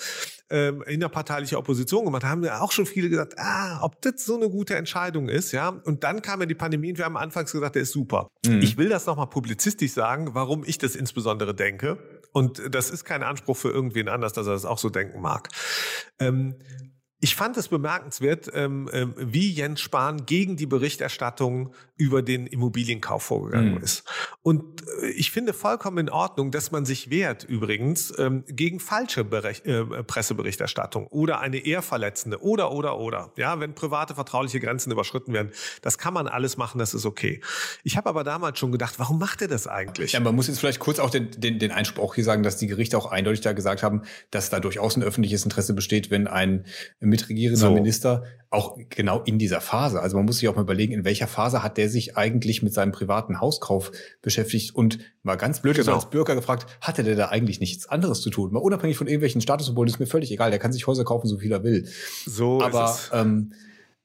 ähm, 0.50 0.82
innerparteiliche 0.82 1.58
Opposition 1.58 2.06
gemacht, 2.06 2.24
haben 2.24 2.42
ja 2.44 2.60
auch 2.60 2.72
schon 2.72 2.86
viele 2.86 3.10
gesagt, 3.10 3.34
ah, 3.38 3.80
ob 3.82 4.00
das 4.00 4.24
so 4.24 4.36
eine 4.36 4.48
gute 4.48 4.76
Entscheidung 4.76 5.28
ist, 5.28 5.52
ja. 5.52 5.68
Und 5.68 6.04
dann 6.04 6.22
kam 6.22 6.40
ja 6.40 6.46
die 6.46 6.54
Pandemie 6.54 6.90
und 6.90 6.98
wir 6.98 7.04
haben 7.04 7.18
anfangs 7.18 7.52
gesagt, 7.52 7.74
der 7.74 7.82
ist 7.82 7.92
super. 7.92 8.28
Mhm. 8.46 8.62
Ich 8.62 8.78
will 8.78 8.88
das 8.88 9.04
nochmal 9.04 9.28
publizistisch 9.28 9.92
sagen, 9.92 10.34
warum 10.34 10.64
ich 10.64 10.78
das 10.78 10.96
insbesondere 10.96 11.54
denke. 11.54 11.98
Und 12.32 12.62
das 12.74 12.90
ist 12.90 13.04
kein 13.04 13.22
Anspruch 13.22 13.56
für 13.56 13.70
irgendwen 13.70 14.08
anders, 14.08 14.32
dass 14.32 14.46
er 14.46 14.52
das 14.52 14.64
auch 14.64 14.78
so 14.78 14.88
denken 14.88 15.20
mag. 15.20 15.48
Ähm, 16.18 16.56
ich 17.20 17.34
fand 17.34 17.56
es 17.56 17.68
bemerkenswert, 17.68 18.48
ähm, 18.54 18.88
ähm, 18.92 19.14
wie 19.16 19.50
Jens 19.50 19.80
Spahn 19.80 20.24
gegen 20.24 20.56
die 20.56 20.66
Berichterstattung 20.66 21.74
über 21.96 22.22
den 22.22 22.46
Immobilienkauf 22.46 23.24
vorgegangen 23.24 23.74
mhm. 23.74 23.82
ist. 23.82 24.04
Und 24.42 24.82
äh, 25.02 25.08
ich 25.08 25.32
finde 25.32 25.52
vollkommen 25.52 25.98
in 25.98 26.10
Ordnung, 26.10 26.52
dass 26.52 26.70
man 26.70 26.84
sich 26.84 27.10
wehrt 27.10 27.42
übrigens 27.42 28.16
ähm, 28.18 28.44
gegen 28.46 28.78
falsche 28.78 29.24
Berech 29.24 29.62
äh, 29.64 29.84
Presseberichterstattung 30.04 31.08
oder 31.08 31.40
eine 31.40 31.58
eher 31.58 31.82
verletzende 31.82 32.40
oder 32.40 32.70
oder 32.70 32.98
oder. 32.98 33.32
Ja, 33.36 33.58
wenn 33.58 33.74
private 33.74 34.14
vertrauliche 34.14 34.60
Grenzen 34.60 34.92
überschritten 34.92 35.32
werden, 35.32 35.50
das 35.82 35.98
kann 35.98 36.14
man 36.14 36.28
alles 36.28 36.56
machen, 36.56 36.78
das 36.78 36.94
ist 36.94 37.04
okay. 37.04 37.40
Ich 37.82 37.96
habe 37.96 38.08
aber 38.08 38.22
damals 38.22 38.60
schon 38.60 38.70
gedacht, 38.70 38.94
warum 38.98 39.18
macht 39.18 39.42
er 39.42 39.48
das 39.48 39.66
eigentlich? 39.66 40.12
Ja, 40.12 40.20
man 40.20 40.36
muss 40.36 40.46
jetzt 40.46 40.60
vielleicht 40.60 40.78
kurz 40.78 41.00
auch 41.00 41.10
den, 41.10 41.32
den, 41.32 41.58
den 41.58 41.72
Einspruch 41.72 42.14
hier 42.14 42.24
sagen, 42.24 42.44
dass 42.44 42.58
die 42.58 42.68
Gerichte 42.68 42.96
auch 42.96 43.06
eindeutig 43.06 43.40
da 43.40 43.54
gesagt 43.54 43.82
haben, 43.82 44.02
dass 44.30 44.50
da 44.50 44.60
durchaus 44.60 44.96
ein 44.96 45.02
öffentliches 45.02 45.42
Interesse 45.42 45.74
besteht, 45.74 46.12
wenn 46.12 46.28
ein 46.28 46.64
mitregierender 47.08 47.68
so. 47.68 47.72
Minister 47.72 48.24
auch 48.50 48.78
genau 48.88 49.22
in 49.22 49.38
dieser 49.38 49.60
Phase. 49.60 50.00
Also 50.00 50.16
man 50.16 50.24
muss 50.24 50.38
sich 50.38 50.48
auch 50.48 50.56
mal 50.56 50.62
überlegen, 50.62 50.94
in 50.94 51.04
welcher 51.04 51.26
Phase 51.26 51.62
hat 51.62 51.76
der 51.76 51.90
sich 51.90 52.16
eigentlich 52.16 52.62
mit 52.62 52.72
seinem 52.72 52.92
privaten 52.92 53.40
Hauskauf 53.40 53.92
beschäftigt 54.22 54.74
und 54.74 54.98
mal 55.22 55.36
ganz 55.36 55.60
blöd 55.60 55.76
genau. 55.76 55.94
als 55.94 56.08
Bürger 56.08 56.34
gefragt, 56.34 56.66
hatte 56.80 57.04
der 57.04 57.14
da 57.14 57.28
eigentlich 57.28 57.60
nichts 57.60 57.86
anderes 57.88 58.22
zu 58.22 58.30
tun? 58.30 58.52
Mal 58.52 58.60
unabhängig 58.60 58.96
von 58.96 59.06
irgendwelchen 59.06 59.42
Statussymbolen 59.42 59.88
ist 59.88 60.00
mir 60.00 60.06
völlig 60.06 60.30
egal. 60.32 60.50
Der 60.50 60.58
kann 60.58 60.72
sich 60.72 60.86
Häuser 60.86 61.04
kaufen, 61.04 61.28
so 61.28 61.38
viel 61.38 61.52
er 61.52 61.62
will. 61.62 61.88
So 62.24 62.62
aber, 62.62 62.96
ähm, 63.12 63.52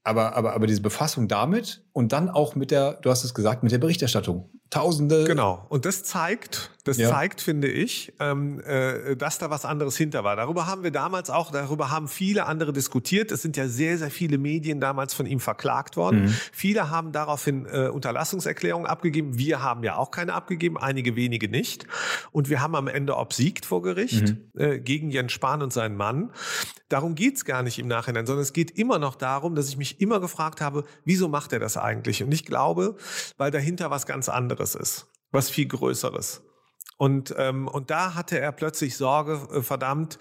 aber, 0.03 0.35
aber, 0.35 0.53
aber 0.53 0.67
diese 0.67 0.81
Befassung 0.81 1.29
damit 1.29 1.85
und 1.93 2.11
dann 2.11 2.29
auch 2.29 2.55
mit 2.55 2.71
der, 2.71 2.93
du 2.95 3.09
hast 3.09 3.23
es 3.23 3.33
gesagt, 3.33 3.63
mit 3.63 3.71
der 3.71 3.77
Berichterstattung. 3.77 4.49
Tausende. 4.69 5.23
Genau. 5.23 5.65
Und 5.69 5.85
das 5.85 6.03
zeigt, 6.03 6.71
Das 6.83 6.97
ja. 6.97 7.09
zeigt, 7.09 7.39
finde 7.39 7.69
ich, 7.69 8.13
ähm, 8.19 8.59
äh, 8.59 9.15
dass 9.15 9.37
da 9.37 9.49
was 9.49 9.63
anderes 9.63 9.95
hinter 9.95 10.25
war. 10.25 10.35
Darüber 10.35 10.67
haben 10.67 10.83
wir 10.83 10.91
damals 10.91 11.29
auch, 11.29 11.49
darüber 11.51 11.91
haben 11.91 12.09
viele 12.09 12.45
andere 12.45 12.73
diskutiert. 12.73 13.31
Es 13.31 13.41
sind 13.41 13.55
ja 13.55 13.69
sehr, 13.69 13.97
sehr 13.97 14.11
viele 14.11 14.37
Medien 14.37 14.81
damals 14.81 15.13
von 15.13 15.25
ihm 15.25 15.39
verklagt 15.39 15.95
worden. 15.95 16.23
Mhm. 16.23 16.35
Viele 16.51 16.89
haben 16.89 17.13
daraufhin 17.13 17.65
äh, 17.65 17.87
Unterlassungserklärungen 17.87 18.85
abgegeben. 18.85 19.37
Wir 19.37 19.63
haben 19.63 19.83
ja 19.83 19.95
auch 19.95 20.11
keine 20.11 20.33
abgegeben, 20.33 20.77
einige 20.77 21.15
wenige 21.15 21.47
nicht. 21.47 21.87
Und 22.31 22.49
wir 22.49 22.61
haben 22.61 22.75
am 22.75 22.87
Ende 22.87 23.15
obsiegt 23.15 23.65
vor 23.65 23.81
Gericht 23.81 24.35
mhm. 24.35 24.49
äh, 24.61 24.79
gegen 24.79 25.09
Jens 25.09 25.31
Spahn 25.31 25.61
und 25.61 25.71
seinen 25.71 25.95
Mann. 25.95 26.31
Darum 26.89 27.15
geht's 27.15 27.45
gar 27.45 27.63
nicht 27.63 27.79
im 27.79 27.87
Nachhinein, 27.87 28.25
sondern 28.25 28.43
es 28.43 28.51
geht 28.51 28.71
immer 28.71 28.99
noch 28.99 29.15
darum, 29.15 29.55
dass 29.55 29.69
ich 29.69 29.77
mich 29.77 30.01
immer 30.01 30.19
gefragt 30.19 30.59
habe, 30.59 30.83
wieso 31.05 31.29
macht 31.29 31.53
er 31.53 31.59
das 31.59 31.77
eigentlich? 31.77 32.23
Und 32.23 32.33
ich 32.33 32.45
glaube, 32.45 32.97
weil 33.37 33.51
dahinter 33.51 33.89
was 33.89 34.05
ganz 34.05 34.27
anderes 34.27 34.75
ist, 34.75 35.07
was 35.31 35.49
viel 35.49 35.67
Größeres. 35.67 36.43
Und, 36.97 37.33
ähm, 37.37 37.67
und 37.67 37.89
da 37.89 38.15
hatte 38.15 38.39
er 38.39 38.51
plötzlich 38.51 38.95
Sorge, 38.95 39.47
äh, 39.53 39.61
verdammt, 39.61 40.17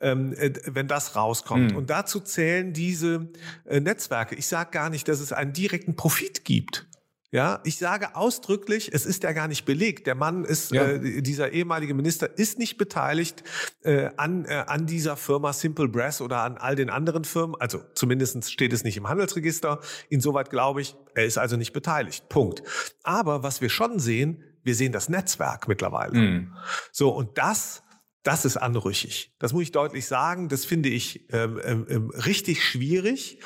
ähm, 0.00 0.32
äh, 0.34 0.52
wenn 0.66 0.88
das 0.88 1.16
rauskommt. 1.16 1.72
Mhm. 1.72 1.76
Und 1.76 1.90
dazu 1.90 2.20
zählen 2.20 2.72
diese 2.72 3.30
äh, 3.64 3.80
Netzwerke. 3.80 4.34
Ich 4.34 4.46
sage 4.46 4.70
gar 4.70 4.90
nicht, 4.90 5.08
dass 5.08 5.20
es 5.20 5.32
einen 5.32 5.52
direkten 5.52 5.96
Profit 5.96 6.44
gibt. 6.44 6.86
Ja, 7.32 7.60
ich 7.64 7.76
sage 7.76 8.14
ausdrücklich, 8.14 8.90
es 8.94 9.04
ist 9.04 9.22
ja 9.24 9.32
gar 9.32 9.48
nicht 9.48 9.64
belegt. 9.64 10.06
Der 10.06 10.14
Mann 10.14 10.44
ist, 10.44 10.70
ja. 10.70 10.84
äh, 10.84 11.20
dieser 11.22 11.52
ehemalige 11.52 11.92
Minister 11.92 12.38
ist 12.38 12.58
nicht 12.58 12.78
beteiligt 12.78 13.42
äh, 13.82 14.10
an, 14.16 14.44
äh, 14.44 14.64
an 14.66 14.86
dieser 14.86 15.16
Firma 15.16 15.52
Simple 15.52 15.88
Brass 15.88 16.20
oder 16.20 16.42
an 16.42 16.56
all 16.56 16.76
den 16.76 16.88
anderen 16.88 17.24
Firmen. 17.24 17.56
Also 17.58 17.82
zumindest 17.94 18.50
steht 18.50 18.72
es 18.72 18.84
nicht 18.84 18.96
im 18.96 19.08
Handelsregister. 19.08 19.80
Insoweit 20.08 20.50
glaube 20.50 20.80
ich, 20.80 20.94
er 21.14 21.26
ist 21.26 21.36
also 21.36 21.56
nicht 21.56 21.72
beteiligt. 21.72 22.28
Punkt. 22.28 22.62
Aber 23.02 23.42
was 23.42 23.60
wir 23.60 23.70
schon 23.70 23.98
sehen, 23.98 24.42
wir 24.66 24.74
sehen 24.74 24.92
das 24.92 25.08
Netzwerk 25.08 25.68
mittlerweile. 25.68 26.18
Mhm. 26.18 26.52
So, 26.92 27.10
und 27.10 27.38
das 27.38 27.82
das 28.26 28.44
ist 28.44 28.56
anrüchig. 28.56 29.32
Das 29.38 29.52
muss 29.52 29.62
ich 29.62 29.70
deutlich 29.70 30.06
sagen. 30.06 30.48
Das 30.48 30.64
finde 30.64 30.88
ich 30.88 31.32
ähm, 31.32 31.60
ähm, 31.64 31.86
ähm, 31.88 32.10
richtig 32.10 32.64
schwierig, 32.64 33.38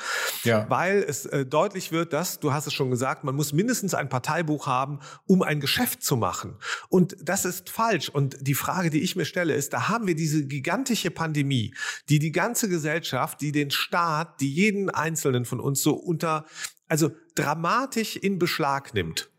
ja. 0.43 0.67
weil 0.71 1.05
es 1.07 1.27
äh, 1.27 1.45
deutlich 1.45 1.91
wird, 1.91 2.13
dass, 2.13 2.39
du 2.39 2.51
hast 2.51 2.65
es 2.65 2.73
schon 2.73 2.89
gesagt, 2.89 3.23
man 3.23 3.35
muss 3.35 3.53
mindestens 3.53 3.93
ein 3.93 4.09
Parteibuch 4.09 4.65
haben, 4.65 4.99
um 5.27 5.43
ein 5.43 5.59
Geschäft 5.59 6.01
zu 6.01 6.17
machen. 6.17 6.57
Und 6.89 7.15
das 7.21 7.45
ist 7.45 7.69
falsch. 7.69 8.09
Und 8.09 8.37
die 8.41 8.55
Frage, 8.55 8.89
die 8.89 9.01
ich 9.01 9.15
mir 9.15 9.25
stelle, 9.25 9.53
ist, 9.53 9.71
da 9.73 9.87
haben 9.87 10.07
wir 10.07 10.15
diese 10.15 10.47
gigantische 10.47 11.11
Pandemie, 11.11 11.75
die 12.09 12.17
die 12.17 12.31
ganze 12.31 12.67
Gesellschaft, 12.67 13.39
die 13.41 13.51
den 13.51 13.69
Staat, 13.69 14.41
die 14.41 14.51
jeden 14.51 14.89
Einzelnen 14.89 15.45
von 15.45 15.59
uns 15.59 15.83
so 15.83 15.93
unter, 15.93 16.47
also 16.87 17.11
dramatisch 17.35 18.15
in 18.15 18.39
Beschlag 18.39 18.95
nimmt. 18.95 19.30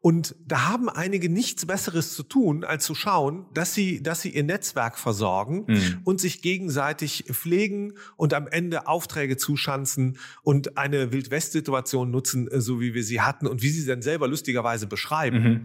Und 0.00 0.36
da 0.46 0.68
haben 0.68 0.88
einige 0.88 1.28
nichts 1.28 1.66
Besseres 1.66 2.14
zu 2.14 2.22
tun, 2.22 2.64
als 2.64 2.84
zu 2.84 2.94
schauen, 2.94 3.46
dass 3.52 3.74
sie, 3.74 4.02
dass 4.02 4.20
sie 4.20 4.30
ihr 4.30 4.44
Netzwerk 4.44 4.98
versorgen 4.98 5.64
mhm. 5.66 6.00
und 6.04 6.20
sich 6.20 6.42
gegenseitig 6.42 7.24
pflegen 7.30 7.94
und 8.16 8.34
am 8.34 8.46
Ende 8.46 8.86
Aufträge 8.86 9.36
zuschanzen 9.36 10.18
und 10.42 10.78
eine 10.78 11.12
Wildwest-Situation 11.12 12.10
nutzen, 12.10 12.48
äh, 12.48 12.60
so 12.60 12.80
wie 12.80 12.94
wir 12.94 13.02
sie 13.02 13.20
hatten 13.20 13.46
und 13.46 13.62
wie 13.62 13.70
sie 13.70 13.86
dann 13.86 14.02
selber 14.02 14.28
lustigerweise 14.28 14.86
beschreiben. 14.86 15.42
Mhm. 15.42 15.62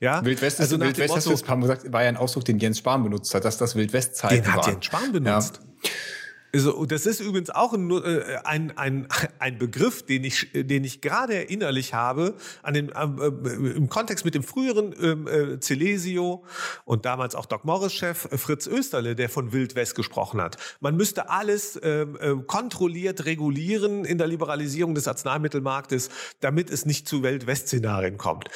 Ja, 0.00 0.24
Wildwest, 0.24 0.60
also 0.60 0.78
Wildwest 0.78 1.14
Motto, 1.14 1.30
hast 1.30 1.42
du, 1.42 1.48
haben 1.48 1.60
gesagt, 1.62 1.92
war 1.92 2.02
ja 2.02 2.08
ein 2.08 2.16
Ausdruck, 2.16 2.44
den 2.44 2.58
Jens 2.58 2.78
Spahn 2.78 3.02
benutzt 3.02 3.34
hat, 3.34 3.44
dass 3.44 3.56
das 3.56 3.76
Wildwest-Zeit 3.76 4.46
war. 4.46 4.52
Den 4.52 4.54
hat 4.54 4.66
Jens 4.66 4.84
Spahn 4.84 5.12
benutzt. 5.12 5.60
Ja. 5.82 5.90
Also, 6.52 6.84
das 6.84 7.06
ist 7.06 7.20
übrigens 7.20 7.50
auch 7.50 7.72
ein, 7.72 7.90
äh, 7.90 8.38
ein, 8.44 8.76
ein, 8.76 9.06
ein 9.38 9.58
Begriff, 9.58 10.04
den 10.04 10.24
ich, 10.24 10.48
den 10.52 10.84
ich 10.84 11.00
gerade 11.00 11.34
erinnerlich 11.34 11.94
habe, 11.94 12.34
an 12.62 12.74
den, 12.74 12.90
äh, 12.90 13.76
im 13.76 13.88
Kontext 13.88 14.24
mit 14.24 14.34
dem 14.34 14.42
früheren 14.42 14.94
ähm, 15.00 15.26
äh, 15.26 15.60
Celesio 15.60 16.44
und 16.84 17.04
damals 17.04 17.34
auch 17.34 17.46
Doc 17.46 17.64
Morris-Chef 17.64 18.28
Fritz 18.36 18.66
Österle, 18.66 19.14
der 19.14 19.28
von 19.28 19.52
Wild 19.52 19.74
West 19.74 19.94
gesprochen 19.94 20.40
hat. 20.40 20.56
Man 20.80 20.96
müsste 20.96 21.30
alles 21.30 21.78
ähm, 21.82 22.18
äh, 22.20 22.34
kontrolliert 22.46 23.24
regulieren 23.24 24.04
in 24.04 24.18
der 24.18 24.26
Liberalisierung 24.26 24.94
des 24.94 25.08
Arzneimittelmarktes, 25.08 26.10
damit 26.40 26.70
es 26.70 26.86
nicht 26.86 27.08
zu 27.08 27.22
Wild-West-Szenarien 27.22 28.18
kommt. 28.18 28.48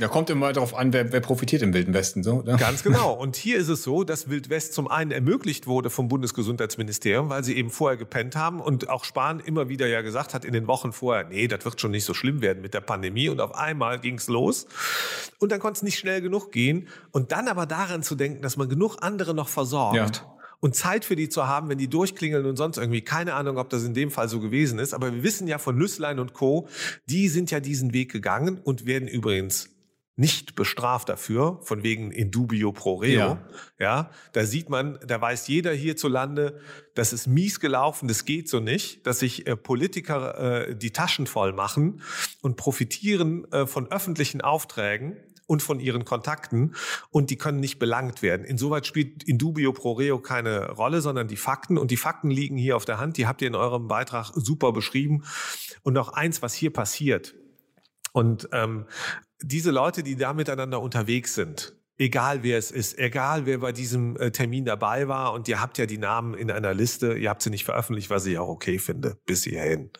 Da 0.00 0.08
kommt 0.08 0.30
immer 0.30 0.52
darauf 0.52 0.74
an, 0.74 0.92
wer, 0.92 1.12
wer 1.12 1.20
profitiert 1.20 1.62
im 1.62 1.74
Wilden 1.74 1.94
Westen. 1.94 2.22
So, 2.22 2.36
oder? 2.36 2.56
Ganz 2.56 2.82
genau. 2.82 3.12
Und 3.12 3.36
hier 3.36 3.58
ist 3.58 3.68
es 3.68 3.82
so, 3.82 4.04
dass 4.04 4.28
Wild 4.28 4.50
West 4.50 4.74
zum 4.74 4.88
einen 4.88 5.10
ermöglicht 5.10 5.66
wurde 5.66 5.90
vom 5.90 6.08
Bundesgesundheitsministerium, 6.08 7.30
weil 7.30 7.41
weil 7.42 7.46
sie 7.46 7.56
eben 7.56 7.70
vorher 7.70 7.96
gepennt 7.96 8.36
haben 8.36 8.60
und 8.60 8.88
auch 8.88 9.04
Spahn 9.04 9.40
immer 9.40 9.68
wieder 9.68 9.88
ja 9.88 10.02
gesagt 10.02 10.32
hat 10.32 10.44
in 10.44 10.52
den 10.52 10.68
Wochen 10.68 10.92
vorher, 10.92 11.24
nee, 11.24 11.48
das 11.48 11.64
wird 11.64 11.80
schon 11.80 11.90
nicht 11.90 12.04
so 12.04 12.14
schlimm 12.14 12.40
werden 12.40 12.62
mit 12.62 12.72
der 12.72 12.80
Pandemie 12.80 13.28
und 13.28 13.40
auf 13.40 13.56
einmal 13.56 13.98
ging's 13.98 14.28
los 14.28 14.68
und 15.40 15.50
dann 15.50 15.58
konnte 15.58 15.78
es 15.78 15.82
nicht 15.82 15.98
schnell 15.98 16.20
genug 16.20 16.52
gehen 16.52 16.86
und 17.10 17.32
dann 17.32 17.48
aber 17.48 17.66
daran 17.66 18.04
zu 18.04 18.14
denken, 18.14 18.42
dass 18.42 18.56
man 18.56 18.68
genug 18.68 18.98
andere 19.00 19.34
noch 19.34 19.48
versorgt. 19.48 19.96
Ja 19.96 20.28
und 20.60 20.76
Zeit 20.76 21.04
für 21.04 21.16
die 21.16 21.28
zu 21.28 21.48
haben, 21.48 21.68
wenn 21.68 21.78
die 21.78 21.88
durchklingeln 21.88 22.46
und 22.46 22.54
sonst 22.54 22.76
irgendwie. 22.76 23.00
Keine 23.00 23.34
Ahnung, 23.34 23.58
ob 23.58 23.68
das 23.70 23.82
in 23.82 23.94
dem 23.94 24.12
Fall 24.12 24.28
so 24.28 24.38
gewesen 24.38 24.78
ist. 24.78 24.94
Aber 24.94 25.12
wir 25.12 25.24
wissen 25.24 25.48
ja 25.48 25.58
von 25.58 25.76
Nüsslein 25.76 26.20
und 26.20 26.34
Co., 26.34 26.68
die 27.06 27.26
sind 27.26 27.50
ja 27.50 27.58
diesen 27.58 27.92
Weg 27.92 28.12
gegangen 28.12 28.60
und 28.62 28.86
werden 28.86 29.08
übrigens 29.08 29.71
nicht 30.16 30.54
bestraft 30.54 31.08
dafür, 31.08 31.58
von 31.62 31.82
wegen 31.82 32.10
in 32.10 32.30
dubio 32.30 32.72
pro 32.72 32.96
reo. 32.96 33.18
Ja. 33.18 33.48
ja, 33.78 34.10
da 34.32 34.44
sieht 34.44 34.68
man, 34.68 34.98
da 35.06 35.20
weiß 35.20 35.48
jeder 35.48 35.72
hierzulande, 35.72 36.60
das 36.94 37.12
ist 37.12 37.26
mies 37.26 37.60
gelaufen, 37.60 38.08
das 38.08 38.24
geht 38.24 38.48
so 38.48 38.60
nicht, 38.60 39.06
dass 39.06 39.20
sich 39.20 39.46
äh, 39.46 39.56
Politiker 39.56 40.68
äh, 40.68 40.76
die 40.76 40.92
Taschen 40.92 41.26
voll 41.26 41.52
machen 41.52 42.02
und 42.42 42.56
profitieren 42.56 43.50
äh, 43.52 43.66
von 43.66 43.90
öffentlichen 43.90 44.42
Aufträgen 44.42 45.16
und 45.46 45.62
von 45.62 45.80
ihren 45.80 46.04
Kontakten 46.04 46.74
und 47.10 47.30
die 47.30 47.36
können 47.36 47.60
nicht 47.60 47.78
belangt 47.78 48.22
werden. 48.22 48.44
Insoweit 48.44 48.86
spielt 48.86 49.22
in 49.24 49.38
dubio 49.38 49.72
pro 49.72 49.92
reo 49.92 50.18
keine 50.18 50.70
Rolle, 50.70 51.00
sondern 51.00 51.28
die 51.28 51.36
Fakten 51.36 51.78
und 51.78 51.90
die 51.90 51.96
Fakten 51.96 52.30
liegen 52.30 52.56
hier 52.56 52.76
auf 52.76 52.84
der 52.84 52.98
Hand, 52.98 53.16
die 53.16 53.26
habt 53.26 53.42
ihr 53.42 53.48
in 53.48 53.54
eurem 53.54 53.88
Beitrag 53.88 54.32
super 54.34 54.72
beschrieben. 54.72 55.24
Und 55.82 55.94
noch 55.94 56.10
eins, 56.10 56.42
was 56.42 56.54
hier 56.54 56.72
passiert. 56.72 57.34
Und 58.12 58.48
ähm, 58.52 58.86
diese 59.42 59.70
Leute, 59.70 60.02
die 60.02 60.16
da 60.16 60.32
miteinander 60.32 60.80
unterwegs 60.80 61.34
sind, 61.34 61.76
egal 61.98 62.42
wer 62.42 62.58
es 62.58 62.70
ist, 62.70 62.98
egal 62.98 63.46
wer 63.46 63.58
bei 63.58 63.72
diesem 63.72 64.16
äh, 64.16 64.30
Termin 64.30 64.64
dabei 64.64 65.08
war 65.08 65.32
und 65.32 65.48
ihr 65.48 65.60
habt 65.60 65.78
ja 65.78 65.86
die 65.86 65.98
Namen 65.98 66.34
in 66.34 66.50
einer 66.50 66.74
Liste, 66.74 67.14
ihr 67.14 67.30
habt 67.30 67.42
sie 67.42 67.50
nicht 67.50 67.64
veröffentlicht, 67.64 68.10
was 68.10 68.26
ich 68.26 68.38
auch 68.38 68.48
okay 68.48 68.78
finde, 68.78 69.18
bis 69.26 69.44
hierhin. 69.44 69.90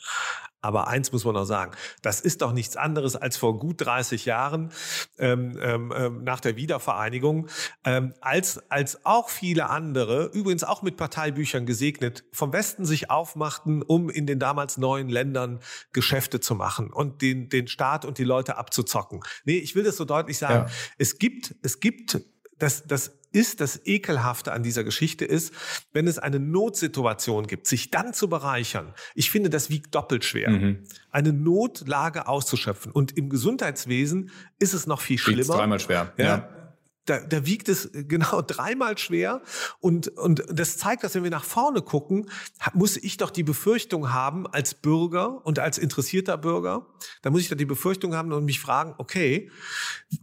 Aber 0.63 0.89
eins 0.89 1.13
muss 1.13 1.25
man 1.25 1.35
noch 1.35 1.45
sagen, 1.45 1.73
das 2.01 2.21
ist 2.21 2.41
doch 2.41 2.53
nichts 2.53 2.77
anderes 2.77 3.17
als 3.17 3.37
vor 3.37 3.59
gut 3.59 3.81
30 3.81 4.25
Jahren 4.25 4.73
ähm, 5.19 5.59
ähm, 5.61 5.93
ähm, 5.95 6.25
nach 6.25 6.41
der 6.41 6.57
Wiedervereinigung, 6.57 7.49
ähm, 7.85 8.15
als, 8.21 8.71
als 8.71 9.05
auch 9.05 9.29
viele 9.29 9.69
andere, 9.69 10.27
übrigens 10.33 10.65
auch 10.65 10.83
mit 10.83 10.97
Parteibüchern 10.97 11.67
gesegnet, 11.67 12.25
vom 12.33 12.53
Westen 12.53 12.85
sich 12.85 13.11
aufmachten, 13.11 13.83
um 13.83 14.09
in 14.09 14.27
den 14.27 14.39
damals 14.39 14.79
neuen 14.79 15.09
Ländern 15.09 15.59
Geschäfte 15.93 16.41
zu 16.41 16.55
machen 16.55 16.93
und 16.93 17.23
den, 17.23 17.49
den 17.49 17.67
Staat 17.67 18.05
und 18.05 18.19
die 18.19 18.25
Leute 18.25 18.57
abzuzocken. 18.57 19.21
Nee, 19.45 19.59
ich 19.59 19.75
will 19.75 19.83
das 19.83 19.97
so 19.97 20.05
deutlich 20.05 20.39
sagen. 20.39 20.69
Ja. 20.69 20.75
Es 20.97 21.19
gibt, 21.19 21.57
es 21.63 21.81
gibt 21.81 22.21
das, 22.59 22.87
das 22.87 23.19
ist, 23.33 23.61
das 23.61 23.81
Ekelhafte 23.85 24.53
an 24.53 24.63
dieser 24.63 24.85
Geschichte 24.85 25.25
ist, 25.25 25.53
wenn 25.93 26.07
es 26.07 26.19
eine 26.19 26.39
Notsituation 26.39 27.47
gibt, 27.47 27.67
sich 27.67 27.91
dann 27.91 28.15
zu 28.15 28.29
bereichern. 28.29 28.95
Ich 29.15 29.31
finde, 29.31 29.51
das 29.51 29.71
wiegt 29.71 29.95
doppelt 29.95 30.25
schwer. 30.25 30.51
Mhm. 30.51 30.85
Eine 31.11 31.33
Notlage 31.33 32.29
auszuschöpfen. 32.29 32.93
Und 32.93 33.17
im 33.17 33.29
Gesundheitswesen 33.29 34.31
ist 34.59 34.75
es 34.75 34.87
noch 34.87 35.01
viel 35.01 35.19
schlimmer. 35.19 35.39
Wiegt's 35.39 35.51
dreimal 35.57 35.81
schwer. 35.81 36.13
ja. 36.17 36.25
ja 36.25 36.62
da, 37.07 37.21
da 37.21 37.47
wiegt 37.47 37.69
es 37.69 37.91
genau 37.93 38.43
dreimal 38.47 38.99
schwer. 38.99 39.43
Und, 39.81 40.09
und 40.09 40.45
das 40.49 40.79
zeigt, 40.79 41.05
dass 41.05 41.15
wenn 41.15 41.25
wir 41.25 41.31
nach 41.31 41.45
vorne 41.45 41.83
gucken, 41.83 42.31
muss 42.75 42.97
ich 42.97 43.17
doch 43.17 43.31
die 43.31 43.43
Befürchtung 43.43 44.13
haben 44.13 44.47
als 44.47 44.75
Bürger 44.75 45.45
und 45.45 45.59
als 45.59 45.79
interessierter 45.79 46.39
Bürger, 46.39 46.87
da 47.23 47.31
muss 47.31 47.43
ich 47.43 47.49
doch 47.49 47.57
die 47.57 47.65
Befürchtung 47.65 48.15
haben 48.15 48.33
und 48.33 48.45
mich 48.45 48.61
fragen, 48.61 48.95
okay, 48.99 49.51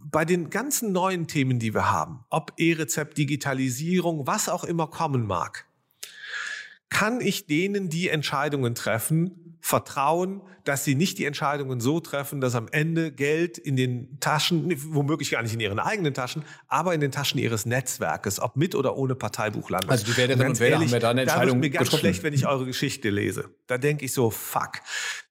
bei 0.04 0.24
den 0.24 0.50
ganzen 0.50 0.92
neuen 0.92 1.26
Themen, 1.26 1.58
die 1.58 1.74
wir 1.74 1.90
haben, 1.90 2.24
ob 2.30 2.52
E-Rezept, 2.56 3.18
Digitalisierung, 3.18 4.26
was 4.26 4.48
auch 4.48 4.64
immer 4.64 4.86
kommen 4.86 5.26
mag, 5.26 5.66
kann 6.90 7.20
ich 7.20 7.46
denen 7.46 7.88
die 7.88 8.08
Entscheidungen 8.08 8.74
treffen, 8.74 9.56
vertrauen, 9.60 10.42
dass 10.64 10.84
sie 10.84 10.94
nicht 10.94 11.18
die 11.18 11.24
Entscheidungen 11.24 11.80
so 11.80 12.00
treffen, 12.00 12.40
dass 12.40 12.54
am 12.54 12.68
Ende 12.70 13.12
Geld 13.12 13.58
in 13.58 13.76
den 13.76 14.18
Taschen, 14.20 14.72
womöglich 14.92 15.30
gar 15.30 15.42
nicht 15.42 15.54
in 15.54 15.60
ihren 15.60 15.78
eigenen 15.78 16.14
Taschen, 16.14 16.44
aber 16.68 16.94
in 16.94 17.00
den 17.00 17.12
Taschen 17.12 17.38
ihres 17.38 17.66
Netzwerkes, 17.66 18.40
ob 18.40 18.56
mit 18.56 18.74
oder 18.74 18.96
ohne 18.96 19.14
Parteibuch 19.14 19.70
landet. 19.70 19.90
Also 19.90 20.04
die 20.06 20.16
Wählerinnen 20.16 20.48
und 20.48 20.60
Wähler 20.60 20.80
haben 20.80 20.90
wir 20.90 21.00
da 21.00 21.10
eine 21.10 21.22
Entscheidung 21.22 21.46
da 21.46 21.52
wird 21.54 21.60
mir 21.60 21.70
ganz 21.70 21.84
getroffen. 21.84 22.00
schlecht, 22.00 22.22
wenn 22.22 22.34
ich 22.34 22.46
eure 22.46 22.66
Geschichte 22.66 23.10
lese. 23.10 23.50
Da 23.66 23.78
denke 23.78 24.04
ich 24.04 24.12
so, 24.12 24.30
fuck. 24.30 24.72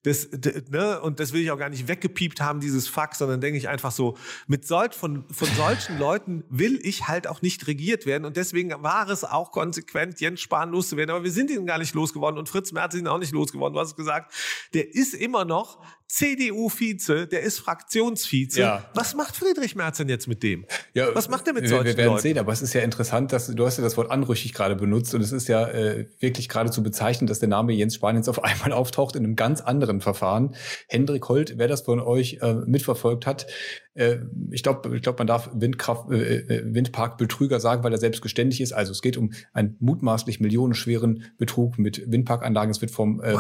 Das, 0.03 0.29
ne, 0.69 1.01
und 1.01 1.19
das 1.19 1.33
will 1.33 1.41
ich 1.41 1.51
auch 1.51 1.57
gar 1.57 1.69
nicht 1.69 1.88
weggepiept 1.88 2.39
haben, 2.39 2.62
dieses 2.62 2.88
Fuck, 2.88 3.15
sondern 3.15 3.41
denke 3.41 3.57
ich 3.57 3.67
einfach 3.67 3.91
so, 3.91 4.17
mit 4.47 4.65
solch, 4.65 4.93
von, 4.93 5.25
von 5.29 5.47
solchen 5.55 5.97
Leuten 5.99 6.45
will 6.49 6.80
ich 6.84 7.07
halt 7.07 7.28
auch 7.28 7.41
nicht 7.41 7.67
regiert 7.67 8.05
werden. 8.05 8.24
Und 8.26 8.38
deswegen 8.38 8.71
war 8.82 9.09
es 9.09 9.24
auch 9.26 9.51
konsequent, 9.51 10.21
Jens 10.21 10.39
Spahn 10.39 10.69
loszuwerden. 10.71 11.13
Aber 11.13 11.24
wir 11.24 11.32
sind 11.32 11.51
ihn 11.51 11.65
gar 11.65 11.80
nicht 11.80 11.93
losgeworden 11.93 12.39
und 12.39 12.47
Fritz 12.47 12.71
Merz 12.71 12.93
ist 12.93 13.01
ihn 13.01 13.07
auch 13.07 13.19
nicht 13.19 13.34
losgeworden. 13.34 13.74
Du 13.74 13.80
hast 13.80 13.95
gesagt, 13.95 14.34
der 14.74 14.93
ist 14.93 15.13
immer 15.13 15.43
noch 15.43 15.84
CDU-Vize, 16.10 17.28
der 17.28 17.41
ist 17.41 17.60
Fraktionsvize. 17.60 18.60
Ja. 18.60 18.86
Was 18.95 19.14
macht 19.14 19.36
Friedrich 19.36 19.76
Merz 19.76 19.97
denn 19.97 20.10
jetzt 20.10 20.28
mit 20.28 20.41
dem? 20.41 20.66
Ja, 20.95 21.14
Was 21.14 21.30
macht 21.30 21.47
er 21.47 21.53
mit 21.53 21.68
solchen 21.68 21.86
Wir 21.86 21.97
werden 21.97 22.10
Leuten? 22.10 22.22
sehen, 22.22 22.39
aber 22.39 22.51
es 22.51 22.64
ist 22.64 22.74
ja 22.74 22.82
interessant, 22.82 23.32
dass 23.32 23.47
du 23.47 23.66
hast 23.66 23.78
ja 23.78 23.84
das 23.84 23.95
Wort 23.95 24.10
anrüchig 24.10 24.53
gerade 24.53 24.76
benutzt 24.76 25.14
und 25.14 25.22
es 25.22 25.32
ist 25.32 25.47
ja 25.47 25.68
äh, 25.68 26.07
wirklich 26.20 26.49
gerade 26.49 26.72
zu 26.72 26.82
bezeichnen, 26.82 27.28
dass 27.28 27.38
der 27.38 27.47
Name 27.47 27.74
Jens 27.74 27.93
Spahn 27.95 28.16
jetzt 28.16 28.28
auf 28.28 28.43
einmal 28.43 28.74
auftaucht 28.74 29.16
in 29.16 29.24
einem 29.24 29.36
ganz 29.36 29.62
anderen 29.62 30.01
Verfahren. 30.01 30.55
Hendrik 30.88 31.30
Holt, 31.30 31.57
wer 31.57 31.68
das 31.68 31.82
von 31.82 31.99
euch 31.99 32.39
äh, 32.41 32.55
mitverfolgt 32.66 33.28
hat, 33.28 33.45
äh, 33.93 34.20
ich 34.49 34.64
glaube, 34.64 34.95
ich 34.95 35.01
glaub, 35.01 35.18
man 35.20 35.28
darf 35.28 35.49
Windkraft, 35.53 36.10
äh, 36.12 36.38
äh, 36.38 36.74
Windparkbetrüger 36.74 37.60
sagen, 37.60 37.84
weil 37.84 37.91
er 37.91 37.99
selbst 37.99 38.22
geständig 38.22 38.62
ist. 38.62 38.72
Also 38.72 38.91
es 38.91 39.01
geht 39.01 39.18
um 39.18 39.34
einen 39.53 39.76
mutmaßlich 39.80 40.39
millionenschweren 40.39 41.26
Betrug 41.38 41.78
mit 41.78 42.10
Windparkanlagen. 42.10 42.72
Es 42.72 42.82
wird 42.82 42.91
vom 42.91 43.22
äh, 43.22 43.36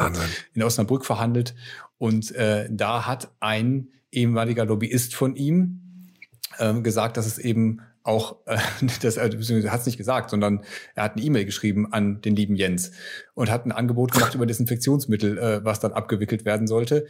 in 0.53 0.61
Osnabrück 0.63 1.05
verhandelt 1.05 1.55
und 1.99 2.33
äh, 2.33 2.67
da 2.71 3.05
hat 3.05 3.31
ein 3.39 3.89
ehemaliger 4.11 4.65
Lobbyist 4.65 5.13
von 5.13 5.35
ihm 5.35 5.81
äh, 6.57 6.73
gesagt, 6.81 7.17
dass 7.17 7.27
es 7.27 7.37
eben 7.37 7.81
auch, 8.03 8.37
äh, 8.47 8.57
das 9.01 9.17
er 9.17 9.25
hat 9.25 9.79
es 9.79 9.85
nicht 9.85 9.97
gesagt, 9.97 10.31
sondern 10.31 10.63
er 10.95 11.03
hat 11.03 11.15
eine 11.15 11.23
E-Mail 11.23 11.45
geschrieben 11.45 11.93
an 11.93 12.21
den 12.21 12.35
lieben 12.35 12.55
Jens 12.55 12.91
und 13.35 13.51
hat 13.51 13.65
ein 13.65 13.71
Angebot 13.71 14.13
gemacht 14.13 14.33
über 14.33 14.45
Desinfektionsmittel, 14.45 15.37
äh, 15.37 15.65
was 15.65 15.79
dann 15.79 15.93
abgewickelt 15.93 16.45
werden 16.45 16.65
sollte. 16.65 17.05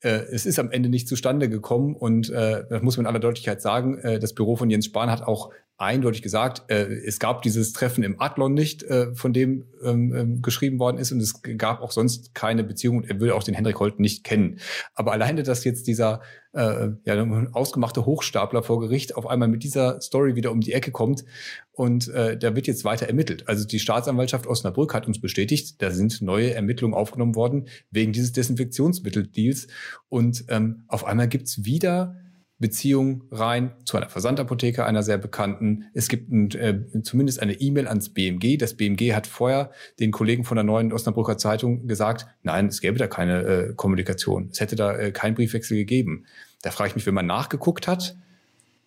Äh, 0.00 0.26
es 0.30 0.46
ist 0.46 0.58
am 0.58 0.70
Ende 0.70 0.90
nicht 0.90 1.08
zustande 1.08 1.48
gekommen 1.48 1.96
und 1.96 2.30
äh, 2.30 2.64
das 2.68 2.82
muss 2.82 2.96
man 2.96 3.04
in 3.04 3.08
aller 3.08 3.20
Deutlichkeit 3.20 3.62
sagen. 3.62 3.98
Äh, 3.98 4.18
das 4.18 4.34
Büro 4.34 4.56
von 4.56 4.70
Jens 4.70 4.86
Spahn 4.86 5.10
hat 5.10 5.22
auch 5.22 5.50
eindeutig 5.76 6.22
gesagt, 6.22 6.70
äh, 6.70 6.84
es 6.84 7.18
gab 7.18 7.42
dieses 7.42 7.72
Treffen 7.72 8.04
im 8.04 8.20
Adlon 8.20 8.54
nicht, 8.54 8.84
äh, 8.84 9.12
von 9.14 9.32
dem 9.32 9.64
ähm, 9.82 10.14
ähm, 10.14 10.42
geschrieben 10.42 10.78
worden 10.78 10.98
ist 10.98 11.10
und 11.10 11.20
es 11.20 11.42
gab 11.42 11.80
auch 11.80 11.90
sonst 11.90 12.34
keine 12.34 12.62
Beziehung 12.62 12.98
und 12.98 13.10
er 13.10 13.18
würde 13.18 13.34
auch 13.34 13.42
den 13.42 13.54
Hendrik 13.54 13.80
Holt 13.80 13.98
nicht 13.98 14.22
kennen. 14.22 14.60
Aber 14.94 15.12
alleine, 15.12 15.42
dass 15.42 15.64
jetzt 15.64 15.88
dieser 15.88 16.20
äh, 16.52 16.90
ja, 17.04 17.48
ausgemachte 17.52 18.06
Hochstapler 18.06 18.62
vor 18.62 18.78
Gericht 18.78 19.16
auf 19.16 19.26
einmal 19.26 19.48
mit 19.48 19.64
dieser 19.64 20.00
Story 20.00 20.36
wieder 20.36 20.52
um 20.52 20.60
die 20.60 20.72
Ecke 20.72 20.92
kommt 20.92 21.24
und 21.72 22.06
äh, 22.08 22.38
da 22.38 22.54
wird 22.54 22.68
jetzt 22.68 22.84
weiter 22.84 23.08
ermittelt. 23.08 23.48
Also 23.48 23.66
die 23.66 23.80
Staatsanwaltschaft 23.80 24.46
Osnabrück 24.46 24.94
hat 24.94 25.08
uns 25.08 25.20
bestätigt, 25.20 25.82
da 25.82 25.90
sind 25.90 26.22
neue 26.22 26.54
Ermittlungen 26.54 26.94
aufgenommen 26.94 27.34
worden 27.34 27.66
wegen 27.90 28.12
dieses 28.12 28.30
Desinfektionsmitteldeals 28.30 29.66
und 30.08 30.44
ähm, 30.48 30.84
auf 30.86 31.04
einmal 31.04 31.26
gibt's 31.26 31.64
wieder 31.64 32.16
Beziehung 32.64 33.24
rein 33.30 33.72
zu 33.84 33.98
einer 33.98 34.08
Versandapotheke, 34.08 34.86
einer 34.86 35.02
sehr 35.02 35.18
bekannten. 35.18 35.84
Es 35.92 36.08
gibt 36.08 36.32
ein, 36.32 36.50
äh, 36.52 37.02
zumindest 37.02 37.42
eine 37.42 37.52
E-Mail 37.52 37.86
ans 37.86 38.08
BMG. 38.08 38.56
Das 38.56 38.72
BMG 38.72 39.12
hat 39.12 39.26
vorher 39.26 39.70
den 40.00 40.12
Kollegen 40.12 40.44
von 40.44 40.56
der 40.56 40.64
neuen 40.64 40.90
Osnabrücker 40.90 41.36
Zeitung 41.36 41.86
gesagt, 41.86 42.26
nein, 42.42 42.68
es 42.68 42.80
gäbe 42.80 42.96
da 42.96 43.06
keine 43.06 43.42
äh, 43.42 43.72
Kommunikation. 43.74 44.48
Es 44.50 44.60
hätte 44.60 44.76
da 44.76 44.96
äh, 44.96 45.12
keinen 45.12 45.34
Briefwechsel 45.34 45.76
gegeben. 45.76 46.24
Da 46.62 46.70
frage 46.70 46.88
ich 46.88 46.94
mich, 46.94 47.04
wenn 47.04 47.12
man 47.12 47.26
nachgeguckt 47.26 47.86
hat 47.86 48.16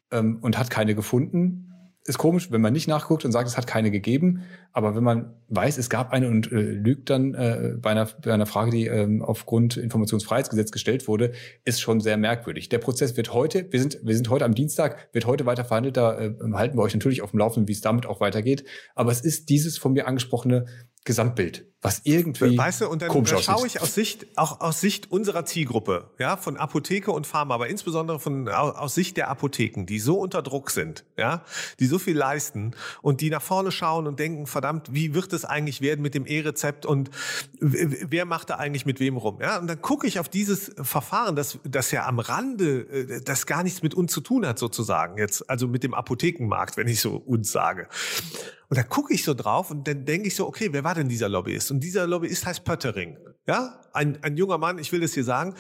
ähm, 0.10 0.40
und 0.42 0.58
hat 0.58 0.72
keine 0.72 0.96
gefunden, 0.96 1.67
ist 2.08 2.18
komisch, 2.18 2.52
wenn 2.52 2.62
man 2.62 2.72
nicht 2.72 2.88
nachguckt 2.88 3.26
und 3.26 3.34
sagt, 3.34 3.50
es 3.50 3.58
hat 3.58 3.68
keine 3.68 3.92
gegeben. 3.92 4.44
Aber 4.72 4.96
wenn 4.96 5.04
man 5.04 5.34
weiß, 5.50 5.78
es 5.78 5.90
gab 5.90 6.14
eine 6.14 6.30
und 6.30 6.50
äh, 6.52 6.56
lügt 6.56 7.10
dann 7.10 7.34
äh, 7.34 7.74
bei, 7.78 7.92
einer, 7.92 8.08
bei 8.24 8.34
einer 8.34 8.46
Frage, 8.46 8.72
die 8.72 8.88
ähm, 8.88 9.22
aufgrund 9.22 9.76
Informationsfreiheitsgesetz 9.76 10.72
gestellt 10.72 11.10
wurde, 11.10 11.34
ist 11.66 11.82
schon 11.82 12.00
sehr 12.00 12.16
merkwürdig. 12.16 12.70
Der 12.70 12.78
Prozess 12.78 13.18
wird 13.18 13.34
heute, 13.34 13.68
wir 13.72 13.82
sind, 13.82 14.00
wir 14.04 14.16
sind 14.16 14.30
heute 14.30 14.46
am 14.46 14.56
Dienstag, 14.56 15.10
wird 15.12 15.26
heute 15.26 15.46
weiter 15.46 15.66
verhandelt. 15.66 15.98
Da 15.98 16.18
äh, 16.18 16.34
halten 16.54 16.78
wir 16.78 16.82
euch 16.82 16.94
natürlich 16.94 17.22
auf 17.22 17.32
dem 17.32 17.40
Laufenden, 17.40 17.68
wie 17.68 17.74
es 17.74 17.82
damit 17.82 18.06
auch 18.06 18.22
weitergeht. 18.22 18.64
Aber 18.96 19.12
es 19.12 19.20
ist 19.20 19.50
dieses 19.50 19.78
von 19.78 19.92
mir 19.92 20.08
angesprochene 20.08 20.66
Gesamtbild, 21.04 21.66
was 21.82 22.02
irgendwie 22.06 22.58
weißt 22.58 22.82
du, 22.82 22.90
und 22.90 23.04
dann, 23.04 23.14
dann 23.14 23.40
schaue 23.40 23.68
ich 23.68 23.80
aus 23.82 23.94
Sicht 23.94 24.26
auch 24.36 24.62
aus 24.62 24.82
Sicht 24.82 25.12
unserer 25.12 25.46
Zielgruppe, 25.46 26.10
ja, 26.18 26.36
von 26.36 26.58
Apotheke 26.58 27.12
und 27.12 27.28
Pharma, 27.28 27.54
aber 27.54 27.68
insbesondere 27.68 28.20
von 28.20 28.50
aus 28.50 28.96
Sicht 28.96 29.16
der 29.16 29.30
Apotheken, 29.30 29.86
die 29.86 30.00
so 30.00 30.20
unter 30.20 30.42
Druck 30.42 30.72
sind, 30.72 31.06
ja, 31.18 31.44
die 31.80 31.86
so 31.86 32.00
viel 32.00 32.18
leisten 32.18 32.76
und 33.04 33.22
die 33.22 33.30
nach 33.30 33.44
vorne 33.44 33.72
schauen 33.72 34.08
und 34.08 34.20
denken, 34.20 34.48
verdammt, 34.48 34.92
wie 34.92 35.14
wird 35.14 35.32
es 35.34 35.46
eigentlich 35.46 35.82
werden 35.82 36.02
mit 36.02 36.16
dem 36.16 36.26
E-Rezept 36.26 36.88
und 36.88 37.12
wer 37.60 38.26
macht 38.26 38.50
da 38.50 38.56
eigentlich 38.56 38.88
mit 38.88 39.00
wem 39.00 39.16
rum, 39.16 39.38
ja? 39.40 39.60
Und 39.60 39.68
dann 39.68 39.82
gucke 39.82 40.08
ich 40.08 40.20
auf 40.20 40.30
dieses 40.30 40.74
Verfahren, 40.82 41.36
das 41.36 41.60
das 41.64 41.92
ja 41.92 42.08
am 42.08 42.18
Rande 42.18 42.80
äh, 42.90 43.22
das 43.22 43.46
gar 43.46 43.62
nichts 43.62 43.84
mit 43.84 43.94
uns 43.94 44.12
zu 44.12 44.22
tun 44.22 44.48
hat 44.48 44.58
sozusagen 44.58 45.20
jetzt, 45.20 45.48
also 45.48 45.68
mit 45.68 45.84
dem 45.84 45.94
Apothekenmarkt, 45.94 46.76
wenn 46.76 46.88
ich 46.88 47.02
so 47.02 47.18
uns 47.18 47.52
sage. 47.52 47.88
Und 48.70 48.78
da 48.78 48.84
gucke 48.84 49.14
ich 49.14 49.24
so 49.24 49.34
drauf 49.34 49.72
und 49.72 49.88
dann 49.88 50.04
denke 50.04 50.28
ich 50.28 50.36
so, 50.36 50.46
okay, 50.46 50.70
wer 50.72 50.84
war 50.84 50.94
denn 50.94 51.08
dieser 51.08 51.30
Lobbyist? 51.30 51.67
Und 51.72 51.82
dieser 51.82 52.08
Lobbyist 52.08 52.46
heißt 52.46 52.64
Pöttering. 52.64 53.18
Ja, 53.48 53.82
ein, 53.94 54.22
ein 54.24 54.38
junger 54.38 54.58
Mann, 54.58 54.78
ich 54.80 54.92
will 54.92 55.00
das 55.00 55.14
hier 55.14 55.24
sagen. 55.24 55.56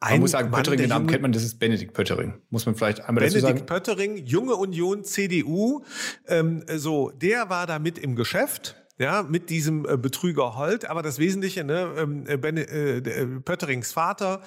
Ein 0.00 0.14
man 0.14 0.20
muss 0.20 0.30
sagen, 0.32 0.50
Mann, 0.50 0.58
Pöttering, 0.58 0.78
den 0.78 0.88
Namen 0.90 1.06
kennt 1.06 1.22
man, 1.22 1.32
das 1.32 1.42
ist 1.42 1.58
Benedikt 1.58 1.94
Pöttering. 1.94 2.34
Muss 2.50 2.66
man 2.66 2.74
vielleicht 2.74 3.00
einmal 3.00 3.24
Benedikt 3.24 3.36
dazu 3.36 3.46
sagen. 3.46 3.66
Benedikt 3.66 3.66
Pöttering, 3.66 4.26
Junge 4.26 4.56
Union, 4.56 5.04
CDU. 5.04 5.82
Ähm, 6.28 6.64
so, 6.76 7.10
der 7.10 7.48
war 7.48 7.66
da 7.66 7.78
mit 7.78 7.98
im 7.98 8.14
Geschäft 8.14 8.76
ja, 8.98 9.22
mit 9.22 9.50
diesem 9.50 9.86
äh, 9.86 9.96
Betrüger 9.96 10.56
Holt. 10.56 10.88
Aber 10.88 11.02
das 11.02 11.18
Wesentliche, 11.18 11.64
ne, 11.64 11.92
ähm, 11.98 12.24
äh, 12.26 12.36
ben, 12.36 12.56
äh, 12.56 12.98
äh, 12.98 13.26
Pötterings 13.40 13.92
Vater, 13.92 14.40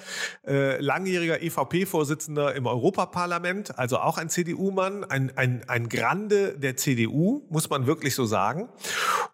äh, 0.46 0.80
langjähriger 0.80 1.42
EVP-Vorsitzender 1.42 2.54
im 2.54 2.66
Europaparlament, 2.66 3.78
also 3.78 3.98
auch 3.98 4.18
ein 4.18 4.28
CDU-Mann, 4.28 5.04
ein, 5.04 5.36
ein, 5.36 5.62
ein 5.68 5.88
Grande 5.88 6.58
der 6.58 6.76
CDU, 6.76 7.46
muss 7.50 7.70
man 7.70 7.86
wirklich 7.86 8.14
so 8.14 8.26
sagen. 8.26 8.68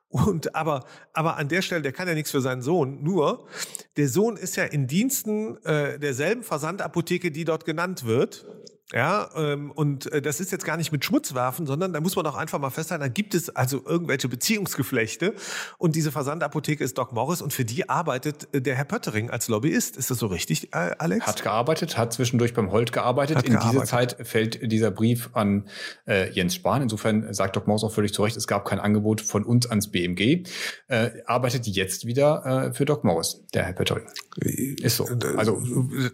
Und 0.08 0.54
aber, 0.54 0.84
aber 1.12 1.36
an 1.36 1.48
der 1.48 1.62
Stelle, 1.62 1.82
der 1.82 1.92
kann 1.92 2.08
ja 2.08 2.14
nichts 2.14 2.30
für 2.30 2.40
seinen 2.40 2.62
Sohn. 2.62 3.02
Nur, 3.02 3.46
der 3.96 4.08
Sohn 4.08 4.36
ist 4.36 4.56
ja 4.56 4.64
in 4.64 4.86
Diensten 4.86 5.62
äh, 5.64 5.98
derselben 5.98 6.42
Versandapotheke, 6.42 7.30
die 7.30 7.44
dort 7.44 7.64
genannt 7.64 8.06
wird. 8.06 8.46
Ja, 8.92 9.28
ähm, 9.34 9.72
und 9.72 10.12
äh, 10.12 10.22
das 10.22 10.38
ist 10.38 10.52
jetzt 10.52 10.64
gar 10.64 10.76
nicht 10.76 10.92
mit 10.92 11.04
Schmutz 11.04 11.34
werfen, 11.34 11.66
sondern 11.66 11.92
da 11.92 12.00
muss 12.00 12.14
man 12.14 12.24
auch 12.24 12.36
einfach 12.36 12.60
mal 12.60 12.70
festhalten, 12.70 13.02
da 13.02 13.08
gibt 13.08 13.34
es 13.34 13.50
also 13.50 13.82
irgendwelche 13.84 14.28
Beziehungsgeflechte 14.28 15.34
und 15.76 15.96
diese 15.96 16.12
Versandapotheke 16.12 16.84
ist 16.84 16.96
Doc 16.96 17.12
Morris 17.12 17.42
und 17.42 17.52
für 17.52 17.64
die 17.64 17.88
arbeitet 17.88 18.46
äh, 18.54 18.62
der 18.62 18.76
Herr 18.76 18.84
Pöttering 18.84 19.28
als 19.28 19.48
Lobbyist. 19.48 19.96
Ist 19.96 20.12
das 20.12 20.18
so 20.18 20.28
richtig, 20.28 20.72
äh, 20.72 20.94
Alex? 20.98 21.26
Hat 21.26 21.42
gearbeitet, 21.42 21.98
hat 21.98 22.12
zwischendurch 22.12 22.54
beim 22.54 22.70
Holt 22.70 22.92
gearbeitet. 22.92 23.38
Hat 23.38 23.46
In 23.46 23.54
gearbeitet. 23.54 23.74
dieser 23.74 23.86
Zeit 23.86 24.16
fällt 24.24 24.70
dieser 24.70 24.92
Brief 24.92 25.30
an 25.32 25.64
äh, 26.06 26.30
Jens 26.30 26.54
Spahn. 26.54 26.80
Insofern 26.80 27.34
sagt 27.34 27.56
Doc 27.56 27.66
Morris 27.66 27.82
auch 27.82 27.92
völlig 27.92 28.14
zu 28.14 28.22
Recht, 28.22 28.36
es 28.36 28.46
gab 28.46 28.64
kein 28.66 28.78
Angebot 28.78 29.20
von 29.20 29.42
uns 29.42 29.66
ans 29.66 29.90
BMG. 29.90 30.44
Äh, 30.86 31.10
arbeitet 31.26 31.66
jetzt 31.66 32.06
wieder 32.06 32.68
äh, 32.68 32.72
für 32.72 32.84
Doc 32.84 33.02
Morris, 33.02 33.42
der 33.52 33.64
Herr 33.64 33.72
Pöttering. 33.72 34.04
Ist 34.36 34.96
so. 34.96 35.08
Also 35.36 35.60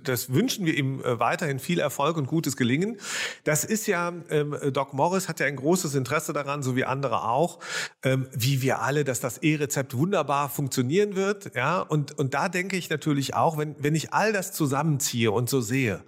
das 0.05 0.33
wünschen 0.33 0.65
wir 0.65 0.75
ihm 0.75 1.03
weiterhin 1.05 1.59
viel 1.59 1.79
Erfolg 1.79 2.17
und 2.17 2.27
gutes 2.27 2.57
gelingen. 2.63 2.97
Das 3.43 3.65
ist 3.65 3.89
ja, 3.89 4.13
ähm, 4.31 4.57
Doc 4.73 4.95
Morris 4.95 5.29
hat 5.29 5.41
ja 5.41 5.47
ein 5.47 5.57
großes 5.57 5.97
Interesse 5.97 6.33
daran, 6.33 6.63
so 6.63 6.77
wie 6.77 6.85
andere 6.85 7.25
auch, 7.25 7.59
ähm, 8.05 8.29
wie 8.33 8.63
wir 8.63 8.81
alle, 8.83 9.03
dass 9.03 9.19
das 9.19 9.39
E-Rezept 9.39 9.97
wunderbar 9.97 10.49
funktionieren 10.49 11.17
wird. 11.17 11.55
Ja, 11.57 11.81
und, 11.81 12.17
und 12.19 12.35
da 12.35 12.49
denke 12.49 12.77
ich 12.77 12.89
natürlich 12.89 13.35
auch, 13.35 13.59
wenn, 13.59 13.75
wenn 13.81 13.97
ich 13.97 14.13
all 14.13 14.33
das 14.33 14.53
zusammenziehe 14.53 15.33
und 15.33 15.51
so 15.51 15.61
sehe 15.61 16.05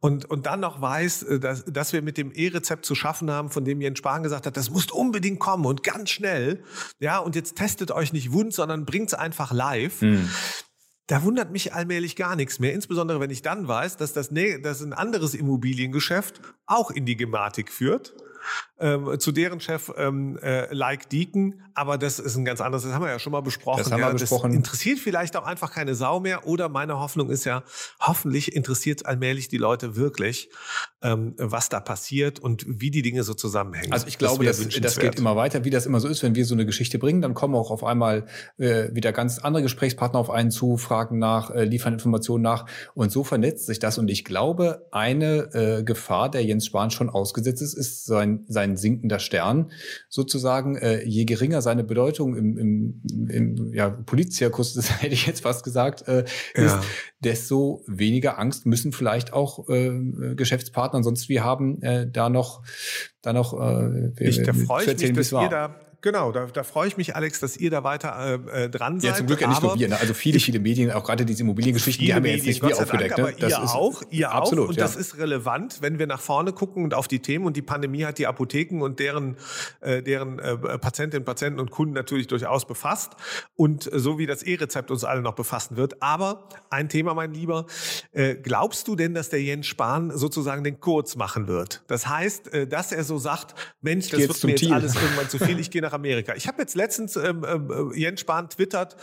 und, 0.00 0.24
und 0.24 0.46
dann 0.46 0.60
noch 0.60 0.80
weiß, 0.80 1.24
äh, 1.24 1.40
dass, 1.40 1.64
dass 1.66 1.92
wir 1.92 2.00
mit 2.00 2.16
dem 2.16 2.32
E-Rezept 2.32 2.86
zu 2.86 2.94
schaffen 2.94 3.30
haben, 3.30 3.50
von 3.50 3.64
dem 3.64 3.80
Jens 3.82 3.98
Spahn 3.98 4.22
gesagt 4.22 4.46
hat, 4.46 4.56
das 4.56 4.70
muss 4.70 4.90
unbedingt 4.90 5.40
kommen 5.40 5.66
und 5.66 5.82
ganz 5.82 6.08
schnell. 6.08 6.64
Ja, 7.00 7.18
und 7.18 7.36
jetzt 7.36 7.56
testet 7.56 7.90
euch 7.90 8.14
nicht 8.14 8.32
wund, 8.32 8.54
sondern 8.54 8.86
bringt's 8.86 9.14
einfach 9.14 9.52
live. 9.52 10.00
Mhm 10.00 10.30
da 11.12 11.22
wundert 11.24 11.52
mich 11.52 11.74
allmählich 11.74 12.16
gar 12.16 12.36
nichts 12.36 12.58
mehr. 12.58 12.72
Insbesondere 12.72 13.20
wenn 13.20 13.28
ich 13.28 13.42
dann 13.42 13.68
weiß, 13.68 13.98
dass 13.98 14.14
das, 14.14 14.30
dass 14.30 14.80
ein 14.80 14.94
anderes 14.94 15.34
Immobiliengeschäft 15.34 16.40
auch 16.64 16.90
in 16.90 17.04
die 17.04 17.18
Gematik 17.18 17.70
führt 17.70 18.14
ähm, 18.82 19.18
zu 19.18 19.32
deren 19.32 19.60
Chef 19.60 19.92
ähm, 19.96 20.38
äh, 20.42 20.72
Like 20.74 21.08
Deacon. 21.08 21.62
Aber 21.74 21.96
das 21.96 22.18
ist 22.18 22.36
ein 22.36 22.44
ganz 22.44 22.60
anderes, 22.60 22.82
das 22.82 22.92
haben 22.92 23.04
wir 23.04 23.10
ja 23.10 23.18
schon 23.18 23.32
mal 23.32 23.40
besprochen. 23.40 23.78
Das 23.78 23.90
haben 23.90 24.00
wir 24.00 24.08
ja, 24.08 24.12
besprochen. 24.12 24.50
Das 24.50 24.56
interessiert 24.56 24.98
vielleicht 24.98 25.36
auch 25.36 25.46
einfach 25.46 25.72
keine 25.72 25.94
Sau 25.94 26.20
mehr. 26.20 26.46
Oder 26.46 26.68
meine 26.68 26.98
Hoffnung 26.98 27.30
ist 27.30 27.44
ja, 27.44 27.62
hoffentlich 28.00 28.54
interessiert 28.54 29.06
allmählich 29.06 29.48
die 29.48 29.56
Leute 29.56 29.96
wirklich, 29.96 30.50
ähm, 31.00 31.34
was 31.38 31.68
da 31.68 31.80
passiert 31.80 32.40
und 32.40 32.64
wie 32.66 32.90
die 32.90 33.02
Dinge 33.02 33.22
so 33.22 33.34
zusammenhängen. 33.34 33.92
Also 33.92 34.06
ich 34.08 34.18
glaube, 34.18 34.44
das, 34.44 34.58
das, 34.58 34.80
das 34.80 34.98
geht 34.98 35.18
immer 35.18 35.36
weiter, 35.36 35.64
wie 35.64 35.70
das 35.70 35.86
immer 35.86 36.00
so 36.00 36.08
ist, 36.08 36.22
wenn 36.22 36.34
wir 36.34 36.44
so 36.44 36.54
eine 36.54 36.66
Geschichte 36.66 36.98
bringen, 36.98 37.22
dann 37.22 37.34
kommen 37.34 37.54
auch 37.54 37.70
auf 37.70 37.84
einmal 37.84 38.26
äh, 38.58 38.88
wieder 38.92 39.12
ganz 39.12 39.38
andere 39.38 39.62
Gesprächspartner 39.62 40.18
auf 40.18 40.30
einen 40.30 40.50
zu, 40.50 40.76
fragen 40.76 41.18
nach, 41.18 41.50
äh, 41.50 41.64
liefern 41.64 41.94
Informationen 41.94 42.42
nach 42.42 42.66
und 42.94 43.12
so 43.12 43.24
vernetzt 43.24 43.66
sich 43.66 43.78
das. 43.78 43.98
Und 43.98 44.08
ich 44.08 44.24
glaube, 44.24 44.86
eine 44.90 45.54
äh, 45.54 45.82
Gefahr, 45.84 46.30
der 46.30 46.44
Jens 46.44 46.66
Spahn 46.66 46.90
schon 46.90 47.08
ausgesetzt 47.08 47.62
ist, 47.62 47.74
ist 47.74 48.04
sein, 48.04 48.44
sein 48.48 48.71
ein 48.72 48.76
sinkender 48.76 49.18
Stern 49.18 49.70
sozusagen. 50.08 50.76
Äh, 50.76 51.04
je 51.04 51.24
geringer 51.24 51.62
seine 51.62 51.84
Bedeutung 51.84 52.36
im, 52.36 52.58
im, 52.58 53.28
im 53.28 53.74
ja, 53.74 53.90
Politzirkus, 53.90 54.74
das 54.74 54.90
hätte 55.02 55.14
ich 55.14 55.26
jetzt 55.26 55.42
fast 55.42 55.64
gesagt, 55.64 56.08
äh, 56.08 56.24
ist, 56.54 56.72
ja. 56.72 56.82
desto 57.20 57.82
weniger 57.86 58.38
Angst 58.38 58.66
müssen 58.66 58.92
vielleicht 58.92 59.32
auch 59.32 59.68
äh, 59.68 60.34
Geschäftspartner 60.34 61.02
sonst 61.02 61.28
wie 61.28 61.40
haben, 61.40 61.80
äh, 61.82 62.10
da 62.10 62.28
noch, 62.28 62.62
da 63.22 63.32
noch 63.32 63.58
äh, 63.58 64.12
ich, 64.18 64.42
da 64.42 64.52
freue 64.52 64.84
ich 64.84 64.98
mich, 64.98 65.12
dass 65.12 65.32
ihr 65.32 65.48
da 65.48 65.91
genau. 66.02 66.32
Da, 66.32 66.46
da 66.46 66.62
freue 66.62 66.88
ich 66.88 66.96
mich, 66.96 67.16
Alex, 67.16 67.40
dass 67.40 67.56
ihr 67.56 67.70
da 67.70 67.84
weiter 67.84 68.40
äh, 68.54 68.64
äh 68.64 68.68
dran 68.68 69.00
seid. 69.00 69.10
Ja, 69.10 69.16
zum 69.16 69.26
Glück 69.26 69.40
ja 69.40 69.48
nicht 69.48 69.62
nur 69.62 69.78
wir. 69.78 69.88
Ne? 69.88 69.98
Also 69.98 70.14
viele, 70.14 70.40
viele 70.40 70.58
Medien, 70.58 70.90
auch 70.90 71.04
gerade 71.04 71.24
diese 71.24 71.42
Immobiliengeschichten, 71.42 72.04
die 72.04 72.12
haben 72.12 72.24
wir 72.24 72.34
jetzt 72.34 72.46
nicht 72.46 72.62
wir 72.62 72.76
aufgedeckt. 72.76 73.18
Dank, 73.18 73.18
ne? 73.18 73.34
Aber 73.36 73.40
ihr 73.40 73.64
ist, 73.64 73.74
auch, 73.74 74.02
ihr 74.10 74.30
absolut, 74.30 74.64
auch. 74.64 74.68
Und 74.70 74.76
ja. 74.76 74.82
das 74.82 74.96
ist 74.96 75.18
relevant, 75.18 75.78
wenn 75.80 75.98
wir 75.98 76.06
nach 76.06 76.20
vorne 76.20 76.52
gucken 76.52 76.84
und 76.84 76.94
auf 76.94 77.08
die 77.08 77.20
Themen. 77.20 77.46
Und 77.46 77.56
die 77.56 77.62
Pandemie 77.62 78.04
hat 78.04 78.18
die 78.18 78.26
Apotheken 78.26 78.82
und 78.82 78.98
deren, 78.98 79.36
äh, 79.80 80.02
deren 80.02 80.38
äh, 80.38 80.56
Patientinnen, 80.56 81.24
Patienten 81.24 81.60
und 81.60 81.70
Kunden 81.70 81.94
natürlich 81.94 82.26
durchaus 82.26 82.66
befasst. 82.66 83.12
Und 83.56 83.88
so 83.92 84.18
wie 84.18 84.26
das 84.26 84.42
E-Rezept 84.42 84.90
uns 84.90 85.04
alle 85.04 85.22
noch 85.22 85.34
befassen 85.34 85.76
wird. 85.76 86.02
Aber 86.02 86.48
ein 86.70 86.88
Thema, 86.88 87.14
mein 87.14 87.32
Lieber, 87.32 87.66
äh, 88.12 88.34
glaubst 88.34 88.88
du 88.88 88.96
denn, 88.96 89.14
dass 89.14 89.28
der 89.28 89.42
Jens 89.42 89.66
Spahn 89.66 90.10
sozusagen 90.16 90.64
den 90.64 90.80
Kurz 90.80 91.16
machen 91.16 91.46
wird? 91.46 91.82
Das 91.86 92.08
heißt, 92.08 92.52
äh, 92.52 92.66
dass 92.66 92.92
er 92.92 93.04
so 93.04 93.18
sagt, 93.18 93.54
Mensch, 93.80 94.08
das 94.08 94.20
wird 94.20 94.44
mir 94.44 94.50
jetzt 94.50 94.72
alles 94.72 94.94
irgendwann 94.94 95.28
zu 95.28 95.38
viel, 95.38 95.58
ich 95.60 95.70
gehe 95.70 95.82
nach 95.91 95.91
Amerika. 95.92 96.34
Ich 96.34 96.48
habe 96.48 96.60
jetzt 96.60 96.74
letztens 96.74 97.16
ähm, 97.16 97.44
ähm, 97.46 97.92
Jens 97.94 98.20
Spahn 98.20 98.48
twittert, 98.48 98.96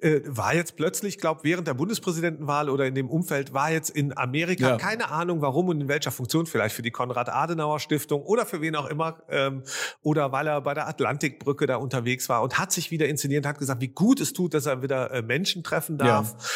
äh, 0.00 0.20
war 0.26 0.54
jetzt 0.54 0.76
plötzlich, 0.76 1.18
glaube 1.18 1.40
während 1.44 1.66
der 1.66 1.74
Bundespräsidentenwahl 1.74 2.68
oder 2.68 2.86
in 2.86 2.94
dem 2.94 3.08
Umfeld, 3.08 3.52
war 3.52 3.70
jetzt 3.70 3.90
in 3.90 4.16
Amerika, 4.16 4.70
ja. 4.70 4.76
keine 4.76 5.10
Ahnung 5.10 5.40
warum 5.42 5.68
und 5.68 5.80
in 5.80 5.88
welcher 5.88 6.10
Funktion, 6.10 6.46
vielleicht 6.46 6.74
für 6.74 6.82
die 6.82 6.90
Konrad-Adenauer-Stiftung 6.90 8.22
oder 8.22 8.46
für 8.46 8.60
wen 8.60 8.76
auch 8.76 8.86
immer, 8.86 9.22
ähm, 9.28 9.62
oder 10.02 10.32
weil 10.32 10.46
er 10.46 10.60
bei 10.60 10.74
der 10.74 10.88
Atlantikbrücke 10.88 11.66
da 11.66 11.76
unterwegs 11.76 12.28
war 12.28 12.42
und 12.42 12.58
hat 12.58 12.72
sich 12.72 12.90
wieder 12.90 13.08
inszeniert, 13.08 13.46
hat 13.46 13.58
gesagt, 13.58 13.80
wie 13.80 13.88
gut 13.88 14.20
es 14.20 14.32
tut, 14.32 14.54
dass 14.54 14.66
er 14.66 14.82
wieder 14.82 15.10
äh, 15.10 15.22
Menschen 15.22 15.62
treffen 15.62 15.98
darf. 15.98 16.34
Ja. 16.38 16.46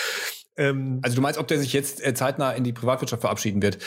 Ähm, 0.59 0.99
also 1.03 1.17
du 1.17 1.23
meinst, 1.23 1.39
ob 1.39 1.47
der 1.49 1.59
sich 1.59 1.73
jetzt 1.73 2.05
äh, 2.05 2.13
zeitnah 2.15 2.53
in 2.53 2.65
die 2.65 2.73
Privatwirtschaft 2.73 3.23
verabschieden 3.23 3.63
wird? 3.63 3.79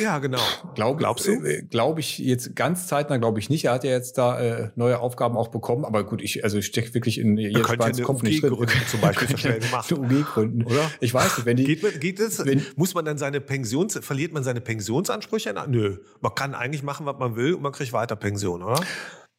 Ja, 0.00 0.18
genau. 0.18 0.38
Glaub, 0.74 0.98
Glaubst 0.98 1.26
du? 1.26 1.42
Äh, 1.42 1.62
glaube 1.62 2.00
ich 2.00 2.18
jetzt 2.18 2.54
ganz 2.54 2.86
zeitnah, 2.86 3.16
glaube 3.16 3.38
ich 3.40 3.48
nicht. 3.48 3.64
Er 3.64 3.72
hat 3.72 3.84
ja 3.84 3.90
jetzt 3.90 4.18
da 4.18 4.38
äh, 4.40 4.70
neue 4.76 5.00
Aufgaben 5.00 5.36
auch 5.36 5.48
bekommen. 5.48 5.84
Aber 5.84 6.04
gut, 6.04 6.22
ich 6.22 6.44
also 6.44 6.58
ich 6.58 6.66
stecke 6.66 6.94
wirklich 6.94 7.18
in 7.18 7.38
jetzt 7.38 7.68
Spahns 7.68 8.02
Kopf 8.02 8.22
nicht 8.22 8.42
drin. 8.42 8.54
Zum 8.88 9.00
Beispiel 9.00 9.36
schnell 9.36 9.60
gemacht. 9.60 9.90
UG 9.90 10.24
gründen, 10.24 10.64
oder? 10.64 10.90
Ich 11.00 11.14
weiß 11.14 11.38
nicht, 11.38 11.46
wenn 11.46 11.56
die 11.56 11.64
geht, 11.64 12.00
geht 12.00 12.20
es? 12.20 12.44
Wenn, 12.44 12.62
muss 12.76 12.94
man 12.94 13.04
dann 13.04 13.18
seine 13.18 13.40
Pensions 13.40 13.98
verliert 14.02 14.32
man 14.32 14.44
seine 14.44 14.60
Pensionsansprüche? 14.60 15.54
Nö, 15.68 15.98
man 16.20 16.34
kann 16.34 16.54
eigentlich 16.54 16.82
machen, 16.82 17.06
was 17.06 17.18
man 17.18 17.36
will 17.36 17.54
und 17.54 17.62
man 17.62 17.72
kriegt 17.72 17.92
weiter 17.92 18.16
Pension, 18.16 18.62
oder? 18.62 18.80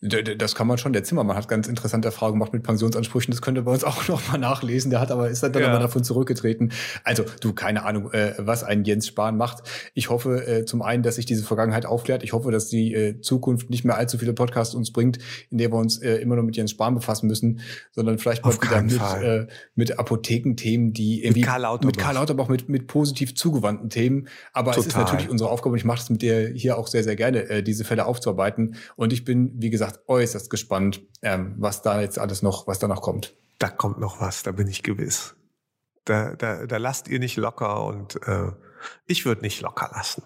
Das 0.04 0.56
kann 0.56 0.66
man 0.66 0.80
schon. 0.80 0.94
Der 0.94 1.04
Zimmermann 1.04 1.38
hat 1.38 1.48
ganz 1.48 1.68
interessante 1.68 2.08
Erfahrungen 2.08 2.40
gemacht 2.40 2.54
mit 2.54 2.64
Pensionsansprüchen. 2.64 3.32
Das 3.32 3.42
könnte 3.44 3.62
bei 3.62 3.72
uns 3.72 3.84
auch 3.84 4.08
noch 4.08 4.32
mal 4.32 4.40
nachlesen. 4.40 4.90
Der 4.90 5.00
hat 5.00 5.12
aber 5.12 5.30
ist 5.30 5.44
dann 5.44 5.54
ja. 5.54 5.70
aber 5.70 5.78
davon 5.78 6.04
zurückgetreten. 6.04 6.72
Also 7.04 7.24
du 7.40 7.54
keine 7.54 7.86
Ahnung, 7.86 8.12
äh, 8.12 8.34
was 8.40 8.64
ein 8.64 8.84
Jens 8.84 9.06
Spahn 9.06 9.38
macht. 9.38 9.62
Ich 9.94 10.10
hoffe 10.10 10.48
äh, 10.48 10.66
zum 10.66 10.82
einen, 10.82 11.04
dass 11.04 11.16
sich 11.16 11.28
diese 11.28 11.44
Vergangenheit 11.44 11.86
aufklärt. 11.86 12.24
Ich 12.24 12.34
hoffe, 12.34 12.52
dass 12.52 12.68
die 12.68 12.96
äh, 12.96 13.22
Zukunft 13.22 13.70
nicht 13.70 13.86
mehr 13.86 13.96
allzu 13.96 14.18
viele 14.18 14.34
Podcasts 14.34 14.74
uns 14.74 14.92
bringt, 14.92 15.20
in 15.52 15.60
der 15.60 15.72
wir 15.72 15.78
uns 15.78 16.02
äh, 16.02 16.16
immer 16.16 16.36
nur 16.36 16.46
mit 16.46 16.58
Jens 16.58 16.72
Spahn 16.72 16.96
befassen 16.96 17.28
müssen, 17.28 17.60
sondern 17.92 18.18
vielleicht 18.18 18.44
mal 18.44 18.56
wieder 18.60 18.82
mit, 18.82 19.24
äh, 19.24 19.48
mit 19.76 20.00
Apothekenthemen, 20.00 20.94
die 20.94 21.24
irgendwie 21.24 21.42
mit 21.42 21.48
Karl 21.48 21.62
Lauterbach, 21.62 21.86
mit 21.86 21.98
Karl 22.00 22.16
Lauterbach 22.16 22.48
mit, 22.48 22.70
mit 22.70 22.88
positiv 22.88 23.36
zugewandten 23.36 23.92
Themen. 23.92 24.28
Aber 24.52 24.72
Total. 24.72 24.82
es 24.82 24.88
ist 24.88 24.98
natürlich 24.98 25.30
unsere 25.30 25.52
Aufgabe 25.52 25.74
und 25.74 25.78
ich 25.78 25.86
mache 25.86 26.02
es 26.02 26.10
mit 26.10 26.24
dir 26.24 26.50
hier 26.56 26.80
auch 26.80 26.88
sehr 26.88 27.04
sehr 27.04 27.16
gerne, 27.16 27.48
äh, 27.50 27.62
diese 27.62 27.84
Fälle 27.84 28.08
aufzuarbeiten. 28.08 28.76
Und 28.96 29.14
ich 29.14 29.26
bin 29.26 29.52
wie 29.58 29.70
gesagt 29.70 29.91
gesagt, 29.92 30.10
äußerst 30.10 30.50
gespannt, 30.50 31.02
ähm, 31.22 31.56
was 31.58 31.82
da 31.82 32.02
jetzt 32.02 32.20
alles 32.20 32.42
noch, 32.42 32.68
was 32.68 32.80
da 32.80 32.88
noch 32.88 33.02
kommt. 33.02 33.36
Da 33.60 33.70
kommt 33.70 34.00
noch 34.00 34.20
was, 34.22 34.44
da 34.44 34.52
bin 34.52 34.68
ich 34.68 34.84
gewiss. 34.84 35.36
Da, 36.06 36.36
da, 36.36 36.66
da 36.66 36.78
lasst 36.78 37.08
ihr 37.08 37.20
nicht 37.20 37.38
locker 37.38 37.86
und 37.86 38.16
äh, 38.28 38.52
ich 39.06 39.26
würde 39.26 39.42
nicht 39.42 39.62
locker 39.62 39.90
lassen. 39.94 40.24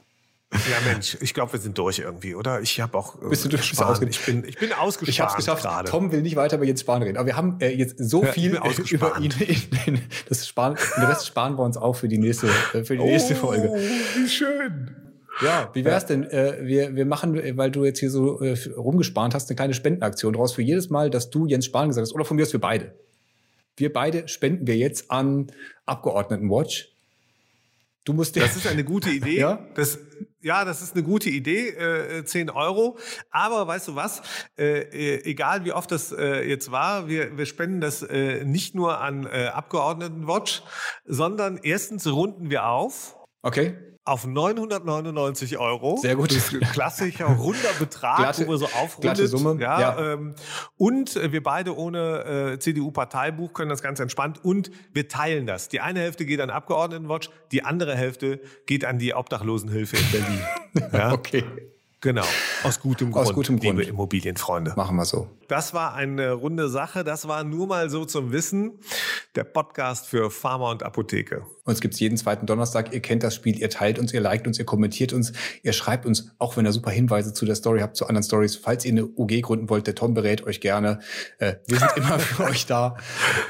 Ja, 0.54 0.78
Mensch, 0.86 1.18
ich 1.20 1.34
glaube, 1.34 1.54
wir 1.54 1.60
sind 1.60 1.78
durch 1.78 2.00
irgendwie, 2.00 2.34
oder? 2.34 2.62
Ich 2.62 2.80
habe 2.80 2.98
auch. 2.98 3.22
Äh, 3.22 3.30
Bist 3.30 3.44
du 3.44 3.50
durch? 3.50 3.74
Ich 4.10 4.26
bin, 4.26 4.46
ich 4.46 4.58
bin 4.58 4.72
ausgespart. 4.72 5.10
Ich 5.10 5.20
habe 5.20 5.32
es 5.32 5.36
geschafft. 5.36 5.64
Grade. 5.64 5.90
Tom 5.90 6.12
will 6.14 6.22
nicht 6.22 6.38
weiter 6.38 6.56
über 6.56 6.66
Jens 6.66 6.82
Spahn 6.82 7.04
reden. 7.04 7.18
Aber 7.18 7.26
wir 7.26 7.36
haben 7.36 7.58
äh, 7.60 7.72
jetzt 7.72 7.98
so 8.00 8.24
ja, 8.24 8.32
viel 8.32 8.56
über 8.90 9.18
ihn. 9.20 9.34
In, 9.86 10.02
das 10.30 10.48
Spahn, 10.48 10.78
den 10.96 11.04
Rest 11.04 11.28
sparen 11.28 11.58
wir 11.58 11.64
uns 11.64 11.76
auch 11.76 11.94
für 11.94 12.08
die 12.08 12.20
nächste, 12.20 12.48
äh, 12.74 12.86
für 12.86 12.96
die 12.96 13.04
nächste 13.04 13.34
oh, 13.34 13.38
Folge. 13.38 13.74
Wie 13.74 14.30
schön. 14.30 15.05
Ja, 15.42 15.70
wie 15.74 15.84
wär's 15.84 16.06
denn? 16.06 16.24
Äh, 16.24 16.60
wir, 16.62 16.96
wir 16.96 17.06
machen, 17.06 17.36
weil 17.58 17.72
du 17.72 17.84
jetzt 17.84 18.00
hier 18.00 18.10
so 18.10 18.42
äh, 18.42 18.58
rumgespart 18.76 19.34
hast, 19.34 19.50
eine 19.50 19.56
kleine 19.56 19.74
Spendenaktion 19.74 20.34
draus 20.34 20.54
für 20.54 20.62
jedes 20.62 20.90
Mal, 20.90 21.10
dass 21.10 21.30
du 21.30 21.46
Jens 21.46 21.66
Spahn 21.66 21.90
gesagt 21.90 22.08
hast, 22.08 22.14
oder 22.14 22.26
von 22.26 22.38
mir 22.38 22.44
aus 22.44 22.54
wir 22.54 22.62
beide. 22.62 22.96
Wir 23.78 23.92
beide 23.92 24.28
spenden 24.28 24.68
wir 24.68 24.78
jetzt 24.78 25.12
an 25.12 25.52
Abgeordnetenwatch. 25.86 26.94
Du 28.06 28.14
musst 28.14 28.38
Das 28.38 28.56
ist 28.56 28.68
eine 28.68 28.84
gute 28.84 29.10
Idee. 29.12 29.40
ja? 29.40 29.68
Das, 29.74 30.00
ja, 30.42 30.64
das 30.64 30.82
ist 30.82 30.94
eine 30.94 31.04
gute 31.04 31.30
Idee, 31.30 31.70
äh, 31.70 32.24
10 32.24 32.52
Euro. 32.52 32.98
Aber 33.32 33.68
weißt 33.68 33.90
du 33.90 33.96
was? 33.96 34.22
Äh, 34.58 34.84
äh, 34.84 35.24
egal 35.26 35.66
wie 35.66 35.74
oft 35.74 35.92
das 35.92 36.12
äh, 36.14 36.48
jetzt 36.48 36.72
war, 36.72 37.10
wir, 37.10 37.38
wir 37.38 37.46
spenden 37.46 37.82
das 37.82 38.04
äh, 38.04 38.46
nicht 38.46 38.76
nur 38.76 39.02
an 39.02 39.26
äh, 39.26 39.48
Abgeordnetenwatch, 39.48 40.62
sondern 41.04 41.60
erstens 41.62 42.08
runden 42.08 42.50
wir 42.50 42.68
auf. 42.68 43.18
Okay 43.42 43.76
auf 44.06 44.26
999 44.26 45.58
Euro. 45.58 45.98
Sehr 45.98 46.16
gut. 46.16 46.30
Das 46.30 46.38
ist 46.38 46.54
ein 46.54 46.60
klassischer 46.62 47.26
runder 47.26 47.74
Betrag, 47.80 48.18
glatte, 48.18 48.48
wo 48.48 48.52
wir 48.52 48.58
so 48.58 48.68
aufrundet. 48.68 49.28
Summe. 49.28 49.60
Ja, 49.60 49.82
ja. 49.82 50.14
Ähm, 50.14 50.36
und 50.78 51.16
wir 51.16 51.42
beide 51.42 51.76
ohne 51.76 52.54
äh, 52.54 52.60
CDU-Parteibuch 52.60 53.54
können 53.54 53.70
das 53.70 53.82
ganz 53.82 54.00
entspannt 54.00 54.46
und 54.46 54.70
wir 54.94 55.08
teilen 55.08 55.48
das. 55.48 55.70
Die 55.70 55.82
eine 55.82 56.00
Hälfte 56.00 56.26
geht 56.26 56.40
an 56.40 56.52
Abgeordnetenwatch, 56.52 57.32
die 57.52 57.64
andere 57.64 57.96
Hälfte 57.96 58.40
geht 58.68 58.86
an 58.86 59.00
die 59.00 59.16
Obdachlosenhilfe 59.16 59.98
in 59.98 60.12
Berlin. 60.12 60.92
ja? 60.94 61.12
Okay. 61.12 61.44
Genau, 62.06 62.24
aus 62.62 62.80
gutem 62.80 63.12
Grund, 63.12 63.26
aus 63.26 63.34
gutem 63.34 63.60
Grund. 63.60 63.80
liebe 63.80 63.90
Immobilienfreunde. 63.90 64.74
Machen 64.76 64.96
wir 64.96 65.06
so. 65.06 65.28
Das 65.48 65.74
war 65.74 65.96
eine 65.96 66.34
runde 66.34 66.70
Sache. 66.70 67.04
Das 67.04 67.28
war 67.28 67.44
nur 67.44 67.66
mal 67.66 67.90
so 67.90 68.06
zum 68.06 68.32
Wissen. 68.32 68.74
Der 69.34 69.44
Podcast 69.44 70.06
für 70.06 70.30
Pharma 70.30 70.70
und 70.70 70.84
Apotheke. 70.84 71.48
Uns 71.64 71.82
gibt's 71.82 72.00
jeden 72.00 72.16
zweiten 72.16 72.46
Donnerstag. 72.46 72.94
Ihr 72.94 73.00
kennt 73.00 73.24
das 73.24 73.34
Spiel. 73.34 73.58
Ihr 73.58 73.72
teilt 73.72 73.98
uns, 73.98 74.14
ihr 74.14 74.22
liked 74.22 74.46
uns, 74.46 74.60
ihr 74.60 74.66
kommentiert 74.66 75.14
uns. 75.14 75.34
Ihr 75.64 75.74
schreibt 75.74 76.06
uns, 76.06 76.36
auch 76.38 76.56
wenn 76.58 76.68
ihr 76.68 76.74
super 76.74 76.92
Hinweise 76.92 77.34
zu 77.34 77.44
der 77.44 77.56
Story 77.56 77.80
habt, 77.80 77.98
zu 77.98 78.06
anderen 78.06 78.24
Stories. 78.24 78.56
Falls 78.56 78.86
ihr 78.86 78.92
eine 78.92 79.08
UG 79.08 79.42
gründen 79.42 79.68
wollt, 79.72 79.88
der 79.88 79.96
Tom 79.96 80.14
berät 80.14 80.46
euch 80.46 80.62
gerne. 80.62 81.00
Äh, 81.40 81.56
wir 81.66 81.80
sind 81.80 81.90
immer 81.98 82.20
für 82.20 82.44
euch 82.52 82.68
da. 82.68 82.98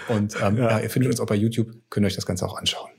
Und 0.08 0.38
ähm, 0.42 0.56
ja. 0.56 0.72
ja, 0.72 0.80
ihr 0.80 0.90
findet 0.90 1.12
uns 1.12 1.20
auch 1.20 1.28
bei 1.28 1.36
YouTube. 1.36 1.74
Könnt 1.90 2.06
euch 2.06 2.16
das 2.16 2.26
Ganze 2.26 2.46
auch 2.46 2.58
anschauen. 2.58 2.95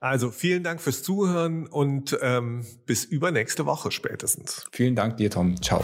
Also 0.00 0.30
vielen 0.30 0.62
Dank 0.62 0.80
fürs 0.80 1.02
Zuhören 1.02 1.66
und 1.66 2.16
ähm, 2.20 2.66
bis 2.86 3.04
übernächste 3.04 3.66
Woche 3.66 3.90
spätestens. 3.90 4.64
Vielen 4.72 4.96
Dank 4.96 5.16
dir, 5.16 5.30
Tom. 5.30 5.60
Ciao. 5.62 5.82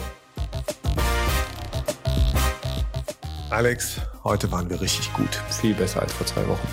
Alex, 3.51 4.01
heute 4.23 4.51
waren 4.53 4.71
wir 4.71 4.81
richtig 4.81 5.13
gut. 5.13 5.35
Viel 5.51 5.75
besser 5.75 6.03
als 6.03 6.13
vor 6.13 6.27
zwei 6.27 6.47
Wochen. 6.47 6.69